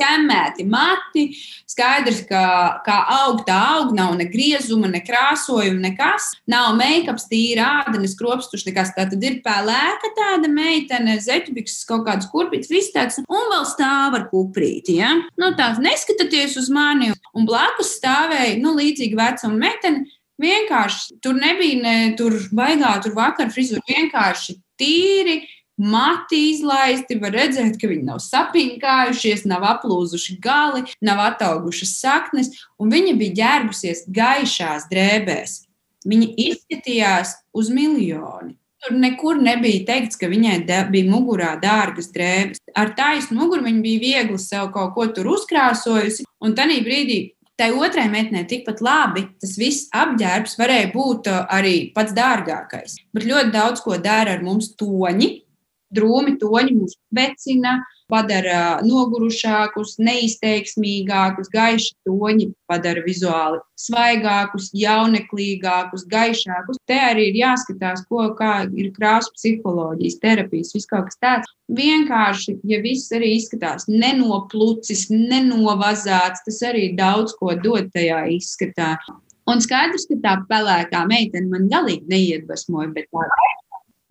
ķemmēti 0.00 0.66
mati. 0.68 1.24
Skaidrs, 1.70 2.22
ka 2.28 2.44
kā 2.86 2.96
aug, 3.16 3.42
tā 3.46 3.56
aug, 3.76 3.92
nav 3.96 4.14
ne 4.18 4.26
griezuma, 4.30 4.88
ne 4.90 5.00
krāsojuma, 5.04 5.80
nekas. 5.88 6.30
Nav 6.50 6.74
make-ups, 6.78 7.28
tīra 7.30 7.84
ādenes, 7.84 8.16
kropstuši, 8.18 8.68
nekas. 8.70 8.94
Tā 8.96 9.06
tad 9.10 9.26
ir 9.26 9.40
pelēka 9.44 10.12
tāda 10.18 10.50
meitene, 10.50 11.16
zeķubiks, 11.22 11.80
kaut 11.88 12.06
kāds 12.08 12.28
kurpīts, 12.32 12.72
viss 12.72 12.94
tāds, 12.94 13.20
un 13.24 13.48
vēl 13.52 13.64
stāv 13.70 14.18
ar 14.18 14.28
kuprīti. 14.32 14.98
Ja? 15.00 15.14
Nu, 15.40 15.52
tāds 15.58 15.82
neskatieties 15.82 16.58
uz 16.60 16.70
mani, 16.72 17.12
un 17.34 17.48
blakus 17.48 17.96
stāvēja, 17.98 18.58
nu, 18.62 18.76
līdzīgi 18.78 19.18
vecuma 19.18 19.66
meitene. 19.66 20.06
Vienkārši 20.42 21.20
tur 21.22 21.36
nebija 21.38 21.78
ne 21.78 21.96
tur 22.18 22.34
baigā, 22.58 22.96
tur 23.04 23.14
vakar 23.14 23.52
frizūra 23.54 23.84
vienkārši 23.86 24.56
tīri 24.80 25.36
mati 25.80 26.40
izlaisti, 26.52 27.18
var 27.22 27.34
redzēt, 27.34 27.78
ka 27.80 27.90
viņi 27.90 28.06
nav 28.08 28.20
sapinkājušies, 28.22 29.44
nav 29.50 29.66
aplūzuši 29.74 30.38
gali, 30.42 30.84
nav 31.04 31.22
ataugušas 31.30 31.96
saknes, 32.00 32.52
un 32.78 32.92
viņa 32.94 33.14
bija 33.20 33.38
ģērbusies 33.40 34.04
gaišās 34.14 34.88
drēbēs. 34.92 35.62
Viņa 36.04 36.28
izskatījās 36.48 37.38
uz 37.56 37.72
miljoni. 37.72 38.58
Tur 38.84 38.98
nekur 39.00 39.38
nebija 39.40 39.80
teikts, 39.88 40.18
ka 40.20 40.28
viņai 40.28 40.58
bija 40.92 41.08
mugurā 41.08 41.54
dārgas 41.62 42.10
drēbes. 42.12 42.60
Ar 42.76 42.92
taisnu 42.98 43.38
muguru 43.38 43.64
viņa 43.64 43.80
bija 43.80 44.02
viegli 44.02 44.36
sev 44.42 44.68
kaut 44.74 44.92
ko 44.92 45.06
tur 45.16 45.30
uzkrāsojusi, 45.32 46.26
un 46.44 46.52
tajā 46.58 46.82
brīdī 46.84 47.22
Tai 47.54 47.68
otrai 47.78 48.08
metnē 48.10 48.40
tikpat 48.50 48.80
labi 48.82 49.28
tas 49.38 49.52
viss 49.60 49.86
apģērbs 49.94 50.56
varēja 50.58 50.88
būt 50.90 51.28
arī 51.30 51.74
pats 51.94 52.14
dārgākais. 52.16 52.96
Bet 53.14 53.26
ļoti 53.28 53.52
daudz 53.54 53.82
ko 53.84 53.94
dara 54.02 54.34
ar 54.34 54.42
mums 54.42 54.72
toņi, 54.74 55.28
drūmi 55.94 56.38
toņi 56.40 56.76
mūs 56.78 56.96
vecina, 57.14 57.78
padara 58.10 58.80
nogurušākus, 58.84 59.96
neizteiksmīgākus, 60.04 61.48
gaiši 61.52 61.94
toņi 62.06 62.50
padara 62.68 63.02
vizuāli 63.06 63.60
svaigākus, 63.80 64.70
jauneklīgākus, 64.76 66.04
gaišākus. 66.10 66.80
Te 66.88 66.98
arī 67.00 67.30
ir 67.30 67.40
jāskatās, 67.40 68.04
ko, 68.10 68.26
ir 68.76 68.92
krāsu 68.96 69.32
psiholoģijas, 69.38 70.20
terapijas, 70.22 70.74
viss 70.76 70.90
kaut 70.90 71.10
kas 71.10 71.20
tāds. 71.22 71.52
Vienkārši, 71.74 72.58
ja 72.68 72.80
viss 72.84 73.12
arī 73.16 73.34
izskatās 73.38 73.88
nenoplucis, 73.88 75.06
nenovazāts, 75.10 76.44
tas 76.44 76.60
arī 76.68 76.90
daudz 76.98 77.32
ko 77.40 77.56
dod 77.56 77.88
tajā 77.94 78.26
izskatā. 78.36 78.98
Un 79.48 79.60
skaidrs, 79.60 80.06
ka 80.08 80.20
tā 80.24 80.34
pelēkā 80.48 81.04
meitene 81.08 81.50
man 81.50 81.68
galīgi 81.72 82.08
neiedvesmoja, 82.08 82.92
bet 82.96 83.08
tā 83.12 83.24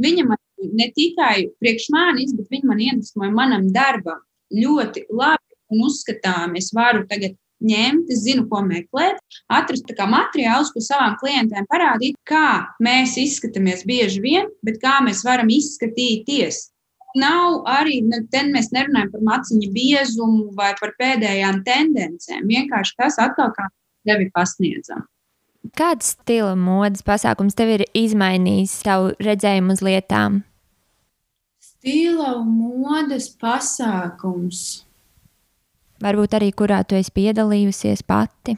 viņa 0.04 0.26
man 0.30 0.42
ne 0.58 0.90
tikai 0.96 1.50
priekš 1.62 1.90
manis, 1.94 2.34
bet 2.38 2.52
viņi 2.52 2.70
man 2.70 2.82
iedvesmoja 2.84 3.32
manam 3.34 3.70
darbam 3.74 4.22
ļoti 4.54 5.08
labi 5.10 5.58
un 5.74 5.86
uzskatām. 5.88 6.58
Es 6.60 6.72
varu 6.76 7.06
tagad 7.10 7.38
ņemt, 7.64 8.12
es 8.12 8.24
zinu, 8.26 8.46
ko 8.52 8.62
meklēt, 8.66 9.22
atrast 9.52 9.88
materiālus, 9.88 10.74
ko 10.74 10.84
savām 10.84 11.16
klientēm 11.22 11.68
parādīt, 11.72 12.18
kā 12.28 12.76
mēs 12.84 13.16
izskatāmies 13.18 13.86
bieži 13.88 14.22
vien, 14.22 14.52
bet 14.64 14.82
kā 14.84 15.00
mēs 15.06 15.24
varam 15.24 15.52
izskatīties. 15.54 16.70
Nav 17.16 17.62
arī, 17.70 18.02
nu, 18.02 18.24
te 18.34 18.42
mēs 18.50 18.72
nerunājam 18.74 19.12
par 19.14 19.26
maciņu 19.28 19.70
biezumu 19.72 20.50
vai 20.58 20.74
par 20.80 20.96
pēdējām 20.98 21.62
tendencēm. 21.64 22.48
Vienkārši 22.50 22.98
tas 22.98 23.20
atkal 23.22 23.54
kā 23.54 23.70
sevi 24.04 24.32
pasniedzam. 24.34 25.06
Kāds 25.80 26.18
stila 26.18 26.58
modes 26.60 27.06
pasākums 27.08 27.56
tev 27.56 27.78
ir 27.78 27.86
izmainījis 27.96 28.82
savu 28.84 29.14
redzējumu 29.24 29.78
uz 29.78 29.86
lietām? 29.86 30.44
stila 31.84 32.38
un 32.40 32.52
modes 32.80 33.28
pasākums. 33.36 34.86
Varbūt 36.04 36.38
arī 36.40 36.54
kurā 36.56 36.80
tu 36.88 36.96
esi 36.96 37.12
piedalījusies 37.12 38.06
pati. 38.08 38.56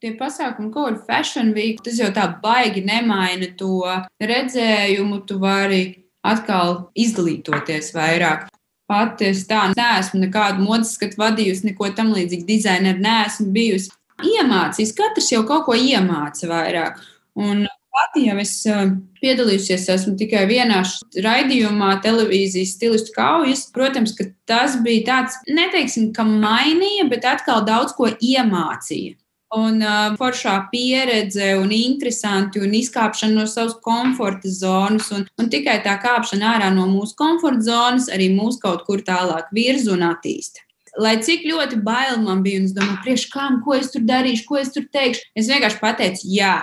Tie 0.00 0.12
pasākumi, 0.16 0.70
ko 0.72 0.86
ir 0.90 0.96
Fashion 1.04 1.52
Week, 1.56 1.82
tas 1.84 2.00
jau 2.00 2.08
tā 2.16 2.24
baigi 2.40 2.82
nemaina 2.84 3.50
to 3.60 3.84
redzējumu. 4.20 5.22
Tu 5.28 5.36
vari 5.40 5.82
atkal 6.24 6.86
izglītoties 6.96 7.92
vairāk. 7.96 8.48
Pati 8.88 9.28
es 9.32 9.44
tā 9.48 9.66
neesmu 9.74 10.22
nekādu 10.24 10.64
modes 10.64 10.94
skatu 10.96 11.20
vadījusi, 11.20 11.72
neko 11.72 11.90
tam 11.96 12.14
līdzīgu 12.16 12.48
dizaineru 12.48 13.02
neesmu 13.02 13.48
bijusi. 13.52 13.92
Iemācījis, 14.24 14.94
katrs 14.96 15.32
jau 15.32 15.42
kaut 15.48 15.66
ko 15.66 15.76
iemāca 15.76 16.48
vairāk. 16.48 17.02
Un 17.36 17.66
pati 17.96 18.26
jau 18.26 18.36
es 18.40 18.54
eh, 18.68 18.88
piedalījusies, 19.20 19.88
esmu 19.92 20.14
tikai 20.20 20.46
vienā 20.48 20.80
raidījumā, 21.24 21.96
televīzijas 22.04 22.74
stilistu 22.76 23.12
kaujas. 23.16 23.66
Protams, 23.76 24.16
ka 24.16 24.28
tas 24.48 24.78
bija 24.84 25.04
tāds, 25.10 25.38
neteiksim, 25.48 26.10
ka 26.16 26.24
mainīja, 26.28 27.08
bet 27.12 27.28
atkal 27.28 27.64
daudz 27.68 27.96
ko 27.96 28.10
iemācīja. 28.14 29.16
Un 29.56 29.78
uh, 29.78 30.16
foršā 30.18 30.56
pieredze, 30.72 31.52
un 31.60 31.70
interesanti, 31.72 32.58
un 32.60 32.74
izkāpšana 32.74 33.38
no 33.38 33.44
savas 33.46 33.76
komforta 33.84 34.50
zonas, 34.50 35.12
un, 35.14 35.22
un 35.38 35.52
tikai 35.52 35.78
tā 35.84 35.94
kāpšana 36.02 36.56
ārā 36.56 36.72
no 36.74 36.88
mūsu 36.90 37.14
komforta 37.16 37.62
zonas 37.68 38.10
arī 38.12 38.32
mūs 38.34 38.58
kaut 38.60 38.82
kur 38.88 39.06
tālāk 39.06 39.54
virza 39.54 39.94
un 39.94 40.02
attīsta 40.08 40.65
lai 41.02 41.16
cik 41.22 41.44
ļoti 41.48 41.82
bail 41.84 42.22
man 42.22 42.40
bija, 42.44 42.62
un 42.62 42.70
es 42.70 42.76
domāju, 42.76 43.02
priekš 43.04 43.28
kam, 43.34 43.60
ko 43.64 43.76
es 43.76 43.92
tur 43.92 44.04
darīšu, 44.06 44.46
ko 44.48 44.60
es 44.62 44.72
tur 44.74 44.88
teikšu. 44.92 45.28
Es 45.36 45.50
vienkārši 45.50 45.82
pateicu, 45.82 46.28
jā, 46.32 46.56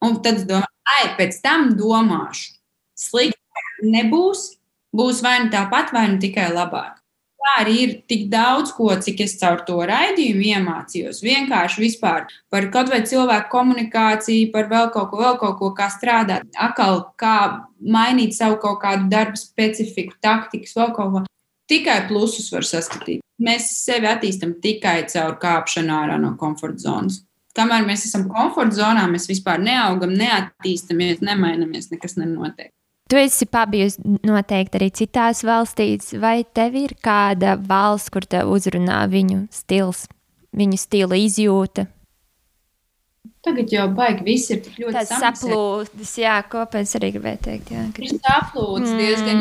Un 0.00 0.16
tad 0.24 0.40
es 0.40 0.46
domāju, 0.48 0.72
ai, 0.96 1.10
pēc 1.18 1.42
tam 1.44 1.74
domāšu. 1.76 2.56
Slikti 2.96 3.90
nebūs, 3.92 4.46
būs 4.96 5.20
vai 5.24 5.36
nu 5.44 5.52
tāpat, 5.52 5.92
vai 5.92 6.06
nu 6.14 6.18
tikai 6.22 6.48
labāk. 6.54 6.96
Tā 7.40 7.52
arī 7.62 7.76
ir 7.82 7.92
tik 8.08 8.26
daudz 8.32 8.72
ko, 8.76 8.90
cik 9.00 9.22
es 9.24 9.38
caur 9.40 9.62
to 9.68 9.78
raidījumu 9.88 10.44
iemācījos. 10.50 11.22
Vienkārši 11.24 11.84
vispār 11.84 12.26
par 12.52 12.68
kaut 12.72 12.92
vai 12.92 13.00
cilvēku 13.08 13.48
komunikāciju, 13.52 14.50
par 14.52 14.68
vēl 14.72 14.90
kaut 14.92 15.08
ko, 15.12 15.20
vēl 15.20 15.40
kaut 15.40 15.56
ko, 15.60 15.72
kā 15.76 15.88
strādāt, 15.92 16.48
atkal 16.56 17.06
kā 17.20 17.36
mainīt 17.80 18.36
savu 18.36 18.60
kaut 18.60 18.80
kādu 18.84 19.08
darbu 19.12 19.40
specifiku, 19.40 20.16
taktikas, 20.20 20.76
vēl 20.76 20.92
kaut 20.96 21.16
ko. 21.16 21.24
Tikai 21.70 22.02
plusus 22.08 22.48
var 22.52 22.66
saskatīt. 22.66 23.24
Mēs 23.40 23.70
sevi 23.80 24.08
attīstam 24.10 24.58
tikai 24.60 25.06
caur 25.08 25.38
kāpšanu 25.40 25.94
ārā 25.96 26.18
no 26.20 26.34
komforta 26.40 26.84
zonas. 26.84 27.22
Kamēr 27.56 27.86
mēs 27.86 28.04
esam 28.06 28.28
komforta 28.30 28.76
zonā, 28.78 29.06
mēs 29.10 29.26
vispār 29.30 29.62
neaugam, 29.62 30.12
neattīstāmies, 30.18 31.22
nemainamies, 31.24 31.88
nekas 31.90 32.14
nenotiek. 32.20 32.70
Tu 33.10 33.18
esi 33.18 33.48
pabijusi 33.50 34.04
noteikti 34.22 34.78
arī 34.78 34.90
citās 34.94 35.40
valstīs, 35.42 36.12
vai 36.22 36.44
tev 36.54 36.76
ir 36.78 36.94
kāda 37.02 37.56
valsts, 37.58 38.12
kur 38.14 38.22
te 38.22 38.44
uzrunā 38.46 39.00
viņu 39.10 39.48
stils, 39.50 40.04
viņu 40.54 40.78
stila 40.78 41.18
izjūta? 41.18 41.88
Tagad 43.40 43.70
jau 43.72 43.86
baigi 43.96 44.24
viss 44.26 44.50
ir 44.52 44.58
tik 44.60 44.74
ļoti 44.82 44.92
tāds 44.98 45.12
saplūdis, 45.22 46.10
jā, 46.20 46.34
kopēc 46.52 46.90
arī 46.98 47.08
gribēju 47.14 47.38
teikt. 47.46 47.70
Jā, 47.72 47.84
ka... 47.96 48.02
Ir 48.04 48.18
saplūdis 48.18 48.90
mm. 48.92 48.98
diezgan. 49.00 49.38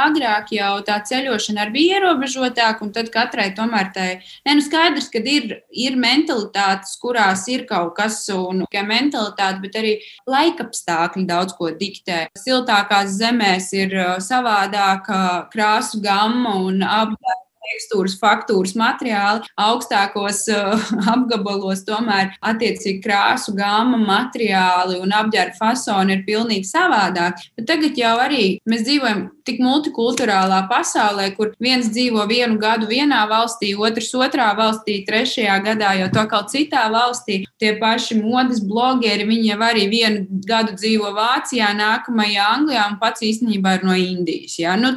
Agrāk 0.00 0.48
jau 0.56 0.72
tā 0.82 0.96
ceļošana 1.06 1.68
bija 1.70 2.00
ierobežotāka, 2.00 2.82
un 2.82 2.90
tad 2.96 3.12
katrai 3.14 3.50
tomēr 3.54 3.92
tai, 3.94 4.08
ne, 4.48 4.56
nu 4.58 4.64
skaidrs, 4.64 5.06
ka 5.12 5.22
ir, 5.22 5.60
ir 5.70 5.98
mentalitātes, 6.00 6.96
kurās 7.02 7.44
ir 7.52 7.62
kaut 7.68 7.92
kas, 7.98 8.24
un 8.34 8.64
tikai 8.64 8.82
mentalitāte, 8.88 9.60
bet 9.62 9.78
arī 9.78 9.92
laikapstākļi 10.30 11.28
daudz 11.30 11.54
ko 11.60 11.70
diktē. 11.70 12.24
Siltākās 12.42 13.14
zemēs 13.20 13.70
ir 13.78 13.94
savādāka 14.24 15.20
krāsu 15.54 16.02
gamma 16.02 16.56
un 16.64 16.82
apgādājuma 16.82 17.49
tekstūras, 17.68 18.16
faktūras 18.20 18.74
materiāli, 18.78 19.46
augstākos 19.60 20.44
uh, 20.52 20.90
apgabalos 21.14 21.84
tomēr 21.86 22.34
attiecīgi 22.40 23.02
krāsu 23.04 23.54
gāma, 23.58 23.98
materiāli 24.00 25.00
un 25.00 25.14
apģērba 25.16 25.58
fasoni 25.58 26.16
ir 26.16 26.24
pilnīgi 26.28 26.68
savādāk. 26.70 27.40
Bet 27.58 27.68
tagad 27.70 27.98
jau 27.98 28.16
arī 28.22 28.44
mēs 28.68 28.84
dzīvojam 28.88 29.26
tik 29.46 29.60
multikulturālā 29.64 30.62
pasaulē, 30.70 31.30
kur 31.36 31.52
viens 31.62 31.88
dzīvo 31.90 32.26
vienu 32.30 32.58
gadu 32.60 32.88
vienā 32.90 33.22
valstī, 33.30 33.72
otrs 33.76 34.12
otrā 34.18 34.50
valstī, 34.58 35.00
trešajā 35.08 35.56
gadā 35.64 35.94
jau 36.00 36.10
to 36.14 36.26
kaut 36.30 36.52
citā 36.52 36.86
valstī. 36.92 37.42
Tie 37.60 37.74
paši 37.80 38.20
modes 38.20 38.62
blogeri, 38.64 39.26
viņi 39.28 39.52
jau 39.52 39.60
arī 39.70 39.86
vienu 39.90 40.42
gadu 40.46 40.76
dzīvo 40.78 41.12
Vācijā, 41.16 41.72
nākamajā 41.76 42.46
Anglijā 42.56 42.86
un 42.92 43.00
pats 43.02 43.24
īstenībā 43.26 43.78
ir 43.78 43.88
no 43.88 43.96
Indijas. 43.98 44.58
Ja? 44.60 44.76
Nu, 44.80 44.94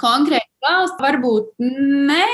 konkrēti 0.00 0.53
valsts 0.64 1.02
varbūt 1.02 1.54
nē. 1.62 2.28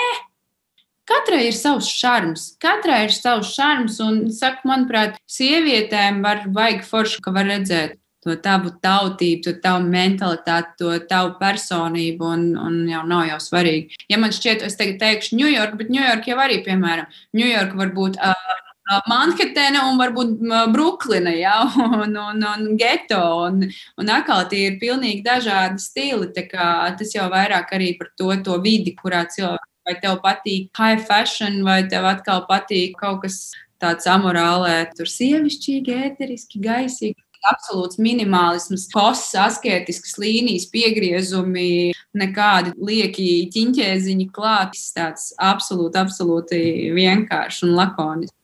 Katrai 1.10 1.48
ir 1.48 1.56
savs 1.58 1.88
šarms, 1.90 2.52
katrai 2.62 3.00
ir 3.08 3.14
savs 3.14 3.50
šarms, 3.56 3.96
un, 4.04 4.20
saku, 4.30 4.68
manuprāt, 4.70 5.16
sievietēm 5.26 6.20
var 6.22 6.44
vajag 6.54 6.84
forši, 6.86 7.18
ka 7.24 7.34
var 7.34 7.50
redzēt 7.50 7.96
to 8.22 8.36
tavu 8.44 8.70
tautību, 8.84 9.42
to 9.46 9.54
tavu 9.64 9.88
mentalitāti, 9.90 10.76
to 10.78 10.92
tavu 11.10 11.34
personību, 11.40 12.30
un, 12.36 12.46
un 12.60 12.80
jau 12.90 13.02
nav 13.08 13.26
jau 13.30 13.38
svarīgi. 13.42 14.02
Ja 14.12 14.20
man 14.22 14.34
šķiet, 14.36 14.62
es 14.68 14.76
tagad 14.78 15.00
teikšu 15.00 15.38
Ņujorku, 15.40 15.80
bet 15.80 15.92
Ņujorka 15.94 16.30
jau 16.30 16.40
arī, 16.44 16.60
piemēram, 16.66 17.08
Ņujorka 17.40 17.80
varbūt. 17.80 18.20
Uh, 18.20 18.69
Manhetena 19.10 19.84
un 19.90 19.98
varbūt 20.00 20.36
Brooklyna, 20.74 21.32
ja, 21.36 21.56
un, 22.02 22.16
un, 22.16 22.44
un 22.46 22.76
geto. 22.80 23.22
Un, 23.46 23.64
un 24.00 24.12
atkal 24.12 24.46
tie 24.50 24.66
ir 24.70 24.78
pilnīgi 24.82 25.24
dažādi 25.26 25.82
stili. 25.82 26.30
Tas 26.34 27.16
jau 27.16 27.30
vairāk 27.32 27.74
arī 27.76 27.94
par 27.98 28.12
to, 28.18 28.30
to 28.44 28.60
vidi, 28.64 28.96
kurā 28.98 29.24
cilvēks. 29.30 29.66
Vai 29.88 29.94
tev 30.02 30.18
patīk 30.22 30.68
high 30.76 31.00
fashion, 31.08 31.62
vai 31.64 31.80
tev 31.88 32.04
atkal 32.06 32.44
patīk 32.46 32.98
kaut 33.00 33.22
kas 33.24 33.40
tāds 33.80 34.04
amorālē, 34.10 34.90
tur 34.92 35.08
sievišķīgi, 35.08 35.96
ēteriski, 36.04 36.60
gaisīgi 36.60 37.16
absolūts 37.48 37.98
minimālisms, 38.02 38.86
kosts, 38.92 39.32
asketisks 39.38 40.18
līnijas, 40.20 40.66
piegriezumi, 40.72 41.92
nekādi 42.20 42.74
lieki 42.76 43.30
ķiņķēziņi 43.54 44.28
klāt. 44.34 44.76
Tas 44.96 45.30
absolūti, 45.40 46.00
absolūti 46.00 46.60
vienkārši 46.96 47.64
un 47.68 47.74
lakonisks. 47.78 48.36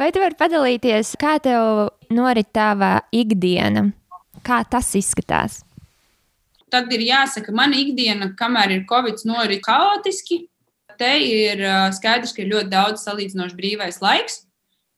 Vai 0.00 0.08
tu 0.16 0.20
vari 0.22 0.32
padalīties, 0.32 1.10
kā 1.20 1.34
tev 1.44 1.90
norit 2.08 2.48
tava 2.56 3.02
ikdiena? 3.12 3.90
Kā 4.40 4.62
tas 4.64 4.86
izskatās? 4.96 5.58
Tad 6.72 6.88
ir 6.96 7.02
jāsaka, 7.04 7.52
mana 7.52 7.76
ikdiena, 7.76 8.30
kamēr 8.38 8.78
ir 8.78 8.86
Covid, 8.88 9.20
norit 9.28 9.68
haotiski. 9.68 10.46
Te 10.96 11.10
ir 11.20 11.60
skaidrs, 11.92 12.32
ka 12.32 12.40
ir 12.40 12.48
ļoti 12.48 12.72
daudz 12.72 13.04
salīdzinoši 13.04 13.58
brīvais 13.58 14.00
laiks, 14.00 14.46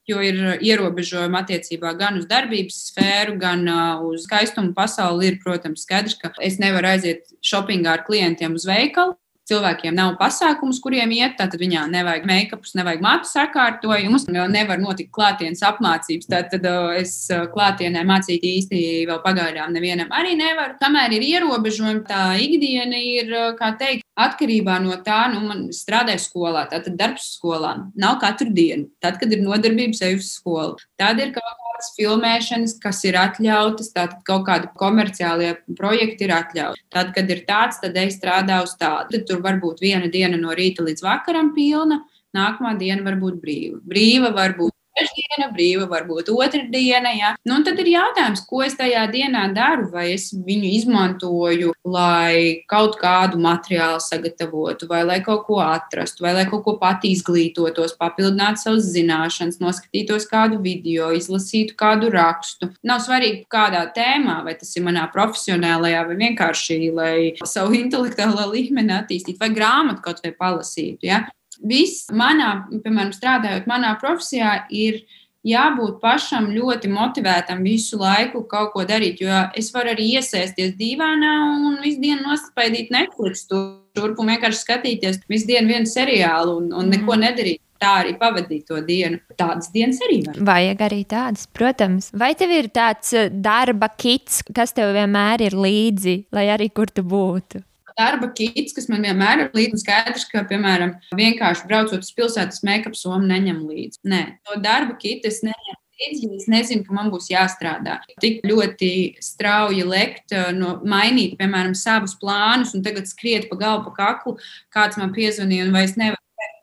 jo 0.06 0.22
ir 0.22 0.38
ierobežojumi 0.62 1.40
attiecībā 1.40 1.96
gan 1.98 2.20
uz 2.20 2.28
darbības 2.30 2.78
sfēru, 2.92 3.34
gan 3.42 3.66
uz 4.06 4.28
skaistumu 4.28 4.70
pasauli. 4.76 5.32
Ir, 5.32 5.40
protams, 5.42 5.82
skaidrs, 5.82 6.14
ka 6.22 6.30
es 6.38 6.60
nevaru 6.62 6.92
aiziet 6.94 7.26
shoppingā 7.42 7.98
ar 7.98 8.06
klientiem 8.06 8.54
uz 8.54 8.70
veikalu 8.70 9.18
cilvēkiem 9.50 9.96
nav 9.96 10.14
pasākums, 10.20 10.80
kuriem 10.82 11.12
iet, 11.16 11.34
tad 11.38 11.54
viņām 11.58 11.92
nevajag 11.92 12.26
make-upus, 12.28 12.74
nevajag 12.78 13.02
matu 13.04 13.30
sakārtojumus, 13.30 14.28
nevar 14.30 14.80
notikt 14.82 15.12
klātienes 15.14 15.62
apmācības. 15.66 16.28
Tad 16.30 16.54
es 16.98 17.16
klātienē 17.54 18.04
mācīt 18.08 18.44
īsti 18.46 18.82
vēl 19.10 19.22
pagaidām 19.24 19.74
nevienam 19.74 20.12
arī 20.14 20.36
nevaru. 20.38 20.78
Kamēr 20.82 21.16
ir 21.18 21.26
ierobežojumi, 21.32 22.04
tā 22.08 22.22
ikdiena 22.42 22.98
ir, 22.98 23.34
kā 23.58 23.72
teikt, 23.80 24.06
atkarībā 24.18 24.78
no 24.84 24.96
tā, 25.04 25.24
nu, 25.32 25.42
man 25.48 25.66
strādāja 25.74 26.20
skolā, 26.22 26.66
tātad 26.70 26.98
darbs 27.00 27.32
skolā. 27.38 27.74
Nav 27.98 28.18
katru 28.22 28.52
dienu. 28.52 28.90
Tad, 29.02 29.18
kad 29.20 29.32
ir 29.32 29.42
nodarbības, 29.44 30.02
eju 30.08 30.20
uz 30.20 30.32
skolu. 30.36 30.78
Tad 31.00 31.20
ir 31.22 31.32
kaut 31.34 31.61
kādas 31.82 31.96
filmēšanas, 31.96 32.78
kas 32.80 33.02
ir 33.04 33.16
atļautas, 33.16 33.92
tad 33.92 34.22
kaut 34.24 34.46
kādi 34.46 34.68
komerciālie 34.78 35.56
projekti 35.76 36.24
ir 36.24 36.32
atļauti. 36.32 36.82
Tad, 36.90 37.12
kad 37.14 37.30
ir 37.30 37.44
tāds, 37.46 37.80
tad 37.80 37.96
es 37.96 38.16
strādāju 38.16 38.64
uz 38.64 38.76
tādu. 38.78 39.10
Tad 39.16 39.26
tur 39.26 39.42
var 39.42 39.58
būt 39.60 39.80
viena 39.80 40.08
diena 40.08 40.36
no 40.36 40.52
rīta 40.54 40.82
līdz 40.82 41.02
vakaram 41.02 41.54
pilna. 41.54 42.04
Nākamā 42.34 42.78
diena 42.78 43.02
var 43.02 43.16
būt 43.16 43.40
brīva. 43.42 43.80
Brīva 43.82 44.32
var 44.32 44.56
būt 44.56 44.72
trešdiena, 44.96 45.48
brīva, 45.54 45.86
varbūt 45.90 46.30
otrdiena. 46.32 47.12
Ja? 47.16 47.32
Nu, 47.48 47.60
tad 47.66 47.80
ir 47.82 47.92
jautājums, 47.94 48.44
ko 48.48 48.62
es 48.66 48.76
tajā 48.78 49.04
dienā 49.12 49.48
daru. 49.56 49.88
Vai 49.92 50.12
es 50.14 50.30
viņu 50.32 50.68
izmantoju, 50.78 51.72
lai 51.84 52.62
kaut 52.70 52.98
kādu 53.00 53.40
materiālu 53.42 54.00
sagatavotu, 54.02 54.88
vai 54.90 55.02
lai 55.08 55.18
kaut 55.24 55.44
ko 55.48 55.60
atrastu, 55.64 56.24
vai 56.26 56.34
lai 56.36 56.46
kaut 56.50 56.64
ko 56.66 56.76
pat 56.80 57.04
izglītotos, 57.08 57.96
papildinātu 58.00 58.62
savas 58.62 58.88
zināšanas, 58.94 59.60
noskatītos 59.62 60.28
kādu 60.30 60.60
video, 60.62 61.10
izlasītu 61.16 61.76
kādu 61.78 62.12
rakstu. 62.14 62.70
Nav 62.86 63.02
svarīgi, 63.04 63.44
kādā 63.52 63.84
tēmā, 63.96 64.40
vai 64.46 64.56
tas 64.58 64.72
ir 64.76 64.86
manā 64.86 65.08
profesionālajā, 65.12 66.06
vai 66.08 66.18
vienkārši, 66.24 66.80
lai 66.94 67.14
savu 67.48 67.76
intelektuālo 67.78 68.48
līmeni 68.54 68.94
attīstītu, 68.96 69.40
vai 69.42 69.52
grāmatu 69.54 70.04
kaut 70.04 70.22
vai 70.24 70.34
palasītu. 70.38 71.08
Ja? 71.10 71.24
Viss 71.62 72.10
manā, 72.12 72.52
piemēram, 72.70 73.12
strādājot 73.16 73.68
manā 73.70 73.94
profesijā, 74.00 74.62
ir 74.70 75.02
jābūt 75.46 75.98
pašam 76.02 76.50
ļoti 76.54 76.90
motivētam 76.92 77.62
visu 77.66 77.98
laiku 78.00 78.44
kaut 78.50 78.72
ko 78.74 78.84
darīt. 78.86 79.22
Jo 79.22 79.48
es 79.58 79.72
varu 79.74 79.92
arī 79.94 80.12
iesēsties 80.18 80.76
dīvainā 80.78 81.34
un 81.68 81.80
visu 81.82 82.02
dienu 82.02 82.22
nospēdīt 82.28 82.92
Netflix, 82.94 83.46
turp 83.48 84.22
un 84.22 84.32
vienkārši 84.32 84.62
skatīties 84.62 85.22
visu 85.30 85.50
dienu 85.50 85.74
vienu 85.74 85.90
seriālu 85.90 86.56
un, 86.60 86.72
un 86.72 86.90
neko 86.92 87.16
mhm. 87.16 87.26
nedarīt. 87.26 87.62
Tā 87.82 87.96
arī 88.04 88.12
pavadīt 88.14 88.68
to 88.70 88.76
dienu. 88.86 89.18
Tādas 89.34 89.72
dienas 89.74 89.98
arī 90.06 90.20
var. 90.22 90.36
Vajag 90.46 90.84
arī 90.86 91.00
tādas, 91.10 91.48
protams. 91.50 92.12
Vai 92.14 92.28
tev 92.38 92.52
ir 92.54 92.68
tāds 92.70 93.10
eh, 93.18 93.26
darba 93.26 93.88
kits, 93.98 94.44
kas 94.54 94.70
tev 94.76 94.92
vienmēr 94.94 95.42
ir 95.48 95.58
līdzi, 95.58 96.14
lai 96.30 96.46
arī 96.54 96.70
kur 96.70 96.94
tu 96.94 97.02
būtu? 97.02 97.64
Darba 97.98 98.30
kits, 98.36 98.74
kas 98.76 98.88
man 98.92 99.04
vienmēr 99.06 99.44
ir 99.44 99.52
līdzi. 99.56 99.82
Skaidrs, 99.82 100.26
ka, 100.30 100.44
piemēram, 100.48 100.96
vienkārši 101.18 101.68
braucot 101.68 102.02
uz 102.04 102.10
pilsētas 102.16 102.64
make-up 102.66 102.98
somu 102.98 103.28
neņem 103.28 103.62
līdzi. 103.68 104.02
Nē, 104.12 104.22
to 104.48 104.58
darba 104.64 104.98
kitu 105.00 105.30
es 105.32 105.42
neņemu. 105.46 105.78
Līdzi, 106.02 106.28
es 106.34 106.48
nezinu, 106.50 106.82
ka 106.86 106.94
man 106.96 107.12
būs 107.12 107.28
jāstrādā. 107.30 107.98
Tik 108.22 108.40
ļoti 108.48 108.88
strauji 109.22 109.84
lekt, 109.86 110.32
eh, 110.34 110.50
no, 110.56 110.80
mainīt, 110.88 111.36
piemēram, 111.38 111.76
savus 111.78 112.16
plānus, 112.18 112.72
un 112.74 112.82
tagad 112.82 113.06
skriet 113.06 113.46
pa 113.50 113.58
galvu, 113.60 113.92
pa 113.92 113.92
kaklu, 114.00 114.34
kāds 114.74 114.98
man 114.98 115.12
piezvanīja, 115.14 115.68
un 115.68 115.76
vai 115.76 115.84
es 115.86 115.94
nevaru 116.00 116.18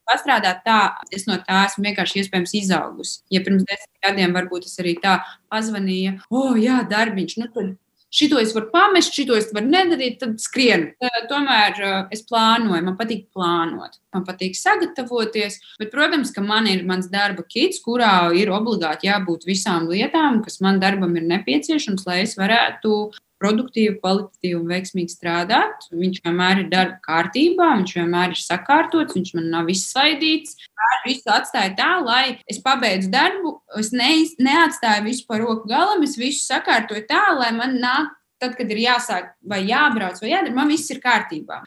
pastrādāt 0.09 0.63
tā, 0.65 0.80
es 1.13 1.27
no 1.30 1.38
tā 1.45 1.65
esmu 1.67 1.86
vienkārši 1.88 2.23
iespējams 2.23 2.55
izaugusi. 2.63 3.19
Ja 3.34 3.43
pirms 3.45 3.65
desmit 3.67 4.01
gadiem 4.05 4.34
varbūt 4.36 4.65
es 4.69 4.80
arī 4.82 4.95
tā 5.03 5.19
pazvanīju, 5.53 6.17
oh, 6.32 6.57
jā, 6.59 6.82
darbiņš, 6.89 7.38
nu 7.41 7.49
tad 7.53 7.75
šito 8.14 8.39
es 8.41 8.53
varu 8.55 8.70
pamest, 8.74 9.14
šito 9.16 9.38
es 9.38 9.49
varu 9.55 9.70
nedarīt, 9.70 10.20
tad 10.24 10.38
skrienu. 10.41 10.91
Tomēr 11.30 11.80
es 12.14 12.24
plānoju, 12.28 12.84
man 12.86 12.97
patīk 12.99 13.28
plānot, 13.36 13.99
man 14.16 14.26
patīk 14.28 14.57
sagatavoties. 14.57 15.60
Bet, 15.82 15.93
protams, 15.93 16.34
ka 16.36 16.43
man 16.45 16.70
ir 16.72 16.86
mans 16.89 17.10
darba 17.12 17.45
kits, 17.47 17.82
kurā 17.86 18.32
ir 18.38 18.51
obligāti 18.53 19.10
jābūt 19.10 19.47
visām 19.49 19.89
lietām, 19.91 20.43
kas 20.45 20.60
man 20.66 20.82
darbam 20.82 21.16
ir 21.20 21.28
nepieciešams, 21.30 22.05
lai 22.10 22.24
es 22.26 22.38
varētu 22.39 22.95
produktīvi, 23.40 23.98
kvalitatīvi 24.02 24.58
un 24.58 24.68
veiksmīgi 24.70 25.14
strādāt. 25.14 25.88
Viņš 25.96 26.22
vienmēr 26.26 26.64
ir 26.64 26.70
darba 26.72 27.00
kārtībā, 27.06 27.70
viņš 27.80 27.96
vienmēr 27.98 28.36
ir 28.36 28.42
sakārtots, 28.42 29.16
viņš 29.18 29.34
man 29.38 29.50
nav 29.54 29.72
izsvaidīts. 29.72 30.58
Visu 31.06 31.32
atstāju 31.32 31.76
tā, 31.80 31.90
lai 32.04 32.24
es 32.50 32.60
pabeidzu 32.64 33.12
darbu, 33.14 33.56
es 33.80 33.94
ne, 33.96 34.12
neatstāju 34.44 35.08
visu 35.08 35.26
par 35.30 35.44
roku 35.44 35.70
galam, 35.72 36.04
es 36.04 36.18
visu 36.20 36.44
sakārtoju 36.46 37.06
tā, 37.10 37.24
lai 37.38 37.54
man 37.56 37.78
nāk, 37.80 38.12
tad, 38.40 38.56
kad 38.60 38.70
ir 38.72 38.84
jāsāk 38.86 39.34
vai 39.44 39.64
jābrauc 39.68 40.20
vai 40.24 40.34
jādara, 40.34 40.56
man 40.56 40.72
viss 40.72 40.92
ir 40.92 41.02
kārtībā. 41.04 41.62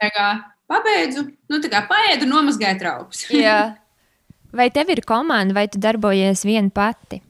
Tā 0.00 0.10
kā 0.12 0.26
pabeidzu, 0.70 1.28
nu 1.52 1.60
tā 1.64 1.70
kā 1.72 1.84
paēdu, 1.88 2.28
nomazgāju 2.28 2.80
traukus. 2.80 3.26
Vai 4.54 4.68
tev 4.70 4.92
ir 4.94 5.02
komanda, 5.06 5.56
vai 5.56 5.66
tu 5.68 5.80
darbojies 5.82 6.44
viena 6.46 6.70
pati? 6.70 7.20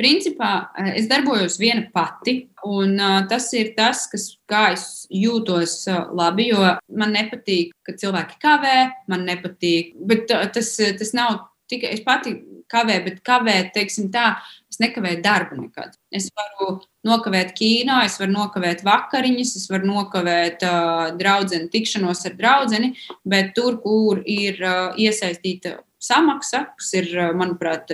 Principā 0.00 0.52
es 0.94 1.08
darbojos 1.10 1.58
viena 1.60 1.84
pati, 1.94 2.36
un 2.66 2.96
uh, 2.98 3.20
tas 3.30 3.48
ir 3.58 3.72
tas, 3.76 4.06
kas, 4.10 4.28
kā 4.50 4.70
es 4.76 4.86
jūtos 5.12 5.76
uh, 5.90 6.06
labi, 6.16 6.50
jo 6.52 6.62
man 6.96 7.14
nepatīk, 7.16 7.74
ka 7.86 7.96
cilvēki 7.98 8.40
kavē, 8.42 8.76
man 9.12 9.26
nepatīk, 9.28 9.94
bet 10.08 10.28
tas, 10.28 10.74
tas 10.78 11.14
nav 11.16 11.48
tikai 11.72 11.92
es 11.96 12.02
pati 12.04 12.34
kavēju, 12.72 13.04
bet 13.06 13.20
kavēt, 13.26 13.72
teiksim 13.74 14.08
tā, 14.12 14.36
es 14.72 14.80
nekavēju 14.80 15.20
darbu 15.24 15.58
nekad. 15.60 15.96
Es 16.14 16.28
varu 16.36 16.78
nokavēt 17.06 17.52
kīnā, 17.58 18.02
es 18.08 18.18
varu 18.20 18.32
nokavēt 18.36 18.84
vakariņas, 18.86 19.54
es 19.60 19.68
varu 19.72 19.90
nokavēt 19.90 20.64
uh, 20.68 21.10
draudzeni, 21.18 21.70
tikšanos 21.72 22.24
ar 22.30 22.38
draudzeni, 22.38 22.94
bet 23.28 23.52
tur, 23.58 23.80
kur 23.84 24.22
ir 24.24 24.60
uh, 24.64 24.96
iesaistīta 24.96 25.80
samaksa, 26.02 26.66
kas 26.78 26.94
ir, 26.98 27.12
manuprāt, 27.38 27.92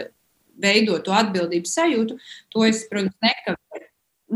veidot 0.62 1.04
to 1.06 1.14
atbildības 1.16 1.76
sajūtu, 1.78 2.18
to 2.54 2.66
es, 2.68 2.84
protams, 2.90 3.16
nekavēju. 3.24 3.86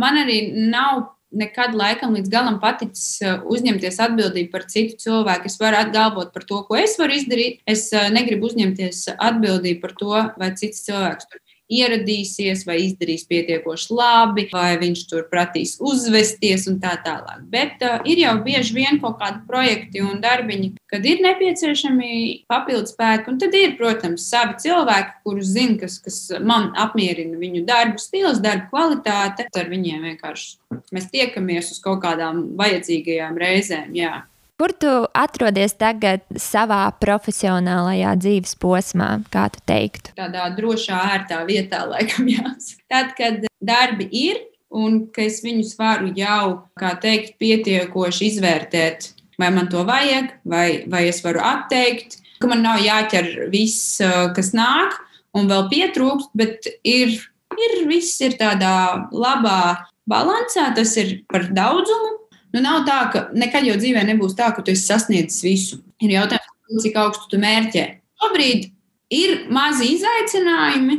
Man 0.03 0.23
arī 0.23 0.39
nav 0.73 1.11
nekad 1.33 1.73
laikam 1.77 2.13
līdz 2.17 2.29
galam 2.33 2.59
paticis 2.61 3.23
uzņemties 3.49 3.99
atbildību 4.05 4.53
par 4.53 4.67
citu 4.69 4.99
cilvēku. 5.01 5.49
Es 5.49 5.57
varu 5.61 5.81
atgalvot 5.81 6.33
par 6.35 6.45
to, 6.49 6.61
ko 6.69 6.77
es 6.77 6.99
varu 7.01 7.17
izdarīt. 7.17 7.63
Es 7.69 7.87
negribu 8.13 8.51
uzņemties 8.51 9.07
atbildību 9.17 9.81
par 9.85 9.97
to, 10.01 10.13
vai 10.41 10.53
cits 10.61 10.85
cilvēks 10.89 11.31
tur 11.31 11.41
ieradīsies, 11.73 12.65
vai 12.69 12.79
izdarīs 12.87 13.25
pietiekoši 13.29 13.95
labi, 13.95 14.47
vai 14.53 14.75
viņš 14.81 15.05
tur 15.11 15.27
prasīs 15.31 15.77
uzvesties 15.83 16.67
un 16.71 16.79
tā 16.83 16.95
tālāk. 17.05 17.45
Bet 17.53 17.85
uh, 17.87 18.01
ir 18.09 18.23
jau 18.25 18.35
bieži 18.45 18.77
vien 18.77 19.01
kaut 19.03 19.19
kādi 19.21 19.43
projekti 19.49 20.03
un 20.05 20.21
darbiņi, 20.23 20.73
kad 20.91 21.07
ir 21.09 21.23
nepieciešami 21.25 22.13
papildus 22.51 22.95
spēki. 22.97 23.31
Un 23.33 23.39
tad 23.43 23.55
ir, 23.59 23.77
protams, 23.79 24.27
savi 24.33 24.59
cilvēki, 24.65 25.17
kurus 25.27 25.53
zina, 25.55 25.79
kas, 25.83 25.99
kas 26.03 26.19
man 26.41 26.73
apmierina 26.79 27.39
viņu 27.41 27.65
darbu 27.69 28.03
stils, 28.03 28.43
darba 28.43 28.69
kvalitāte. 28.73 29.49
Ar 29.53 29.71
viņiem 29.71 30.11
vienkārši 30.11 30.83
mēs 30.95 31.09
tiekamies 31.13 31.73
uz 31.75 31.81
kaut 31.85 32.03
kādām 32.05 32.53
vajadzīgajām 32.59 33.41
reizēm. 33.41 33.97
Jā. 33.97 34.23
Kur 34.63 34.71
tu 34.79 34.91
atrodies 35.19 35.73
tagad 35.75 36.21
savā 36.39 36.85
profesionālajā 37.03 38.13
dzīves 38.21 38.53
posmā, 38.63 39.09
kā 39.35 39.49
tu 39.51 39.59
teiktu? 39.67 40.13
Tādā 40.15 40.45
drošā, 40.55 41.01
ērtā 41.17 41.41
vietā, 41.49 41.81
laikam, 41.91 42.29
jāsaka. 42.31 42.85
Tad, 42.93 43.09
kad 43.19 43.49
darbi 43.59 44.07
ir 44.07 44.39
un 44.71 45.01
ka 45.11 45.25
es 45.27 45.41
viņus 45.43 45.75
varu 45.81 46.13
jau, 46.15 46.45
kā 46.79 46.93
teikt, 47.03 47.35
pietiekoši 47.43 48.29
izvērtēt, 48.29 49.11
vai 49.43 49.51
man 49.51 49.67
to 49.73 49.83
vajag, 49.89 50.31
vai, 50.47 50.85
vai 50.87 51.09
es 51.11 51.19
varu 51.27 51.43
atteikt, 51.43 52.21
ka 52.39 52.55
man 52.55 52.63
nav 52.63 52.79
jāķer 52.87 53.51
viss, 53.51 53.99
kas 54.39 54.55
nāk, 54.55 54.95
un 55.35 55.51
vēl 55.51 55.67
pietrūkst, 55.75 56.37
bet 56.39 56.71
ir, 56.87 57.19
ir 57.59 57.79
viss 57.91 58.23
ir 58.23 58.39
tādā 58.39 58.79
labā 59.11 59.89
balansā, 60.07 60.71
tas 60.79 60.95
ir 61.03 61.17
par 61.27 61.51
daudzumu 61.51 62.22
Nu, 62.53 62.61
nav 62.61 62.83
tā, 62.89 62.99
ka 63.13 63.25
nekad 63.37 63.65
jau 63.65 63.79
dzīvē 63.81 64.05
nebūs 64.11 64.37
tā, 64.37 64.51
ka 64.53 64.65
tu 64.65 64.75
esi 64.75 64.85
sasniedzis 64.85 65.45
visu. 65.45 65.81
Ir 66.05 66.17
jautājums, 66.19 66.83
cik 66.85 66.99
augstu 67.01 67.31
tu 67.33 67.41
mērķē. 67.41 67.85
Šobrīd 68.23 68.67
ir 69.13 69.47
mazi 69.53 69.93
izaicinājumi, 69.95 70.99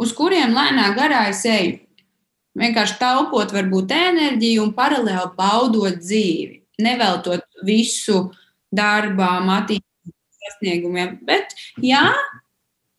uz 0.00 0.12
kuriem 0.16 0.52
lēnā 0.56 0.90
garā 0.96 1.26
es 1.32 1.42
eju. 1.48 1.78
Vienkārši 2.60 2.98
taupot 3.00 3.52
varbūt 3.54 3.92
enerģiju 3.94 4.64
un 4.66 4.74
paralēli 4.76 5.30
baudot 5.38 6.00
dzīvi. 6.02 6.60
Neveltot 6.82 7.44
visu 7.64 8.26
darbām, 8.74 9.48
attīstības 9.54 10.16
sasniegumiem. 10.44 11.18
Bet 11.28 11.54
jā, 11.84 12.08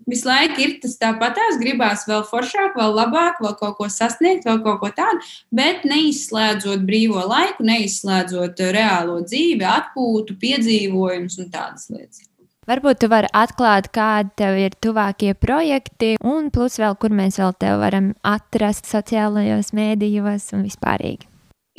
Visu 0.09 0.27
laiku 0.27 0.63
ir 0.63 0.73
tas 0.81 0.95
tāpatās, 1.01 1.59
gribās 1.61 2.07
vēl 2.09 2.23
foršāk, 2.25 2.73
vēl 2.79 2.95
labāk, 2.97 3.37
vēl 3.43 3.53
kaut 3.59 3.77
ko 3.77 3.89
sasniegt, 3.91 4.47
vēl 4.49 4.63
kaut 4.65 4.81
ko 4.81 4.89
tādu, 4.97 5.21
bet 5.53 5.85
neizslēdzot 5.87 6.83
brīvo 6.87 7.21
laiku, 7.29 7.65
neizslēdzot 7.67 8.65
reālo 8.73 9.21
dzīvi, 9.27 9.65
atpūtu, 9.67 10.39
piedzīvojumus 10.41 11.39
un 11.43 11.53
tādas 11.53 11.87
lietas. 11.93 12.25
Varbūt 12.69 13.01
tu 13.01 13.07
vari 13.09 13.29
atklāt, 13.35 13.89
kādi 13.93 14.35
tev 14.37 14.57
ir 14.61 14.75
tuvākie 14.85 15.33
projekti, 15.33 16.13
un 16.21 16.51
plus 16.53 16.77
vēl, 16.81 16.93
kur 17.01 17.13
mēs 17.13 17.39
vēl 17.41 17.55
te 17.57 17.71
varam 17.81 18.11
atrast 18.21 18.89
sociālajos 18.89 19.73
mēdījos 19.75 20.51
un 20.55 20.67
vispārīgi. 20.67 21.25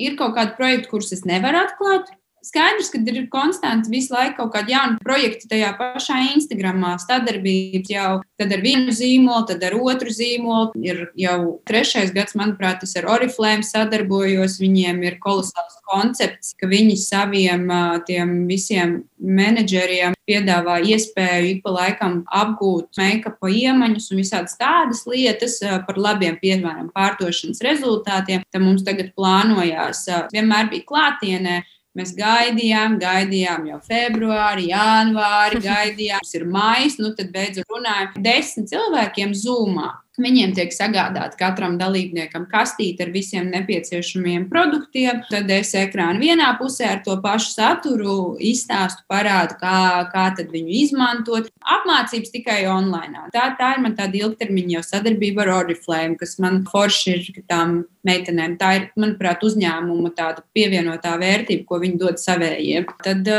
Ir 0.02 0.16
kaut 0.18 0.34
kādi 0.34 0.56
projekti, 0.58 0.90
kurus 0.90 1.12
es 1.14 1.22
nevaru 1.28 1.62
atklāt, 1.62 2.10
Skaidrs, 2.42 2.90
ka 2.90 2.98
ir 3.06 3.28
konstanti 3.30 3.90
visu 3.92 4.14
laiku 4.16 4.40
kaut 4.40 4.52
kādi 4.56 4.74
jauni 4.74 4.98
projekti 5.02 5.46
tajā 5.50 5.68
pašā 5.78 6.16
Instagramā, 6.32 6.96
sadarbības 6.98 7.90
jau 7.92 8.08
tad 8.40 8.54
ar 8.56 8.62
vienu 8.64 8.90
zīmolu, 8.90 9.46
tad 9.52 9.62
ar 9.62 9.76
otru 9.78 10.10
zīmolu. 10.10 10.72
Ir 10.82 11.04
jau 11.18 11.60
trešais 11.68 12.10
gads, 12.14 12.34
manuprāt, 12.38 12.82
es 12.82 12.96
ar 12.98 13.06
Oriflame 13.14 13.62
sadarbojos. 13.66 14.58
Viņiem 14.62 14.98
ir 15.06 15.20
kolosāls 15.22 15.78
koncepts, 15.86 16.54
ka 16.58 16.66
viņi 16.66 16.96
saviem 16.98 17.68
tiem 18.08 18.34
visiem 18.50 19.02
menedžeriem 19.22 20.16
piedāvā 20.26 20.80
iespēju 20.82 21.50
ik 21.50 21.60
pa 21.62 21.74
laikam 21.76 22.22
apgūt 22.26 22.98
make-up 22.98 23.38
iemaņas 23.46 24.08
un 24.10 24.22
visādas 24.22 24.56
tādas 24.58 25.04
lietas 25.06 25.60
par 25.86 26.00
labiem, 26.00 26.38
piemēram, 26.42 26.90
pārdošanas 26.94 27.62
rezultātiem. 27.62 28.42
Tad 28.50 28.64
mums 28.64 28.82
tagad 28.86 29.12
plānojās, 29.14 30.08
vienmēr 30.34 30.72
bija 30.72 30.88
klātienē 30.90 31.60
Mēs 31.98 32.14
gaidījām, 32.16 32.96
gaidījām 33.02 33.66
jau 33.68 33.78
februāri, 33.84 34.70
janvāri, 34.70 35.60
gaidījām, 35.68 36.22
tas 36.24 36.38
ir 36.38 36.46
maijs, 36.48 36.96
nu 37.02 37.12
tad 37.18 37.32
beidzot 37.34 37.68
runājam. 37.68 38.14
Desmit 38.24 38.72
cilvēkiem 38.72 39.34
zūmā. 39.36 39.90
Viņiem 40.20 40.50
tiek 40.52 40.74
sagādāta 40.76 41.38
katram 41.40 41.78
dalībniekam 41.80 42.44
kastīte 42.50 43.06
ar 43.06 43.12
visiem 43.14 43.46
nepieciešamiem 43.48 44.44
produktiem. 44.50 45.22
Tad 45.30 45.48
es 45.54 45.70
ekrānu 45.78 46.20
vienā 46.20 46.50
pusē 46.58 46.90
ar 46.90 47.00
to 47.06 47.14
pašu 47.24 47.54
saturu 47.54 48.16
izstāstu, 48.36 49.06
parādu, 49.08 49.56
kā, 49.62 50.04
kā 50.12 50.26
viņu 50.36 50.74
izmantot. 50.82 51.48
Apmācības 51.64 52.34
tikai 52.34 52.58
online. 52.68 53.24
Tā, 53.32 53.46
tā 53.56 53.70
ir 53.78 53.80
man 53.86 53.96
tāda 53.96 54.20
ilgtermiņa 54.20 54.76
jau 54.76 54.84
sadarbība 54.90 55.46
ar 55.46 55.54
Oriflame, 55.62 56.18
kas 56.20 56.36
man 56.44 56.60
forši 56.68 57.16
ir 57.16 57.42
tām 57.48 57.78
meitenēm. 58.04 58.58
Tā 58.60 58.74
ir, 58.76 58.86
manuprāt, 59.00 59.40
uzņēmuma 59.48 60.12
tāda 60.18 60.44
pievienotā 60.52 61.16
vērtība, 61.24 61.64
ko 61.64 61.80
viņi 61.80 62.00
dod 62.04 62.20
savējiem. 62.20 62.92
Tad, 63.00 63.32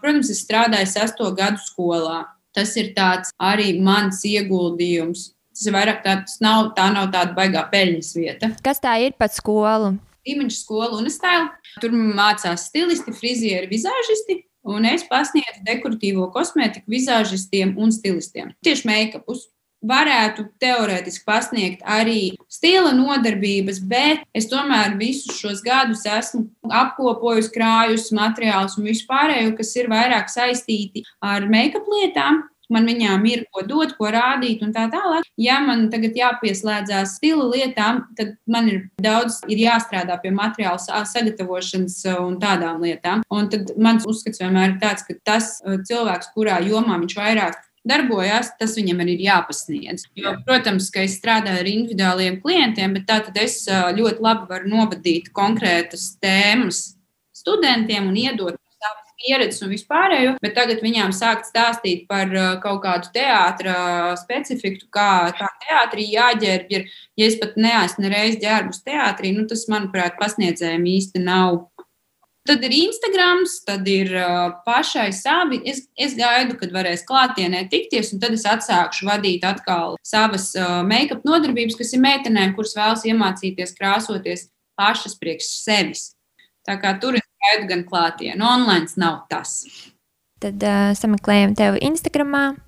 protams, 0.00 0.32
es 0.32 0.40
strādāju 0.46 0.88
sesto 0.88 1.28
gadu 1.36 1.60
skolā. 1.68 2.22
Tas 2.54 2.76
ir 2.80 2.92
tāds 2.96 3.34
arī 3.42 3.74
mans 3.82 4.22
ieguldījums 4.24 5.34
Tas 5.54 5.68
ir 5.68 5.76
vairāk 5.76 6.02
tāds, 6.02 6.40
nav, 6.42 6.72
tā 6.74 6.88
nav 6.94 7.12
tāda 7.14 7.36
baigā 7.36 7.62
peļņas 7.70 8.10
vieta. 8.18 8.50
Kas 8.64 8.82
tā 8.82 8.96
ir 9.04 9.14
pat 9.18 9.36
skolu? 9.36 9.94
Imīļa 10.26 10.56
skola 10.56 10.98
un 10.98 11.06
stila. 11.12 11.52
Tur 11.82 11.94
mācās 11.94 12.68
stilisti, 12.70 13.14
frizieri, 13.14 13.70
vizāžisti. 13.70 14.40
Un 14.64 14.86
es 14.88 15.04
pasniedzu 15.04 15.60
dekoratīvo 15.66 16.30
kosmētiku 16.32 16.88
vizāžistiem 16.88 17.74
un 17.76 17.92
stilistiem. 17.92 18.54
Tieši 18.64 18.88
make-upus 18.88 19.44
varētu 19.84 20.46
teorētiski 20.62 21.26
pasniegt 21.28 21.84
arī 21.84 22.32
stila 22.48 22.94
nodarbības, 22.96 23.82
bet 23.84 24.24
es 24.36 24.48
tomēr 24.48 24.96
visus 25.00 25.36
šos 25.36 25.60
gadus 25.64 26.06
esmu 26.08 26.46
apkopojusi 26.72 27.52
krājus, 27.54 28.08
materiālus 28.16 28.78
un 28.80 28.88
vispārējo, 28.88 29.52
kas 29.58 29.74
ir 29.76 29.92
vairāk 29.92 30.32
saistīti 30.32 31.04
ar 31.20 31.44
make-up 31.52 31.88
lietām 31.92 32.42
man 32.72 32.86
viņām 32.88 33.26
ir 33.30 33.44
ko 33.52 33.64
dot, 33.68 33.96
ko 33.98 34.08
rādīt 34.14 34.62
un 34.64 34.72
tā 34.74 34.86
tālāk. 34.92 35.26
Ja 35.40 35.58
man 35.64 35.88
tagad 35.92 36.16
jāpieslēdzās 36.18 37.18
stila 37.18 37.48
lietām, 37.50 38.04
tad 38.18 38.36
man 38.50 38.70
ir 38.70 38.80
daudz 39.02 39.40
ir 39.50 39.60
jāstrādā 39.66 40.16
pie 40.22 40.32
materiāla 40.34 41.04
sagatavošanas 41.10 42.00
un 42.16 42.40
tādām 42.42 42.82
lietām. 42.84 43.22
Un 43.32 43.50
tad 43.52 43.74
mans 43.76 44.06
uzskats 44.08 44.42
vienmēr 44.42 44.74
ir 44.74 44.80
tāds, 44.82 45.06
ka 45.06 45.16
tas 45.26 45.58
cilvēks, 45.64 46.32
kurā 46.36 46.60
jomā 46.64 46.98
viņš 47.02 47.16
vairāk 47.18 47.60
darbojas, 47.84 48.48
tas 48.56 48.78
viņam 48.78 49.02
arī 49.04 49.18
ir 49.18 49.26
jāpasniedz. 49.26 50.06
Jo, 50.16 50.38
protams, 50.46 50.88
ka 50.92 51.04
es 51.04 51.18
strādāju 51.18 51.60
ar 51.60 51.68
individuāliem 51.68 52.40
klientiem, 52.40 52.96
bet 52.96 53.04
tā 53.10 53.20
tad 53.26 53.36
es 53.42 53.58
ļoti 53.68 54.24
labi 54.24 54.48
varu 54.48 54.70
novadīt 54.72 55.28
konkrētas 55.36 56.14
tēmas 56.22 56.94
studentiem 57.36 58.08
un 58.08 58.16
iedot 58.16 58.56
pieredzes 59.24 59.64
un 59.64 59.72
vispārējo, 59.72 60.36
bet 60.44 60.56
tagad 60.58 60.82
viņām 60.84 61.14
sākt 61.16 61.48
stāstīt 61.48 62.06
par 62.10 62.30
uh, 62.30 62.54
kaut 62.62 62.82
kādu 62.84 63.10
teātra 63.14 63.76
specifiku, 64.20 64.86
kā, 64.94 65.10
kā 65.38 65.50
teātrī 65.64 66.08
jāģērb. 66.12 66.72
Ir, 66.76 66.88
ja 67.20 67.28
es 67.30 67.38
pat 67.40 67.56
neesmu 67.60 68.06
nereiz 68.06 68.38
ģērbus 68.42 68.84
teātrī, 68.86 69.34
nu, 69.36 69.46
tas, 69.50 69.66
manuprāt, 69.72 70.18
pasniedzējiem 70.20 70.90
īsti 70.94 71.24
nav. 71.24 71.64
Tad 72.44 72.60
ir 72.66 72.74
Instagram, 72.76 73.38
tad 73.64 73.86
ir 73.88 74.10
uh, 74.20 74.50
pašai 74.66 75.08
savi. 75.16 75.62
Es, 75.64 75.86
es 75.96 76.12
gaidu, 76.18 76.58
kad 76.60 76.74
varēs 76.76 77.06
klātienē 77.08 77.62
tikties, 77.72 78.12
un 78.12 78.20
tad 78.20 78.36
es 78.36 78.44
atsākšu 78.44 79.08
vadīt 79.08 79.46
atkal 79.48 79.96
savas 80.04 80.50
uh, 80.58 80.82
make-up 80.84 81.24
nodarbības, 81.24 81.78
kas 81.80 81.94
ir 81.96 82.04
meitenēm, 82.04 82.52
kuras 82.58 82.76
vēlas 82.76 83.06
iemācīties 83.08 83.72
krāsoties 83.78 84.50
pašas 84.76 85.16
priekš 85.16 85.48
sevis. 85.62 86.10
Tā 86.68 86.76
kā 86.80 86.92
tur 87.00 87.16
es 87.16 87.24
gaidu 87.44 87.68
gan 87.70 87.84
klātienē, 87.88 88.40
online 88.44 88.90
nav 89.00 89.24
tas. 89.30 89.62
Tad 90.42 90.64
uh, 90.64 90.92
sameklējam 90.98 91.54
tevi 91.56 91.82
Instagram. 91.86 92.58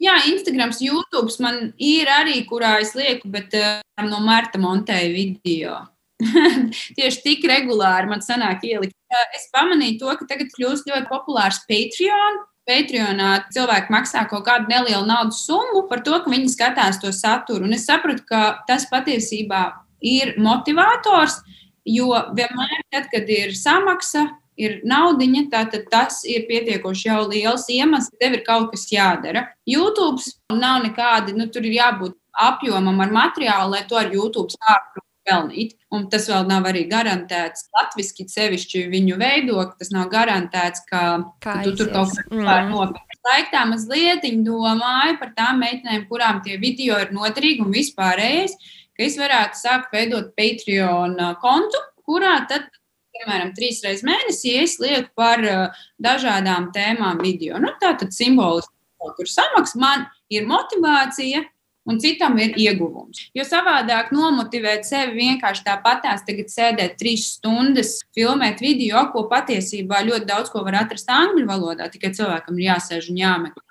Jā, 0.00 0.16
Instagram, 0.30 0.72
YouTube 0.80 1.32
man 1.44 1.72
ir 1.76 2.08
arī, 2.08 2.38
kurā 2.48 2.78
es 2.80 2.94
lieku, 2.96 3.28
bet 3.32 3.56
uh, 3.58 3.80
no 4.06 4.20
Marta 4.24 4.60
montēju 4.60 5.10
video. 5.12 5.80
Tieši 6.96 7.22
tik 7.24 7.44
regulāri 7.48 8.08
man 8.08 8.22
sanāk 8.24 8.64
ielikt. 8.68 8.96
Uh, 9.10 9.26
es 9.36 9.48
pamanīju 9.52 9.98
to, 10.00 10.14
ka 10.20 10.28
tagad 10.30 10.54
kļūst 10.54 10.88
ļoti 10.88 11.10
populārs 11.10 11.60
Patreon. 11.68 12.40
Patreonā 12.68 13.30
cilvēki 13.50 13.90
maksā 13.90 14.22
kaut 14.30 14.44
kādu 14.46 14.70
nelielu 14.70 15.02
naudas 15.08 15.40
summu 15.46 15.86
par 15.90 16.04
to, 16.06 16.18
ka 16.22 16.30
viņi 16.30 16.52
skatās 16.52 17.00
to 17.02 17.10
saturu. 17.12 17.66
Un 17.66 17.74
es 17.74 17.86
sapratu, 17.88 18.22
ka 18.28 18.60
tas 18.68 18.86
patiesībā 18.92 19.64
ir 20.06 20.36
motivators, 20.40 21.40
jo 21.86 22.12
vienmēr, 22.36 22.78
tad, 22.92 23.10
kad 23.12 23.28
ir 23.32 23.54
samaksa, 23.56 24.26
ir 24.60 24.80
naudiņa, 24.88 25.46
tad 25.52 25.76
tas 25.92 26.20
ir 26.28 26.46
pietiekoši 26.48 27.08
jau 27.08 27.20
liels 27.30 27.66
iemesls, 27.72 28.10
ka 28.12 28.24
tev 28.24 28.38
ir 28.38 28.46
kaut 28.46 28.70
kas 28.74 28.88
jādara. 28.92 29.48
YouTube 29.68 30.20
nav 30.52 30.82
nekādi, 30.84 31.36
nu, 31.36 31.48
tur 31.52 31.64
ir 31.68 31.78
jābūt 31.78 32.16
apjomam 32.40 33.00
ar 33.02 33.14
materiālu, 33.14 33.74
lai 33.74 33.86
to 33.88 33.98
ar 33.98 34.12
YouTube 34.12 34.52
sāktu 34.52 35.02
pelnīt. 35.26 35.76
Un 35.94 36.06
tas 36.10 36.26
vēl 36.30 36.46
nav 36.48 36.66
arī 36.70 36.84
garantēts. 36.90 37.66
Latvijasiski 37.76 38.26
sevišķi 38.30 38.84
viņu 38.92 39.18
veidot, 39.20 39.74
tas 39.78 39.92
nav 39.94 40.08
garantēts, 40.12 40.84
ka, 40.88 41.02
ka 41.44 41.60
tu 41.66 41.74
tur 41.78 41.90
kaut 41.92 42.14
ko 42.16 42.40
mm. 42.40 42.70
nopirksi. 42.72 43.20
Laikā 43.26 43.64
mazliet 43.68 44.24
domāju 44.46 45.18
par 45.20 45.34
tām 45.36 45.60
meitenēm, 45.60 46.06
kurām 46.08 46.40
tie 46.44 46.56
video 46.62 46.96
ir 47.02 47.12
noderīgi 47.12 47.66
un 47.66 47.74
vispārējais, 47.74 48.56
ka 49.00 49.08
es 49.08 49.16
varētu 49.16 49.56
sākt 49.56 49.94
veidot 49.96 50.34
Patreon 50.36 51.16
kontu, 51.40 51.80
kurā 52.04 52.34
tad 52.50 52.68
piemēram, 53.16 53.54
trīs 53.56 53.80
reizes 53.84 54.04
mēnesī 54.06 54.58
es 54.60 54.76
lieku 54.82 55.08
par 55.18 55.40
uh, 55.44 55.78
dažādām 56.02 56.70
tēmām 56.74 57.22
video. 57.24 57.58
Nu, 57.62 57.72
tā 57.80 57.94
tad 58.00 58.12
simboliski 58.16 58.74
tur 59.16 59.30
samaksa 59.30 59.80
man 59.80 60.04
ir 60.32 60.46
motivācija. 60.48 61.46
Un 61.88 61.96
citam 61.98 62.34
ir 62.38 62.52
ieguvums. 62.60 63.22
Jo 63.34 63.42
savādāk 63.48 64.10
nomotivēt 64.12 64.84
sevi 64.86 65.16
vienkārši 65.16 65.64
tāpatās, 65.64 66.20
tagad 66.26 66.52
sēdēt 66.52 66.98
trīs 67.00 67.24
stundas, 67.38 67.94
filmēt 68.14 68.60
video, 68.62 69.06
ko 69.14 69.24
patiesībā 69.32 70.02
ļoti 70.06 70.28
daudz 70.28 70.52
ko 70.52 70.60
var 70.66 70.82
atrast 70.84 71.08
angļu 71.10 71.48
valodā, 71.48 71.88
tikai 71.90 72.12
cilvēkam 72.14 72.60
ir 72.60 72.68
jāsēž 72.68 73.08
un 73.10 73.18
jāmeklē. 73.22 73.69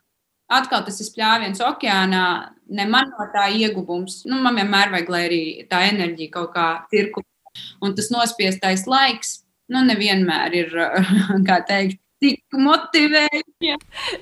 Atkal 0.49 0.81
tas 0.85 0.97
ir 1.03 1.09
pļāviens 1.13 1.61
okeānā, 1.61 2.25
ne 2.73 2.85
man 2.89 3.11
no 3.13 3.27
tā 3.33 3.47
ieguvums. 3.53 4.23
Nu, 4.25 4.39
man 4.41 4.57
vienmēr 4.57 4.89
vajag, 4.93 5.11
lai 5.13 5.25
arī 5.27 5.43
tā 5.69 5.83
enerģija 5.91 6.33
kaut 6.33 6.55
kā 6.55 6.69
cirkulē 6.89 7.27
Un 7.83 7.95
tas 7.97 8.09
nospiestais 8.13 8.85
laiks, 8.89 9.39
nu, 9.71 9.81
nevienmēr 9.87 10.55
ir, 10.59 10.75
kā 11.47 11.59
teikt, 11.67 11.99
tik 12.23 12.57
motivējoši. 12.59 13.73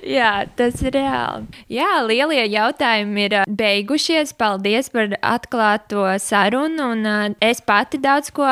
Jā, 0.08 0.32
tas 0.58 0.80
ir 0.84 0.94
reāli. 0.96 1.62
Jā, 1.72 1.90
lielie 2.06 2.44
jautājumi 2.46 3.26
ir 3.26 3.36
beigušies. 3.58 4.34
Paldies 4.38 4.90
par 4.94 5.14
atklāto 5.18 6.06
sarunu. 6.22 6.90
Un, 6.94 7.36
es 7.44 7.62
pati 7.64 8.00
daudz 8.02 8.32
ko 8.34 8.48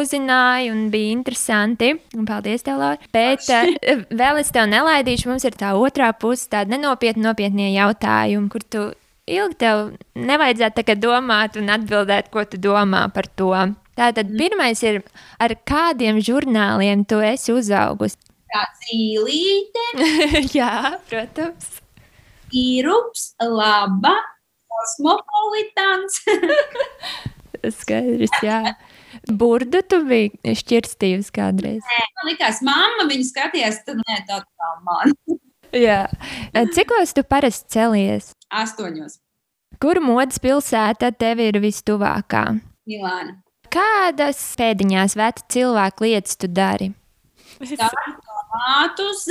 uzzināju, 0.00 0.74
un 0.74 0.90
bija 0.92 1.14
interesanti. 1.16 1.94
Un 2.16 2.28
paldies, 2.28 2.64
tev, 2.66 2.80
Laura. 2.82 3.00
Bet 3.14 3.46
vēl 4.22 4.42
es 4.42 4.52
tev 4.54 4.68
nelaidīšu. 4.72 5.30
Mums 5.30 5.46
ir 5.48 5.56
tā 5.58 5.74
otrā 5.78 6.12
puse, 6.16 6.48
tāda 6.52 6.76
nenopietna, 6.76 7.30
nopietnie 7.30 7.72
jautājumi, 7.74 8.52
kur 8.52 8.64
tu 8.64 8.86
ilgi 9.26 9.58
tev 9.58 9.88
nevajadzētu 10.14 10.96
domāt 11.02 11.58
un 11.58 11.72
atbildēt, 11.74 12.30
ko 12.30 12.46
tu 12.46 12.60
domā 12.62 13.06
par 13.14 13.28
to. 13.38 13.52
Tātad 13.96 14.28
mm. 14.28 14.38
pirmais 14.38 14.82
ir, 14.84 15.00
ar 15.40 15.54
kādiem 15.68 16.20
žurnāliem 16.20 17.06
tu 17.08 17.22
esi 17.24 17.54
uzaugusi? 17.54 18.18
Kā 18.52 18.62
zīlīte. 18.84 19.84
Jā, 20.58 20.96
protams. 21.10 21.80
Īrups, 22.54 23.32
laba, 23.42 24.14
kosmopolitāns. 24.70 26.20
Skaidrs, 27.80 28.34
jā. 28.44 28.60
Burdu 29.26 29.80
tu 29.88 29.98
biji 30.06 30.54
šķirstījusi 30.60 31.32
kādreiz. 31.34 31.80
Nē, 31.82 32.02
man 32.18 32.28
likās, 32.30 32.60
mamma 32.66 33.06
viņu 33.08 33.26
skatījās, 33.26 33.80
tad 33.86 33.98
nē, 34.04 34.18
tā 34.28 34.42
kā 34.44 34.72
man. 34.86 35.14
jā. 35.86 36.04
Cikos 36.76 37.16
tu 37.16 37.24
parasti 37.26 37.78
celies? 37.78 38.30
Astoņos. 38.54 39.18
Kur 39.82 40.00
modas 40.04 40.38
pilsēta 40.40 41.10
tev 41.18 41.42
ir 41.42 41.58
vistuvākā? 41.64 42.44
Milāna. 42.86 43.40
Kādas 43.72 44.38
pēdiņās 44.56 45.16
veci 45.18 45.48
cilvēku 45.56 46.06
lietas 46.06 46.38
tu 46.38 46.48
dari? 46.48 46.92
Tomātus. 48.56 49.26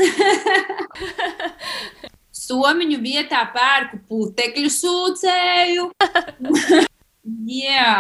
Somiņu 2.46 3.00
vietā 3.02 3.42
pērku 3.54 4.00
putekļu 4.10 4.70
sūcēju. 4.70 5.90
jā. 7.66 7.94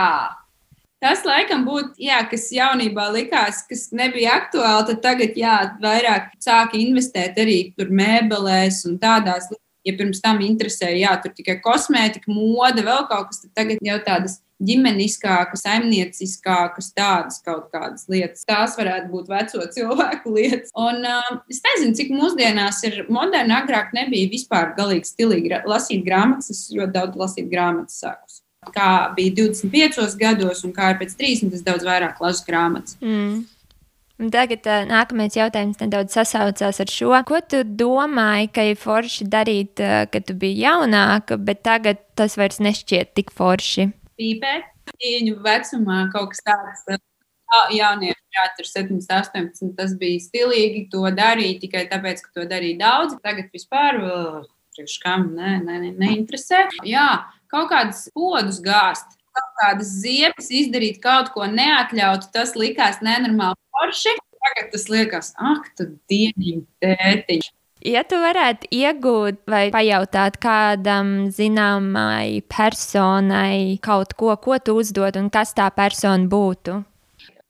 Tas 1.01 1.21
laikam 1.25 1.65
būtu, 1.65 1.95
jā, 2.01 2.19
kas 2.29 2.47
jaunībā 2.53 3.07
likās, 3.13 3.63
kas 3.69 3.89
nebija 3.95 4.37
aktuāli, 4.39 4.87
tad 4.89 5.01
tagad, 5.03 5.35
jā, 5.37 5.57
vairāk 5.81 6.31
sāka 6.41 6.77
investēt 6.79 7.37
arī 7.41 7.59
tur 7.77 7.91
mēbelēs 7.93 8.83
un 8.89 8.99
tādās 9.01 9.49
lietās. 9.49 9.61
Ja 9.85 9.93
pirms 9.93 10.17
tam 10.17 10.39
interesēja, 10.41 10.95
jā, 10.97 11.11
tur 11.21 11.29
tikai 11.37 11.59
kosmētika, 11.61 12.25
mode, 12.33 12.81
vēl 12.81 13.03
kaut 13.05 13.27
kas, 13.29 13.43
tad 13.43 13.51
tagad 13.53 13.83
jau 13.85 13.99
tādas 14.01 14.39
ģimeniskākas, 14.67 15.63
saimnieciskākas, 15.65 16.91
tādas 16.97 17.41
kaut 17.45 17.67
kādas 17.73 18.07
lietas. 18.11 18.45
Tās 18.47 18.77
varētu 18.79 19.11
būt 19.13 19.31
veco 19.31 19.65
cilvēku 19.77 20.35
lietas. 20.35 20.73
Un 20.79 21.05
uh, 21.07 21.41
es 21.51 21.61
nezinu, 21.65 21.95
cik 21.97 22.13
mūsdienās 22.15 22.81
ir 22.89 23.03
moderni. 23.09 23.55
Agrāk 23.55 23.93
nebija 23.97 24.31
vispār 24.31 24.73
galīgi 24.77 25.11
stilīgi 25.11 25.63
lasīt 25.69 26.05
grāmatas. 26.07 26.51
Es 26.53 26.67
ļoti 26.75 26.95
daudz 26.95 27.19
lasīju 27.21 27.51
grāmatas 27.51 28.01
sākus. 28.03 28.41
Kā 28.73 29.11
bija 29.13 29.33
25 29.43 30.15
gados, 30.17 30.63
un 30.65 30.73
kā 30.73 30.93
ir 30.93 31.01
pēc 31.01 31.13
30, 31.19 31.53
es 31.53 31.65
daudz 31.65 31.85
vairāk 31.85 32.21
lasu 32.23 32.47
grāmatas. 32.47 32.97
Mm. 33.03 33.43
Un 34.15 34.29
tagad 34.31 34.63
uh, 34.63 34.85
nākamais 34.87 35.35
jautājums 35.35 35.81
nedaudz 35.81 36.15
sasaucās 36.15 36.79
ar 36.79 36.91
šo. 36.91 37.11
Ko 37.27 37.41
tu 37.43 37.65
domāji, 37.67 38.47
ka 38.55 38.63
ir 38.63 38.79
forši 38.79 39.27
darīt, 39.27 39.81
uh, 39.83 40.05
kad 40.11 40.23
tu 40.29 40.37
biji 40.39 40.63
jaunāka, 40.63 41.35
bet 41.35 41.65
tagad 41.67 41.99
tas 42.15 42.37
vairs 42.39 42.61
nešķiet 42.63 43.11
tik 43.19 43.35
forši? 43.35 43.89
Pīpēt. 44.19 44.71
Cīņu 44.95 45.37
vecumā 45.45 46.05
kaut 46.13 46.33
kas 46.33 46.43
tāds. 46.45 47.03
Jaunieši, 47.71 48.23
jā, 48.35 48.43
tur 48.57 48.67
17, 48.67 49.11
18, 49.13 49.75
tas 49.77 49.93
bija 49.99 50.23
stilīgi. 50.23 50.87
To 50.91 51.05
darīja 51.13 51.59
tikai 51.61 51.85
tāpēc, 51.91 52.23
ka 52.25 52.39
to 52.39 52.47
darīja 52.49 52.79
daudz. 52.81 53.17
Tagad 53.23 53.51
vispār, 53.53 53.99
priekš 54.75 54.97
kam, 55.03 55.29
ne, 55.37 55.59
ne, 55.63 55.77
ne, 55.83 55.91
neinteresē. 56.01 56.65
Jā, 56.87 57.09
kaut 57.53 57.69
kādas 57.71 58.07
podus 58.17 58.59
gāzt, 58.65 59.15
kaut 59.35 59.51
kādas 59.61 59.93
ziepes 60.01 60.49
izdarīt, 60.51 60.99
kaut 61.03 61.31
ko 61.35 61.47
neatļautu. 61.51 62.31
Tas 62.35 62.55
likās 62.59 62.99
nenormāli 63.05 63.59
forši. 63.77 64.17
Tagad 64.45 64.73
tas 64.73 64.89
liekas, 64.93 65.31
ak, 65.41 65.71
tu 65.77 65.87
dieniņ, 66.11 66.65
tētiņš. 66.83 67.53
Ja 67.85 68.01
tu 68.01 68.17
varētu 68.17 68.65
iegūt 68.73 69.43
vai 69.45 69.67
pajautāt 69.73 70.39
kādam 70.41 71.29
zināmai 71.29 72.41
personai 72.49 73.77
kaut 73.85 74.15
ko, 74.17 74.33
ko 74.41 74.57
tu 74.57 74.79
uzdod 74.81 75.19
un 75.21 75.29
kas 75.29 75.53
tā 75.53 75.69
persona 75.75 76.25
būtu? 76.31 76.79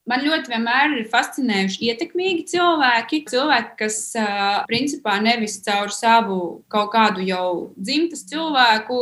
Man 0.05 0.21
ļoti 0.21 0.51
vienmēr 0.51 0.91
ir 0.99 1.07
fascinējuši 1.09 1.88
ietekmīgi 1.88 2.43
cilvēki. 2.51 3.23
Cilvēki, 3.31 3.71
kas 3.79 3.95
principā 4.69 5.15
nevis 5.23 5.55
caur 5.65 5.89
savu 5.89 6.41
kaut 6.69 6.91
kādu 6.93 7.23
jau 7.25 7.71
dzimtas 7.79 8.27
cilvēku 8.29 8.99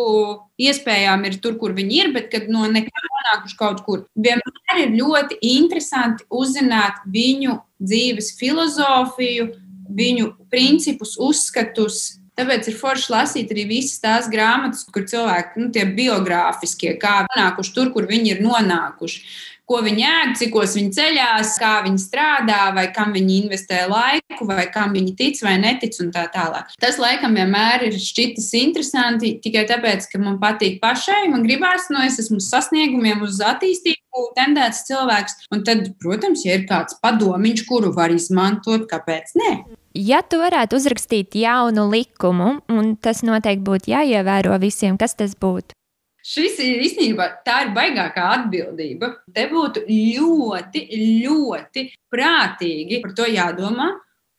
iespējām 0.64 1.26
ir 1.28 1.42
tur, 1.44 1.58
kur 1.60 1.74
viņi 1.76 2.00
ir, 2.06 2.14
bet 2.16 2.30
kad 2.32 2.48
no 2.48 2.70
nekā 2.72 3.04
nonākuši 3.10 3.60
kaut 3.60 3.84
kur. 3.84 4.06
Vienmēr 4.16 4.86
ir 4.86 4.96
ļoti 5.02 5.42
interesanti 5.50 6.24
uzzināt 6.32 7.04
viņu 7.12 7.58
dzīves 7.84 8.38
filozofiju, 8.40 9.50
viņu 9.98 10.34
principus, 10.54 11.16
uzskatus. 11.22 12.20
Tāpēc 12.34 12.66
ir 12.72 12.78
forši 12.80 13.12
lasīt 13.14 13.52
arī 13.54 13.68
visas 13.70 14.02
tās 14.02 14.28
grāmatas, 14.32 14.88
kur 14.90 15.04
cilvēki, 15.06 15.60
nu, 15.62 15.68
tie 15.74 15.84
biogrāfiskie, 15.86 16.96
kā 17.02 17.28
nonākuši 17.28 17.76
tur, 17.76 17.92
kur 17.94 18.08
viņi 18.10 18.32
ir 18.34 18.42
nonākuši 18.42 19.22
ko 19.70 19.80
viņi 19.84 20.04
ēd, 20.06 20.32
cikos 20.40 20.76
viņi 20.76 20.92
ceļās, 20.98 21.56
kā 21.62 21.72
viņi 21.86 22.02
strādā, 22.02 22.60
vai 22.76 22.86
kam 22.96 23.14
viņi 23.16 23.38
investē 23.46 23.84
laiku, 23.90 24.48
vai 24.50 24.66
kam 24.74 24.96
viņi 24.96 25.14
tic 25.20 25.40
vai 25.46 25.56
netic, 25.62 25.96
un 26.04 26.12
tā 26.16 26.26
tālāk. 26.34 26.74
Tas 26.84 27.00
laikam 27.02 27.38
vienmēr 27.40 27.88
ir 27.88 27.98
šķitis 28.00 28.50
interesanti 28.60 29.36
tikai 29.44 29.66
tāpēc, 29.70 30.10
ka 30.12 30.22
man 30.22 30.40
patīk 30.44 30.82
pašai, 30.84 31.26
man 31.32 31.46
gribās, 31.48 31.88
no 31.94 32.04
es 32.04 32.20
esmu 32.22 32.42
sasniegumiem 32.44 33.24
uz 33.26 33.40
attīstību 33.44 34.28
tendēts 34.38 34.84
cilvēks, 34.90 35.48
un 35.56 35.64
tad, 35.68 35.88
protams, 36.04 36.44
ja 36.46 36.60
ir 36.60 36.68
kāds 36.70 37.00
padomiņš, 37.04 37.66
kuru 37.70 37.94
var 37.96 38.14
izmantot, 38.14 38.90
kāpēc 38.92 39.38
ne? 39.40 39.54
Ja 39.94 40.24
tu 40.26 40.40
varētu 40.42 40.80
uzrakstīt 40.80 41.36
jaunu 41.38 41.86
likumu, 41.92 42.58
un 42.74 42.96
tas 42.98 43.22
noteikti 43.22 43.66
būtu 43.68 43.92
jāievēro 43.94 44.58
visiem, 44.62 44.98
kas 44.98 45.14
tas 45.20 45.36
būtu? 45.38 45.76
Šis 46.24 46.56
ir 46.64 46.82
īstenībā 46.82 47.28
tā 47.46 47.60
ir 47.66 47.74
baigākā 47.76 48.24
atbildība. 48.40 49.10
Te 49.36 49.44
būtu 49.52 49.84
ļoti, 49.90 50.86
ļoti 51.22 51.86
prātīgi 52.14 53.02
par 53.04 53.14
to 53.18 53.28
jādomā. 53.28 53.90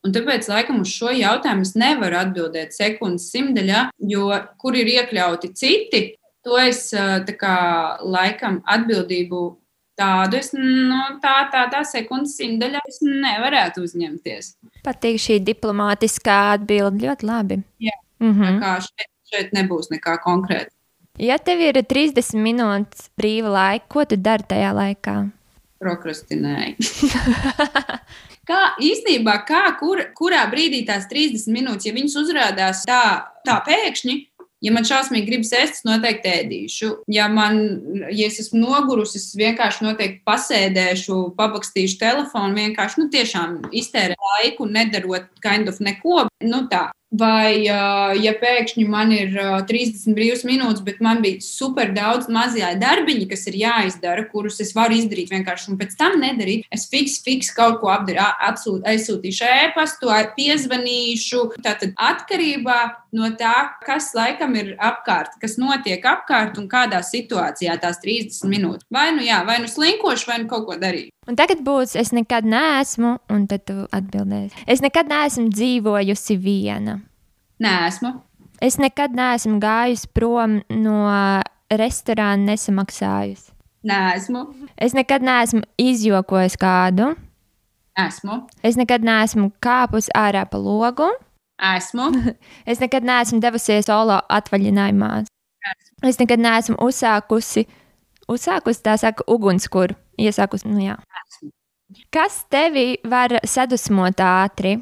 Un 0.05 0.13
tāpēc, 0.13 0.49
laikam, 0.51 0.83
uz 0.85 0.91
šo 0.93 1.13
jautājumu 1.15 1.65
es 1.65 1.75
nevaru 1.81 2.19
atbildēt 2.19 2.75
sekundes 2.77 3.31
simtaļā, 3.33 3.87
jo 4.11 4.27
kur 4.61 4.77
ir 4.77 4.91
iekļauti 4.97 5.53
citi, 5.57 6.03
to 6.45 6.59
es 6.61 6.91
kā, 7.41 7.57
laikam 8.03 8.59
atbildību 8.69 9.45
tādu 9.99 10.39
es 10.39 10.53
no 10.57 11.03
tā, 11.23 11.35
tādā 11.53 11.83
sekundes 11.89 12.37
simtaļā 12.41 12.83
nevarētu 13.03 13.85
uzņemties. 13.87 14.55
Patīk 14.85 15.21
šī 15.23 15.41
diplomātiskā 15.47 16.39
atbilde 16.59 17.07
ļoti 17.07 17.29
labi. 17.29 17.61
Jā, 17.83 17.97
mm 18.23 18.33
-hmm. 18.33 18.61
kā 18.63 18.79
šeit, 18.87 19.11
šeit 19.33 19.55
nebūs 19.57 19.91
nekā 19.95 20.19
konkrēta. 20.25 20.71
Ja 21.19 21.39
tev 21.39 21.61
ir 21.63 21.79
30 21.79 22.35
minūtes 22.43 23.11
brīva 23.17 23.51
laika, 23.55 23.87
ko 23.89 24.05
tu 24.05 24.17
dari 24.17 24.43
tajā 24.43 24.73
laikā? 24.75 25.31
Prokrastinēji. 25.79 26.75
kā 28.49 28.61
īstenībā, 28.83 29.37
kā, 29.47 29.63
kur, 29.79 30.03
kurā 30.19 30.43
brīdī 30.51 30.85
tās 30.89 31.07
30 31.11 31.55
minūtes, 31.55 31.87
ja 31.87 31.95
viņas 31.95 32.17
uzrādās 32.19 32.83
tā, 32.89 33.31
tā 33.47 33.61
pēkšņi, 33.67 34.17
Ja 34.63 34.73
man 34.73 34.87
šausmīgi 34.89 35.27
gribas 35.29 35.51
ēst, 35.57 35.81
es 35.81 35.85
noteikti 35.87 36.31
ēdīšu. 36.31 36.91
Ja 37.13 37.27
man, 37.33 37.59
ja 38.09 38.29
es 38.29 38.39
esmu 38.41 38.63
nogurusi, 38.63 39.19
es 39.21 39.35
vienkārši 39.37 39.85
noteikti 39.85 40.23
pasēdēšu, 40.29 41.19
pabakstīšu 41.39 41.99
telefonu, 42.01 42.57
vienkārši 42.61 43.03
nu, 43.03 43.09
tiešām 43.13 43.59
iztērēju 43.75 44.31
laiku, 44.31 44.69
nedarot 44.71 45.29
kind 45.45 45.69
of 45.69 45.83
neko. 45.85 46.27
Nu, 46.45 46.65
tā. 46.71 46.87
Vai, 47.15 47.63
ja 47.63 48.33
pēkšņi 48.41 48.85
man 48.91 49.13
ir 49.15 49.37
30 49.69 50.17
brīvas 50.17 50.43
minūtes, 50.47 50.83
bet 50.83 50.99
man 51.05 51.21
bija 51.23 51.39
super 51.45 51.93
daudz 51.95 52.27
mazie 52.33 52.67
darbiņi, 52.81 53.29
kas 53.31 53.47
ir 53.51 53.59
jāizdara, 53.61 54.25
kurus 54.33 54.59
es 54.65 54.73
varu 54.75 54.97
izdarīt 54.99 55.31
vienkārši 55.31 55.71
un 55.71 55.79
pēc 55.79 55.95
tam 56.01 56.19
nedarīt, 56.23 56.67
es 56.75 56.89
fiks, 56.91 57.21
fiks 57.23 57.53
kaut 57.55 57.79
ko 57.83 57.93
apdarīšu, 57.95 58.81
aizsūtīšu 58.91 59.47
e-pastu, 59.61 60.11
piezvanīšu. 60.35 61.45
Tātad 61.63 61.95
atkarībā 61.95 62.81
no 63.15 63.31
tā, 63.39 63.55
kas 63.87 64.11
laikam 64.17 64.57
ir 64.59 64.75
apkārt, 64.83 65.39
kas 65.43 65.55
notiek 65.61 66.03
apkārt 66.03 66.59
un 66.59 66.67
kādā 66.73 67.05
situācijā 67.07 67.79
tās 67.79 68.03
30 68.03 68.51
minūtes. 68.51 68.91
Vai 68.91 69.13
nu 69.15 69.23
jā, 69.23 69.45
vai 69.47 69.61
nu 69.63 69.71
slinkošu, 69.71 70.33
vai 70.33 70.43
nu 70.43 70.51
kaut 70.51 70.67
ko 70.67 70.81
darīšu. 70.83 71.13
Un 71.25 71.39
tagad 71.41 71.63
būs, 71.65 71.95
es 71.97 72.13
nekad 72.13 72.45
neesmu, 72.45 73.17
un 73.33 73.47
tad 73.49 73.65
tu 73.69 73.87
atbildēsi. 73.97 74.67
Es 74.69 74.83
nekad 74.85 75.09
neesmu 75.09 75.49
dzīvojusi 75.55 76.37
viena. 76.41 76.99
Nē, 77.65 77.73
esmu. 77.89 78.13
Es 78.65 78.77
nekad 78.81 79.17
neesmu 79.17 79.57
gājusi 79.63 80.11
prom 80.13 80.59
no 80.69 80.99
restorāna 81.73 82.53
nesamaksājusi. 82.53 83.55
Nē, 83.89 84.01
esmu. 84.19 84.45
Es 84.77 84.97
nekad 84.97 85.25
neesmu 85.25 85.65
izjokojis 85.81 86.59
kādu. 86.61 87.15
Esmu. 88.01 88.43
Es 88.65 88.77
nekad 88.81 89.05
neesmu 89.07 89.49
kāpus 89.65 90.11
ārā 90.17 90.45
pa 90.51 90.61
logu. 90.61 91.09
Esmu. 91.73 92.11
es 92.71 92.85
nekad 92.85 93.07
neesmu 93.07 93.41
devusies 93.41 93.89
solo 93.89 94.21
atvaļinājumā. 94.29 95.13
Esmu. 95.25 96.09
Es 96.11 96.21
nekad 96.21 96.43
neesmu 96.45 96.77
uzsākusi, 96.85 97.65
uzsākusi 98.29 98.85
tā 98.85 98.99
saka, 99.01 99.25
ugunskura 99.25 99.97
iesākus. 100.21 100.67
Nu, 100.69 100.79
jā. 100.83 100.99
Kas 102.15 102.43
tevi 102.51 102.99
var 103.07 103.39
sadusmot 103.47 104.21
ātri? 104.25 104.79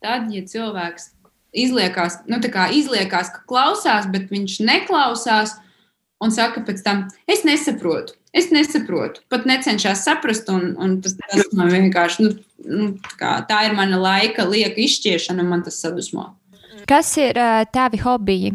Tad, 0.00 0.30
ja 0.32 0.44
cilvēks 0.46 1.10
izliekās, 1.52 2.20
nu, 2.30 2.38
izliekās, 2.40 3.32
ka 3.34 3.42
klausās, 3.48 4.06
bet 4.12 4.30
viņš 4.30 4.60
neklausās 4.64 5.56
un 6.22 6.32
saka 6.34 6.62
pēc 6.64 6.82
tam, 6.86 7.04
es 7.30 7.44
nesaprotu. 7.48 8.16
Es 8.30 8.52
nesaprotu, 8.54 9.24
pat 9.26 9.42
necenšos 9.48 10.04
saprast, 10.06 10.46
un, 10.54 10.76
un 10.78 11.00
tas, 11.02 11.16
tas 11.18 11.48
man 11.58 11.72
vienkārši, 11.72 12.22
nu, 12.22 12.34
nu, 12.62 12.84
kā, 13.18 13.40
tā 13.48 13.64
ir 13.66 13.74
mana 13.74 13.98
laika 13.98 14.44
lieka 14.46 14.78
izšķiešana, 14.78 15.42
un 15.42 15.50
man 15.50 15.64
tas 15.66 15.80
sadusmo. 15.82 16.28
Kas 16.86 17.10
ir 17.18 17.34
uh, 17.34 17.64
tavi 17.74 17.98
hobiji? 17.98 18.52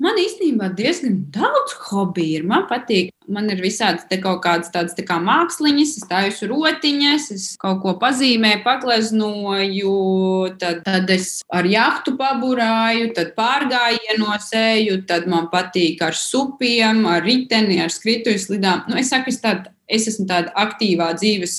Man 0.00 0.16
īstenībā 0.18 0.70
diezgan 0.76 1.20
daudz 1.34 1.76
hobiju 1.90 2.40
ir. 2.40 2.46
Man 2.48 2.64
patīk, 2.70 3.12
man 3.28 3.48
ir 3.52 3.60
visādi 3.62 4.18
kaut 4.22 4.42
kādas 4.44 4.72
tādas 4.74 4.96
tā 4.96 5.04
kā 5.06 5.18
māksliņas, 5.22 5.94
es 6.00 6.08
taisu 6.10 6.48
rotiņas, 6.50 7.28
es 7.34 7.46
kaut 7.60 7.82
ko 7.84 7.94
pazīmēju, 8.00 8.62
pagleznoju, 8.66 9.94
tad, 10.60 10.82
tad 10.86 11.10
es 11.14 11.38
ar 11.52 11.68
jahtu 11.68 12.16
paburāju, 12.20 13.12
tad 13.16 13.34
pārgājienos 13.38 14.50
eju, 14.60 15.00
tad 15.08 15.28
man 15.30 15.48
patīk 15.52 16.02
ar 16.04 16.16
supiem, 16.18 17.04
ar 17.10 17.24
riteni, 17.24 17.80
ar 17.84 17.92
skrituļslidām. 17.94 18.88
Nu, 18.90 19.00
es 19.00 19.12
saku, 19.14 19.32
es 19.32 19.40
tādu 19.44 19.74
Es 19.84 20.06
esmu 20.08 20.24
tāda 20.28 20.52
aktīvā 20.56 21.10
dzīves 21.18 21.58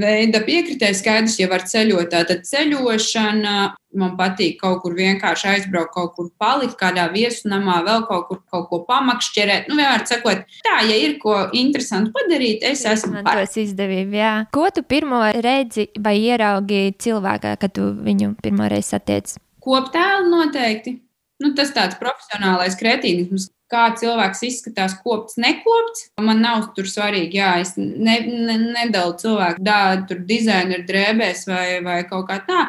veida 0.00 0.40
piekritēja. 0.46 0.96
Skaidrs, 0.96 1.36
ja 1.42 1.48
var 1.50 1.66
ceļot, 1.68 2.14
tad 2.14 2.46
ceļošana. 2.48 3.56
Man 3.96 4.12
patīk 4.18 4.58
kaut 4.60 4.82
kur 4.82 4.92
vienkārši 4.96 5.46
aizbraukt, 5.54 5.94
kaut 5.94 6.10
kur 6.16 6.26
palikt, 6.40 6.74
kādā 6.80 7.06
viesunamā, 7.12 7.78
vēl 7.86 8.02
kaut 8.08 8.26
kur 8.28 8.40
kaut 8.52 8.66
ko 8.68 8.80
pamakšķerēt. 8.88 9.70
Nu, 9.70 9.78
vienmēr 9.78 10.04
sakot, 10.08 10.42
tā, 10.66 10.74
ja 10.84 10.98
ir 11.06 11.16
ko 11.22 11.38
interesantu 11.56 12.12
padarīt, 12.16 12.66
es 12.66 12.84
esmu 12.88 13.24
par 13.26 13.42
to 13.46 13.64
izdevību. 13.64 14.16
Jā. 14.18 14.34
Ko 14.54 14.68
tu 14.74 14.84
pirmo 14.86 15.22
redzi 15.46 15.88
vai 16.02 16.18
ieraugi 16.20 16.92
cilvēkā, 17.02 17.56
kad 17.62 17.74
tu 17.76 17.90
viņu 18.06 18.34
pirmo 18.42 18.68
reizi 18.70 18.94
satiec? 18.94 19.36
Koptēlu 19.66 20.30
noteikti. 20.30 21.00
Nu, 21.42 21.52
tas 21.56 21.68
tāds 21.76 21.98
profesionālais 22.00 22.78
kretīnisms, 22.80 23.50
kā 23.72 23.90
cilvēks 23.98 24.42
izskatās, 24.46 24.94
kopts, 25.04 25.36
nekopts. 25.42 26.06
Man 26.22 26.40
nav 26.44 26.70
tur 26.76 26.88
svarīgi, 26.88 27.40
jā, 27.40 27.50
es 27.64 27.74
ne, 27.76 28.18
ne, 28.24 28.56
nedalu 28.78 29.16
cilvēku 29.20 29.64
tādu 29.66 30.06
tur 30.10 30.22
dizaineru 30.28 30.86
drēbēs 30.88 31.44
vai, 31.50 31.66
vai 31.84 31.98
kaut 32.08 32.28
kā 32.30 32.40
tā. 32.46 32.62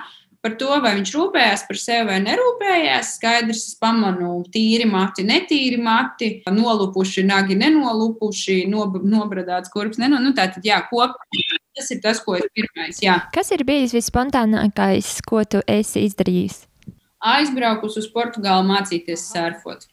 Par 0.47 0.53
to, 0.55 0.69
vai 0.79 0.93
viņš 0.95 1.09
rūpējās 1.11 1.63
par 1.67 1.77
sevi 1.81 2.05
vai 2.07 2.17
nerūpējās, 2.23 3.09
skaidrs, 3.17 3.65
es 3.67 3.73
pamanu 3.75 4.37
tīri 4.53 4.85
mati, 4.87 5.25
netīri 5.27 5.75
mati, 5.83 6.29
nolupuši, 6.47 7.25
nagi 7.27 7.57
nenolupuši, 7.59 8.61
nob 8.71 8.95
nobradāts 9.03 9.67
kurps. 9.73 9.99
Neno, 9.99 10.21
nu, 10.23 10.31
tātad, 10.37 10.63
jā, 10.63 10.77
kopā. 10.87 11.27
Tas 11.75 11.91
ir 11.91 11.99
tas, 12.05 12.23
ko 12.23 12.37
es 12.39 12.47
pirmais. 12.55 13.03
Jā. 13.03 13.17
Kas 13.35 13.51
ir 13.51 13.65
bijis 13.67 13.91
visspontānākais, 13.97 15.17
ko 15.27 15.43
tu 15.43 15.59
esi 15.67 16.05
izdarījis? 16.07 16.61
Aizbraukus 17.27 17.99
uz 17.99 18.07
Portugālu 18.15 18.63
mācīties 18.71 19.27
surfot. 19.27 19.83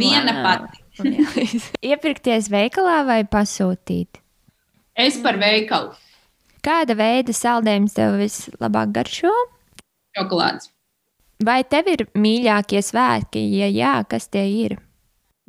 Viena 0.00 0.32
wow. 0.40 0.46
pati. 0.48 0.80
Iepirkties 1.92 2.48
veikalā 2.48 3.02
vai 3.04 3.20
pasūtīt? 3.28 4.16
Es 4.96 5.20
par 5.20 5.36
veikalu. 5.36 5.92
Kāda 6.64 6.96
veida 6.96 7.36
saldējums 7.36 8.00
tev 8.00 8.16
vislabāk 8.22 8.96
garšo? 8.96 9.34
Šokolādes. 10.14 10.70
Vai 11.44 11.60
tev 11.66 11.88
ir 11.90 12.06
mīļākie 12.14 12.80
svētki? 12.84 13.42
Ja 13.58 13.68
jā, 13.68 13.94
kas 14.08 14.28
tie 14.30 14.44
ir? 14.64 14.78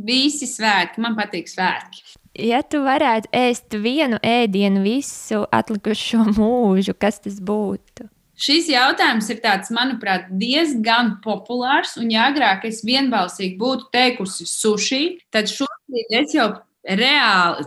Visi 0.01 0.47
svētki, 0.49 0.99
man 1.03 1.15
patīk 1.15 1.47
svētki. 1.47 2.03
Ja 2.35 2.59
tu 2.67 2.81
varētu 2.83 3.29
ēst 3.31 3.77
vienu 3.79 4.17
ēdienu 4.19 4.81
visu 4.83 5.45
atlikušo 5.55 6.25
mūžu, 6.35 6.97
kas 6.99 7.21
tas 7.23 7.39
būtu? 7.39 8.09
Šis 8.35 8.67
jautājums 8.67 9.29
ir 9.31 9.39
tāds, 9.39 9.71
manuprāt, 9.71 10.27
diezgan 10.35 11.13
populārs. 11.23 11.95
Un, 12.01 12.09
ja 12.11 12.27
agrāk 12.27 12.65
es 12.67 12.81
vienbalsīgi 12.83 13.55
būtu 13.61 13.87
teikusi 13.95 14.47
sushi, 14.49 15.03
tad 15.31 15.47
šobrīd 15.47 16.17
es 16.19 16.35
jau 16.35 16.49
reāli, 16.83 17.63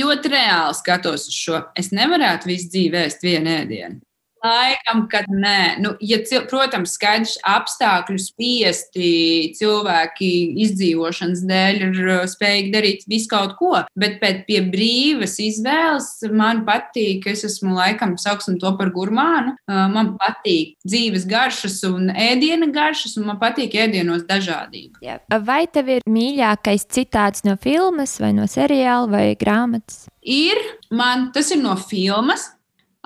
ļoti 0.00 0.32
reāli 0.34 0.78
skatos 0.80 1.28
uz 1.30 1.36
šo. 1.36 1.62
Es 1.78 1.92
nevarētu 1.94 2.50
visu 2.50 2.72
dzīvi 2.72 3.04
ēst 3.04 3.22
vienu 3.22 3.54
ēdienu. 3.60 4.00
Laikam, 4.40 5.04
kad 5.12 5.26
nē, 5.28 5.80
nu, 5.84 5.92
ja, 6.00 6.20
protams, 6.48 6.94
skaidrs 6.96 7.36
apstākļu 7.44 8.16
spiesti 8.22 9.10
cilvēki 9.58 10.30
izdzīvošanas 10.64 11.42
dēļ 11.48 11.80
ir 11.86 11.98
uh, 12.06 12.22
spējīgi 12.30 12.72
darīt 12.72 13.04
visu 13.10 13.28
kaut 13.32 13.56
ko, 13.58 13.72
bet 14.00 14.16
pēc 14.22 14.44
pie 14.48 14.62
brīvas 14.72 15.36
izvēles 15.44 16.08
man 16.32 16.64
patīk, 16.68 17.28
es 17.30 17.44
esmu 17.48 17.74
laikam 17.76 18.16
sauksim 18.20 18.56
to 18.60 18.72
par 18.78 18.92
gurmānu, 18.94 19.56
uh, 19.68 19.82
man 19.92 20.14
patīk 20.20 20.76
dzīves 20.88 21.26
garšas 21.30 21.80
un 21.88 22.08
ēdiena 22.14 22.70
garšas, 22.72 23.18
un 23.20 23.28
man 23.30 23.40
patīk 23.42 23.76
ēdienos 23.84 24.24
dažādība. 24.28 25.02
Jā. 25.04 25.18
Vai 25.44 25.66
tev 25.68 25.92
ir 25.98 26.06
mīļākais 26.08 26.88
citāts 26.88 27.44
no 27.44 27.58
filmas 27.60 28.16
vai 28.22 28.32
no 28.36 28.48
seriāla 28.50 29.10
vai 29.10 29.26
grāmatas? 29.40 30.06
Ir, 30.20 30.58
man 30.92 31.30
tas 31.34 31.52
ir 31.52 31.60
no 31.62 31.76
filmas. 31.80 32.50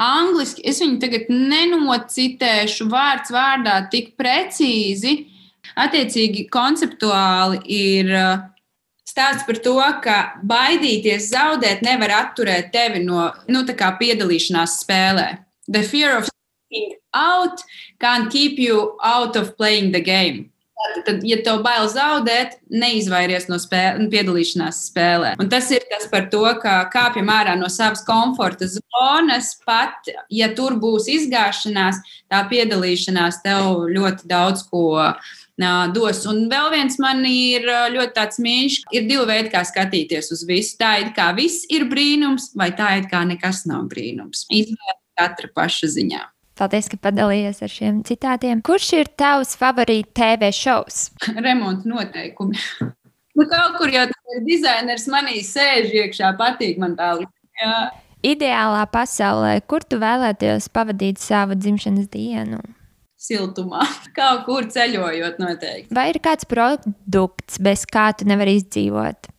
Angliski 0.00 0.64
es 0.66 0.80
viņu 0.82 0.98
tagad 1.02 1.28
nenocitēšu 1.30 2.88
vārds 2.90 3.30
vārdā 3.34 3.76
tik 3.92 4.14
precīzi. 4.18 5.30
Attiecīgi, 5.80 6.48
konceptuāli 6.52 7.60
ir 7.72 8.10
uh, 8.14 8.42
stāsts 9.08 9.46
par 9.46 9.60
to, 9.64 9.78
ka 10.04 10.18
baidīties 10.44 11.30
zaudēt 11.30 11.82
nevar 11.86 12.12
atturēt 12.18 12.72
tevi 12.74 13.04
no 13.06 13.30
nu, 13.48 13.64
piedalīšanās 13.64 14.80
spēlē. 14.82 15.28
The 15.68 15.82
fear 15.82 16.18
of 16.18 16.28
out 17.14 17.62
can 18.00 18.28
keep 18.28 18.58
you 18.58 18.98
out 19.02 19.36
of 19.36 19.56
playing 19.56 19.92
the 19.92 20.00
game. 20.00 20.50
Tad, 21.06 21.22
ja 21.26 21.36
tev 21.42 21.60
bail 21.64 21.86
zaudēt, 21.90 22.58
neizvairies 22.72 23.46
no 23.48 23.56
spēle, 23.62 24.08
piedalīšanās 24.12 24.80
spēlē. 24.90 25.34
Un 25.40 25.48
tas 25.52 25.70
ir 25.72 25.84
tas 25.90 26.06
par 26.10 26.26
to, 26.32 26.42
ka 26.62 26.76
kāpjam 26.92 27.30
ārā 27.32 27.54
no 27.58 27.70
savas 27.72 28.02
komforta 28.06 28.68
zonas. 28.70 29.54
Pat 29.64 30.10
ja 30.34 30.50
tur 30.56 30.76
būs 30.82 31.06
izgāšanās, 31.12 32.02
tā 32.32 32.42
piedalīšanās 32.50 33.40
tev 33.46 33.86
ļoti 33.94 34.28
daudz 34.30 34.66
ko 34.70 35.14
dos. 35.94 36.24
Un 36.26 36.48
vēl 36.50 36.70
viens 36.74 36.98
man 36.98 37.24
ir 37.28 37.66
ļoti 37.94 38.14
tāds 38.18 38.42
mīļš. 38.42 38.82
Ir 38.92 39.08
divi 39.08 39.24
veidi, 39.30 39.52
kā 39.54 39.64
skatīties 39.64 40.32
uz 40.34 40.44
visu. 40.48 40.76
Tā 40.80 40.98
ir 41.04 41.14
kā 41.16 41.30
viss 41.36 41.66
ir 41.70 41.86
brīnums, 41.90 42.52
vai 42.58 42.72
tā 42.74 42.98
ir 42.98 43.08
kā 43.10 43.24
nekas 43.24 43.64
nav 43.70 43.86
brīnums. 43.88 44.46
Izvēle 44.50 45.00
katra 45.14 45.48
paša 45.54 45.94
ziņā. 45.94 46.33
Paldies, 46.54 46.86
ka 46.86 46.98
padalījies 47.02 47.64
ar 47.66 47.70
šiem 47.72 47.96
citātiem. 48.06 48.60
Kurš 48.62 48.92
ir 49.00 49.08
tavs 49.18 49.56
favorīts 49.58 50.14
TV 50.14 50.52
šovs? 50.54 51.08
Remonta 51.46 51.90
noteikumi. 51.90 52.60
nu, 53.34 53.46
kaut 53.50 53.78
kur 53.80 53.90
jau 53.90 54.04
tas 54.10 54.44
dizainers 54.46 55.08
manī 55.10 55.40
sēž 55.42 55.90
iekšā, 56.04 56.30
patīk 56.38 56.78
man 56.82 56.94
tā 56.98 57.16
līnija. 57.18 57.74
Ideālā 58.24 58.84
pasaulē, 58.88 59.58
kur 59.68 59.82
tu 59.84 59.98
vēlēties 60.00 60.70
pavadīt 60.72 61.18
savu 61.20 61.58
dzimšanas 61.58 62.06
dienu? 62.12 62.62
Siltumā, 63.18 63.82
kaut 64.18 64.44
kur 64.46 64.68
ceļojot, 64.70 65.40
noteikti. 65.42 65.90
Vai 65.96 66.06
ir 66.12 66.20
kāds 66.22 66.46
produkts, 66.46 67.58
bez 67.58 67.82
kā 67.90 68.12
tu 68.14 68.28
nevari 68.30 68.60
izdzīvot? 68.60 69.30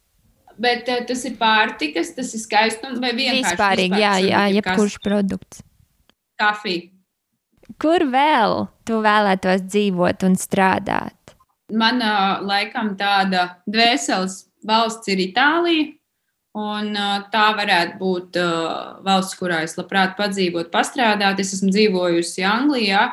Bet 0.59 0.91
uh, 0.91 0.99
tas 1.07 1.24
ir 1.28 1.39
pārtikas, 1.39 2.11
tas 2.16 2.30
ir 2.36 2.43
skaistums 2.43 2.99
vai 3.03 3.13
vienkārši 3.16 3.55
vispārīgi. 3.55 4.03
Jā, 4.03 4.13
jā, 4.24 4.43
jebkurš 4.59 4.99
produkts. 5.03 5.63
Kafija. 6.39 6.91
Kur 7.82 8.05
vēl 8.11 8.66
tu 8.88 9.01
vēlētos 9.03 9.66
dzīvot 9.68 10.26
un 10.28 10.38
strādāt? 10.39 11.36
Mana 11.74 12.39
laikam 12.45 12.93
tāda 12.99 13.61
dvēseles 13.66 14.43
valsts 14.66 15.09
ir 15.11 15.22
Itālija. 15.30 15.93
Un, 16.55 16.93
tā 17.34 17.45
varētu 17.57 17.97
būt 17.99 18.38
uh, 18.39 19.01
valsts, 19.03 19.36
kurā 19.36 19.57
es 19.66 19.74
labprāt 19.76 20.13
padzīvot, 20.16 20.70
pastrādāt. 20.72 21.41
Es 21.43 21.51
esmu 21.57 21.68
dzīvojusi 21.76 22.45
Anglijā, 22.47 23.09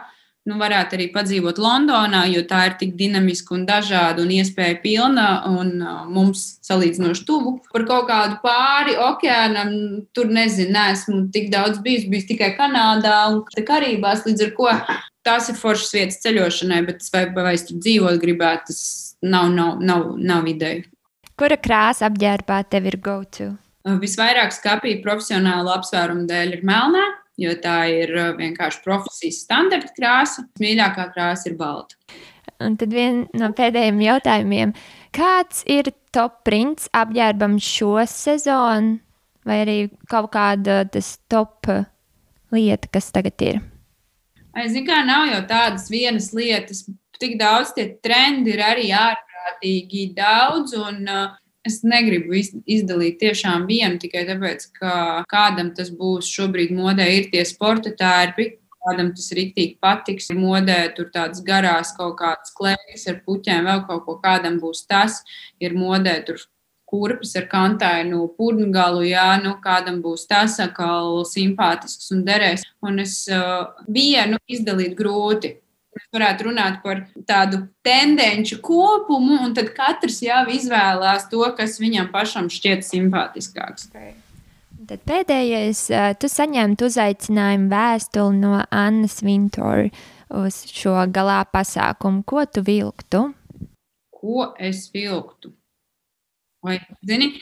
nu, 0.49 0.57
varētu 0.59 0.97
arī 0.97 1.07
padzīvot 1.15 1.61
Londonā, 1.63 2.25
jo 2.33 2.43
tā 2.49 2.65
ir 2.69 2.77
tik 2.81 2.97
dinamiska 2.99 3.55
un 3.57 3.65
dažāda 3.69 4.25
un 4.25 4.33
iespēja 4.35 4.81
pilna 4.83 5.27
un 5.51 5.71
uh, 5.79 6.03
mums 6.11 6.45
salīdzinoši 6.67 7.25
tuvu. 7.29 7.55
Par 7.73 7.87
kaut 7.89 8.09
kādu 8.11 8.41
pāri 8.43 8.97
okeānam, 8.99 9.73
tur 10.17 10.33
nezinu, 10.33 10.75
neesmu 10.75 11.23
tik 11.35 11.51
daudz 11.55 11.79
bijis, 11.85 12.09
bijis 12.11 12.29
tikai 12.33 12.53
Kanādā 12.59 13.19
un 13.31 13.43
Karībās, 13.73 14.27
līdz 14.27 14.47
ar 14.49 14.55
ko 14.57 14.71
tās 15.27 15.49
ir 15.53 15.59
foršas 15.59 15.95
vietas 15.95 16.21
ceļošanai, 16.25 16.83
bet 16.89 17.07
vai, 17.15 17.27
vai 17.37 17.55
es 17.55 17.67
tur 17.69 17.79
dzīvot 17.79 18.19
gribētu, 18.23 18.73
tas 18.73 18.83
nav, 19.23 19.51
nav, 19.55 19.79
nav, 19.83 20.13
nav 20.19 20.49
ideja. 20.51 20.83
Kura 21.39 21.57
krāsa 21.59 22.11
apģērbā 22.11 22.63
tev 22.71 22.91
ir 22.91 22.99
go-to? 23.03 23.53
Visvairāk 24.03 24.53
skapīgi 24.55 25.01
profesionālu 25.03 25.73
apsvērumu 25.75 26.27
dēļ 26.29 26.59
ir 26.59 26.67
melnā 26.67 27.07
jo 27.41 27.55
tā 27.63 27.79
ir 27.93 28.13
uh, 28.17 28.33
vienkārši 28.39 28.83
profesijas 28.85 29.43
standarta 29.47 29.93
krāsa. 29.97 30.45
Mīļākā 30.61 31.09
krāsa 31.15 31.51
ir 31.51 31.57
balta. 31.61 31.97
Un 32.63 32.77
tad 32.79 32.93
viens 32.95 33.31
no 33.39 33.51
pēdējiem 33.57 34.01
jautājumiem. 34.05 34.75
Kāds 35.15 35.65
ir 35.71 35.91
top 36.15 36.43
prints 36.47 36.89
apģērbam 36.95 37.59
šo 37.63 37.97
sezonu, 38.09 38.99
vai 39.49 39.59
arī 39.65 39.77
kaut 40.11 40.31
kāda 40.35 40.83
tas 40.93 41.17
top 41.33 41.67
lieta, 42.53 42.91
kas 42.93 43.11
tagad 43.15 43.43
ir? 43.43 43.61
Es 44.53 44.75
zinu, 44.75 44.87
kā 44.87 45.01
nav 45.09 45.31
jau 45.33 45.43
tādas 45.49 45.89
vienas 45.93 46.31
lietas. 46.37 46.85
Tik 47.23 47.39
daudz 47.41 47.73
tie 47.77 47.87
trendi 48.05 48.53
ir 48.53 48.63
arī 48.65 48.91
ārprātīgi 48.97 50.11
daudz. 50.17 50.75
Un, 50.77 51.03
uh, 51.09 51.42
Es 51.63 51.83
negribu 51.87 52.35
izdalīt 52.67 53.21
tiešām 53.21 53.69
vienu 53.69 54.01
tikai 54.03 54.25
tāpēc, 54.27 54.65
ka 54.81 54.95
kādam 55.31 55.71
tas 55.77 55.93
būs 55.95 56.27
šobrīd 56.27 56.73
modē, 56.75 57.07
ir 57.07 57.29
tie 57.31 57.45
sporta 57.47 57.93
tērpi, 57.95 58.49
kādam 58.83 59.13
tas 59.15 59.31
rīktīgi 59.37 59.79
patiks. 59.83 60.31
Ir 60.33 60.41
modē 60.43 60.81
tur 60.97 61.13
tādas 61.15 61.43
garās 61.47 61.95
kaut 61.95 62.17
kādas 62.19 62.51
klēpjas 62.59 63.07
ar 63.13 63.21
puķiem, 63.27 63.69
vēl 63.71 63.85
kaut 63.87 64.03
ko 64.09 64.19
kādam 64.25 64.59
būs 64.63 64.83
tas. 64.91 65.21
Ir 65.63 65.79
modē 65.79 66.19
tur 66.27 66.43
kurpes 66.93 67.33
ar 67.41 67.47
kantainu 67.49 68.27
purngalu, 68.37 69.07
jā, 69.09 69.31
nu 69.41 69.55
kādam 69.65 70.03
būs 70.05 70.27
tas 70.29 70.59
atkal 70.61 71.23
simpātisks 71.29 72.11
un 72.13 72.27
derēs. 72.27 72.67
Un 72.85 73.01
es 73.01 73.23
uh, 73.33 73.71
vienu 73.89 74.41
izdalīt 74.51 74.99
grūti. 74.99 75.57
Mēs 75.93 76.09
varētu 76.17 76.47
runāt 76.47 76.79
par 76.85 77.03
tādu 77.29 77.67
tendenci 77.85 78.57
kopumu, 78.65 79.43
un 79.45 79.53
tad 79.57 79.75
katrs 79.77 80.23
jau 80.25 80.47
izvēlās 80.49 81.29
to, 81.29 81.43
kas 81.59 81.77
viņam 81.83 82.09
pašam 82.15 82.49
šķiet 82.53 82.87
simpātiskāks. 82.87 83.91
Okay. 83.93 84.15
Tad 84.89 85.05
pēdējais, 85.07 85.85
tu 86.19 86.31
saņēmi 86.33 86.79
uzaicinājumu 86.83 87.69
vēstuli 87.71 88.41
no 88.41 88.57
Annas 88.73 89.21
Vintora 89.23 89.91
uz 90.43 90.63
šo 90.73 90.97
galā 91.13 91.43
pasākumu. 91.53 92.25
Ko 92.27 92.47
tu 92.49 92.65
vilktu? 92.67 93.27
Ko 94.17 94.49
es 94.59 94.89
vilktu? 94.95 95.53
Vai, 96.63 96.77
zini, 97.03 97.33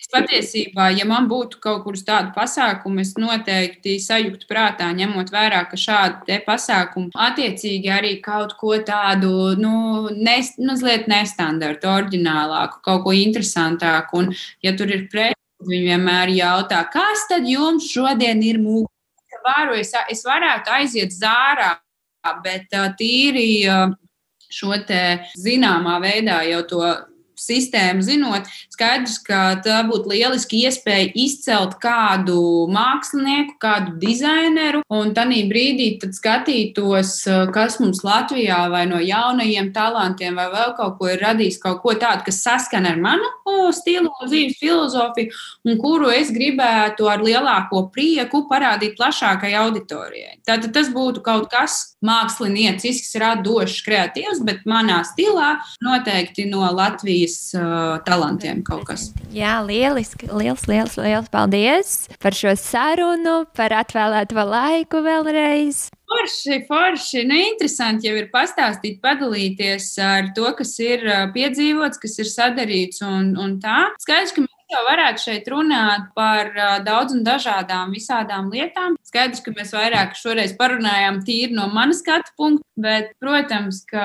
Es 0.00 0.08
patiesībā, 0.08 0.86
ja 0.96 1.04
man 1.04 1.26
būtu 1.28 1.58
kaut 1.60 1.82
kur 1.84 1.96
tādu 2.00 2.30
pasākumu, 2.32 3.02
es 3.02 3.10
noteikti 3.20 3.98
sajūtu 4.00 4.46
prātā, 4.48 4.86
ņemot 4.96 5.28
vērā, 5.28 5.58
ka 5.68 5.76
šādi 5.76 6.38
pasākumi 6.46 7.12
attiecīgi 7.20 7.90
arī 7.92 8.14
kaut 8.24 8.54
ko 8.56 8.78
tādu, 8.86 9.52
nu, 9.60 9.74
nes, 10.16 10.54
mazliet 10.56 11.04
nestandartu, 11.10 11.90
oriģinālāku, 11.92 12.80
kaut 12.86 13.04
ko 13.04 13.12
interesantāku. 13.12 14.22
Un, 14.22 14.32
ja 14.64 14.72
tur 14.78 14.88
ir 14.88 15.04
preci, 15.12 15.36
viņi 15.68 15.92
vienmēr 15.92 16.32
jautā, 16.38 16.80
kas 16.88 17.28
tad 17.28 17.44
jums 17.44 17.92
šodien 17.92 18.40
ir 18.40 18.56
mūžs? 18.64 18.88
Varu, 19.44 19.76
es, 19.80 19.92
es 20.08 20.24
varētu 20.24 20.72
aiziet 20.78 21.12
zārā, 21.12 21.74
bet 22.40 22.72
tīri 22.96 23.68
šo 24.48 24.80
zināmā 25.36 26.00
veidā 26.00 26.40
jau 26.48 26.64
to 26.72 26.82
sistēmu 27.40 28.04
zinot, 28.04 28.48
skaidrs, 28.72 29.18
ka 29.26 29.60
tā 29.64 29.80
būtu 29.88 30.12
lieliski 30.12 30.64
iespēja 30.66 31.10
izcelt 31.18 31.78
kādu 31.82 32.68
mākslinieku, 32.72 33.56
kādu 33.62 33.96
dizaineru, 34.02 34.84
un 34.90 35.14
tādā 35.16 35.40
brīdī 35.50 35.92
skatītos, 36.10 37.12
kas 37.54 37.78
mums 37.82 38.02
Latvijā 38.06 38.62
vai 38.72 38.84
no 38.90 38.98
jaunajiem 39.02 39.70
talantiem 39.74 40.38
vai 40.38 40.48
vēl 40.52 40.74
kaut 40.78 40.96
ko 40.98 41.10
ir 41.12 41.22
radījis, 41.22 41.60
kaut 41.62 41.80
ko 41.84 41.94
tādu, 41.98 42.26
kas 42.28 42.42
saskana 42.44 42.94
ar 42.94 43.00
manu 43.02 43.30
stilu 43.74 44.10
un 44.10 44.28
dzīves 44.28 44.58
filozofiju, 44.60 45.30
un 45.68 45.78
kuru 45.80 46.10
es 46.14 46.30
gribētu 46.34 47.08
ar 47.10 47.22
lielāko 47.24 47.84
prieku 47.94 48.44
parādīt 48.50 48.96
plašākai 48.98 49.52
auditorijai. 49.60 50.38
Tātad 50.46 50.72
tas 50.74 50.90
būtu 50.92 51.22
kaut 51.24 51.48
kas 51.52 51.96
māksliniecisks, 52.06 53.12
radošs, 53.20 53.80
kreatīvs, 53.86 54.42
bet 54.46 54.64
manā 54.68 55.02
stilā 55.08 55.58
noteikti 55.84 56.48
no 56.50 56.64
Latvijas 56.74 57.29
Latvijas 57.30 57.54
uh, 57.54 58.02
talantiem 58.04 58.62
kaut 58.64 58.84
kas. 58.88 59.10
Jā, 59.32 59.60
lieliski. 59.62 60.28
Liels, 60.30 60.66
liels, 60.68 60.96
liels 60.98 61.30
paldies 61.30 62.08
par 62.20 62.34
šo 62.34 62.54
sarunu, 62.58 63.46
par 63.56 63.72
atvēlēto 63.72 64.44
laiku 64.46 65.02
vēlreiz. 65.04 65.88
Forši, 66.10 66.64
forši. 66.66 67.24
Nu, 67.28 67.38
interesanti 67.38 68.08
jau 68.08 68.16
ir 68.18 68.30
pastāstīt, 68.32 68.98
padalīties 69.02 69.92
ar 70.02 70.32
to, 70.34 70.50
kas 70.58 70.74
ir 70.82 71.06
piedzīvots, 71.34 72.00
kas 72.02 72.18
ir 72.18 72.30
sadarīts 72.30 73.04
un, 73.06 73.36
un 73.38 73.58
tā. 73.62 73.92
Skaidrs, 74.02 74.34
ka 74.34 74.46
jau 74.72 74.82
varētu 74.86 75.24
šeit 75.24 75.48
runāt 75.52 76.10
par 76.16 76.52
daudz 76.86 77.14
un 77.16 77.24
dažādām 77.26 77.94
visādām 77.94 78.50
lietām. 78.52 78.96
Skaidrs, 79.06 79.42
ka 79.44 79.54
mēs 79.56 79.72
vairāk 79.76 80.14
šoreiz 80.18 80.54
parunājām 80.58 81.22
tīri 81.26 81.56
no 81.56 81.68
manas 81.72 82.02
skatu 82.04 82.34
punkta, 82.38 82.66
bet, 82.80 83.14
protams, 83.22 83.82
ka 83.90 84.04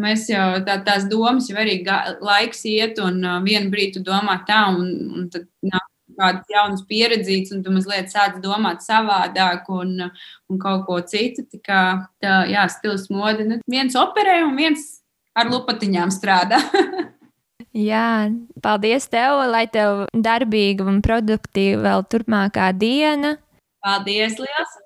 mēs 0.00 0.28
jau 0.32 0.62
tā, 0.66 0.78
tās 0.86 1.08
domas 1.10 1.48
jau 1.50 1.58
arī 1.60 1.80
laiks 2.20 2.66
iet 2.70 3.00
un 3.02 3.22
vienu 3.46 3.72
brīdi 3.72 4.04
domā 4.04 4.42
tā, 4.48 4.66
un, 4.76 4.92
un 5.16 5.32
tad 5.32 5.48
nāk 5.66 5.88
kādas 6.18 6.50
jaunas 6.52 6.84
pieredzītas, 6.88 7.54
un 7.56 7.62
tu 7.64 7.72
mazliet 7.74 8.12
sāc 8.12 8.38
domāt 8.44 8.84
savādāk 8.84 9.68
un, 9.72 9.94
un 10.50 10.60
kaut 10.62 10.84
ko 10.88 11.00
citu. 11.08 11.46
Tā 11.48 11.62
kā, 11.64 11.82
tā, 12.22 12.42
jā, 12.50 12.66
stils 12.72 13.08
mode. 13.12 13.46
Nu, 13.48 13.60
viens 13.70 13.96
operē 13.98 14.42
un 14.46 14.56
viens 14.58 14.84
ar 15.38 15.50
lupatiņām 15.52 16.12
strādā. 16.14 16.60
Jā, 17.76 18.30
paldies 18.64 19.08
tev, 19.12 19.40
lai 19.52 19.64
tev 19.70 20.06
darbīga 20.12 20.86
un 20.88 21.00
produktīva 21.04 21.82
vēl 21.86 22.04
turpmākā 22.12 22.70
diena. 22.76 23.36
Paldies, 23.82 24.38
liels! 24.42 24.78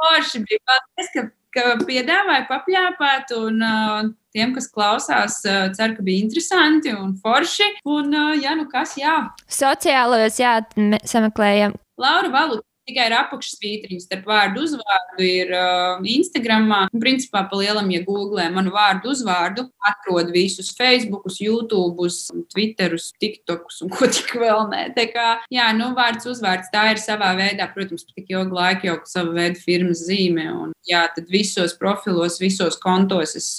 Forši 0.00 0.40
bija 0.46 0.62
paldies, 0.70 1.10
ka, 1.14 1.26
ka 1.56 1.66
piedāvāja 1.84 2.46
papļāpāt 2.48 3.34
un 3.36 3.60
uh, 3.66 4.08
tiem, 4.32 4.54
kas 4.56 4.70
klausās, 4.72 5.40
uh, 5.44 5.68
ceru, 5.76 5.98
ka 5.98 6.06
bija 6.06 6.24
interesanti 6.24 6.94
un 6.96 7.12
forši. 7.20 7.68
Un, 7.84 8.14
uh, 8.14 8.32
jā, 8.40 8.56
nu 8.56 8.64
kas, 8.72 8.96
jā. 9.00 9.18
Sociālajos, 9.60 10.40
jā, 10.40 10.56
sameklējam. 11.04 11.76
Laura 12.00 12.32
Valu 12.32 12.62
tikai 12.90 13.06
ir 13.08 13.16
apakšsvītriņš 13.16 14.06
starp 14.06 14.26
vārdu 14.28 14.64
uzvārdu, 14.66 15.22
ir 15.24 15.52
uh, 15.54 16.02
Instagramā. 16.02 16.82
Un, 16.90 17.02
principā, 17.02 17.44
pa 17.48 17.60
lielam, 17.60 17.90
ja 17.94 18.02
googlē 18.04 18.48
manu 18.52 18.74
vārdu 18.74 19.12
uzvārdu, 19.14 19.68
atrod 19.86 20.32
visus 20.34 20.72
Facebookus, 20.76 21.40
YouTube, 21.40 22.10
Twitterus, 22.52 23.10
TikTokus 23.22 23.80
un 23.86 23.94
ko 23.94 24.10
tik 24.10 24.34
vēl 24.40 24.66
nē. 24.72 24.84
Tā 24.96 25.06
kā, 25.14 25.28
jā, 25.52 25.70
nu, 25.78 25.92
vārds 25.96 26.28
uzvārds 26.30 26.72
tā 26.74 26.90
ir 26.94 27.02
savā 27.02 27.32
veidā, 27.38 27.70
protams, 27.74 28.06
tik 28.10 28.32
ilgu 28.34 28.56
laiku 28.58 28.90
jau 28.90 29.00
sava 29.08 29.34
veida 29.38 29.60
firmas 29.62 30.04
zīme. 30.08 30.48
Un, 30.50 30.76
jā, 30.88 31.06
tad 31.14 31.30
visos 31.32 31.76
profilos, 31.78 32.40
visos 32.42 32.78
kontos 32.80 33.36
es 33.38 33.50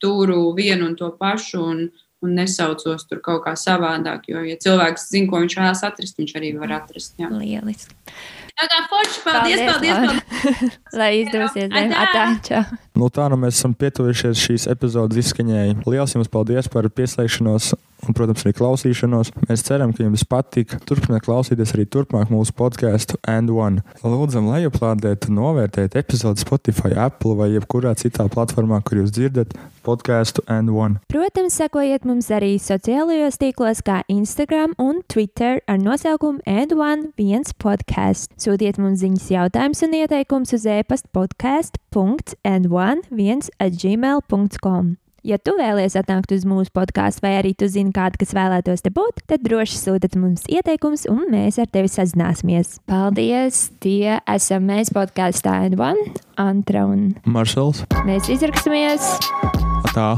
turu 0.00 0.54
vienu 0.56 0.88
un 0.88 0.96
to 0.96 1.12
pašu. 1.20 1.60
Un, 1.60 1.90
un 2.20 2.34
nesaucos 2.36 3.06
tur 3.08 3.22
kaut 3.24 3.44
kā 3.46 3.54
savādāk. 3.56 4.28
Jo, 4.28 4.44
ja 4.44 4.58
cilvēks 4.60 5.08
zina, 5.08 5.30
ko 5.30 5.40
viņš 5.40 5.56
vēlas 5.56 5.84
atrast, 5.88 6.20
viņš 6.20 6.36
arī 6.36 6.52
var 6.58 6.76
atrast. 6.82 7.16
Jā. 7.20 7.30
Lieliski. 7.32 7.96
Tā 8.60 8.66
kā 8.68 8.78
forši, 8.90 9.20
paldies, 9.24 9.60
paldies. 9.64 9.94
paldies, 9.96 10.24
paldies. 10.36 10.74
Lai 11.00 11.10
izdosies, 11.22 11.70
atā. 11.96 12.64
Nu, 12.98 13.08
tā 13.08 13.28
nu 13.32 13.38
mēs 13.40 13.56
esam 13.56 13.72
pietuvušies 13.72 14.42
šīs 14.42 14.66
epizodes 14.68 15.22
izskaņai. 15.22 15.78
Lielas 15.86 16.12
jums 16.12 16.28
paldies 16.28 16.68
par 16.68 16.88
pieslēgšanos 16.92 17.72
un, 18.06 18.12
protams, 18.16 18.44
arī 18.44 18.52
klausīšanos. 18.56 19.32
Mēs 19.48 19.64
ceram, 19.66 19.90
ka 19.94 20.04
jums 20.04 20.24
patika. 20.28 20.74
Turpiniet 20.88 21.24
klausīties 21.26 21.74
arī 21.76 21.84
turpmāk 21.90 22.26
mūsu 22.32 22.52
podkāstu 22.56 23.14
And 23.28 23.48
One. 23.52 23.78
Lūdzam, 24.04 24.44
lejuplādēt 24.52 25.20
un 25.30 25.34
novērtēt 25.40 25.90
epizodi 26.00 26.38
Spotify, 26.44 26.90
Apple 27.06 27.34
vai 27.38 27.48
jebkurā 27.54 27.92
citā 28.00 28.24
platformā, 28.32 28.78
kur 28.86 28.94
jūs 29.02 29.10
dzirdat 29.16 29.48
podkāstu 29.86 30.40
And 30.50 30.68
One. 30.74 30.94
Protams, 31.12 31.54
sekojiet 31.60 32.02
mums 32.08 32.26
arī 32.34 32.52
sociālajos 32.60 33.36
tīklos, 33.40 33.78
kā 33.86 33.96
Instagram 34.12 34.70
un 34.80 34.94
Twitter 35.10 35.52
ar 35.70 35.78
nosaukumu 35.80 36.38
And 36.46 36.70
One 36.76 37.02
viens 37.20 37.48
podkāsts. 37.56 38.28
Sūtiet 38.40 38.76
mums 38.80 38.98
ziņas, 39.04 39.26
jautājumus 39.34 39.84
un 39.86 39.92
ieteikumus 40.00 40.50
uz 40.56 40.64
e-pasta 40.68 41.08
podkāstu.and1 41.16 43.38
at 43.60 43.72
gmail.com. 43.76 44.86
Ja 45.26 45.36
tu 45.36 45.52
vēlies 45.58 45.96
atnākt 46.00 46.32
uz 46.32 46.46
mūsu 46.48 46.72
podkāstu, 46.76 47.24
vai 47.26 47.34
arī 47.40 47.52
tu 47.58 47.68
zini 47.68 47.92
kādu, 47.96 48.20
kas 48.22 48.32
vēlētos 48.36 48.84
te 48.86 48.92
būt, 48.94 49.24
tad 49.28 49.44
droši 49.44 49.76
sūtiet 49.76 50.16
mums 50.20 50.46
ieteikumus, 50.48 51.04
un 51.12 51.26
mēs 51.32 51.60
ar 51.60 51.68
tevi 51.72 51.92
sazināsimies. 51.92 52.78
Paldies! 52.90 53.66
Tie 53.84 54.16
esam 54.24 54.68
mēs 54.70 54.92
podkāstā 54.96 55.60
N1, 55.68 56.00
Antra 56.40 56.86
un 56.88 57.10
Maršals. 57.28 57.84
Mēs 58.08 58.32
izraksimies! 58.32 59.12
Tā! 59.92 60.14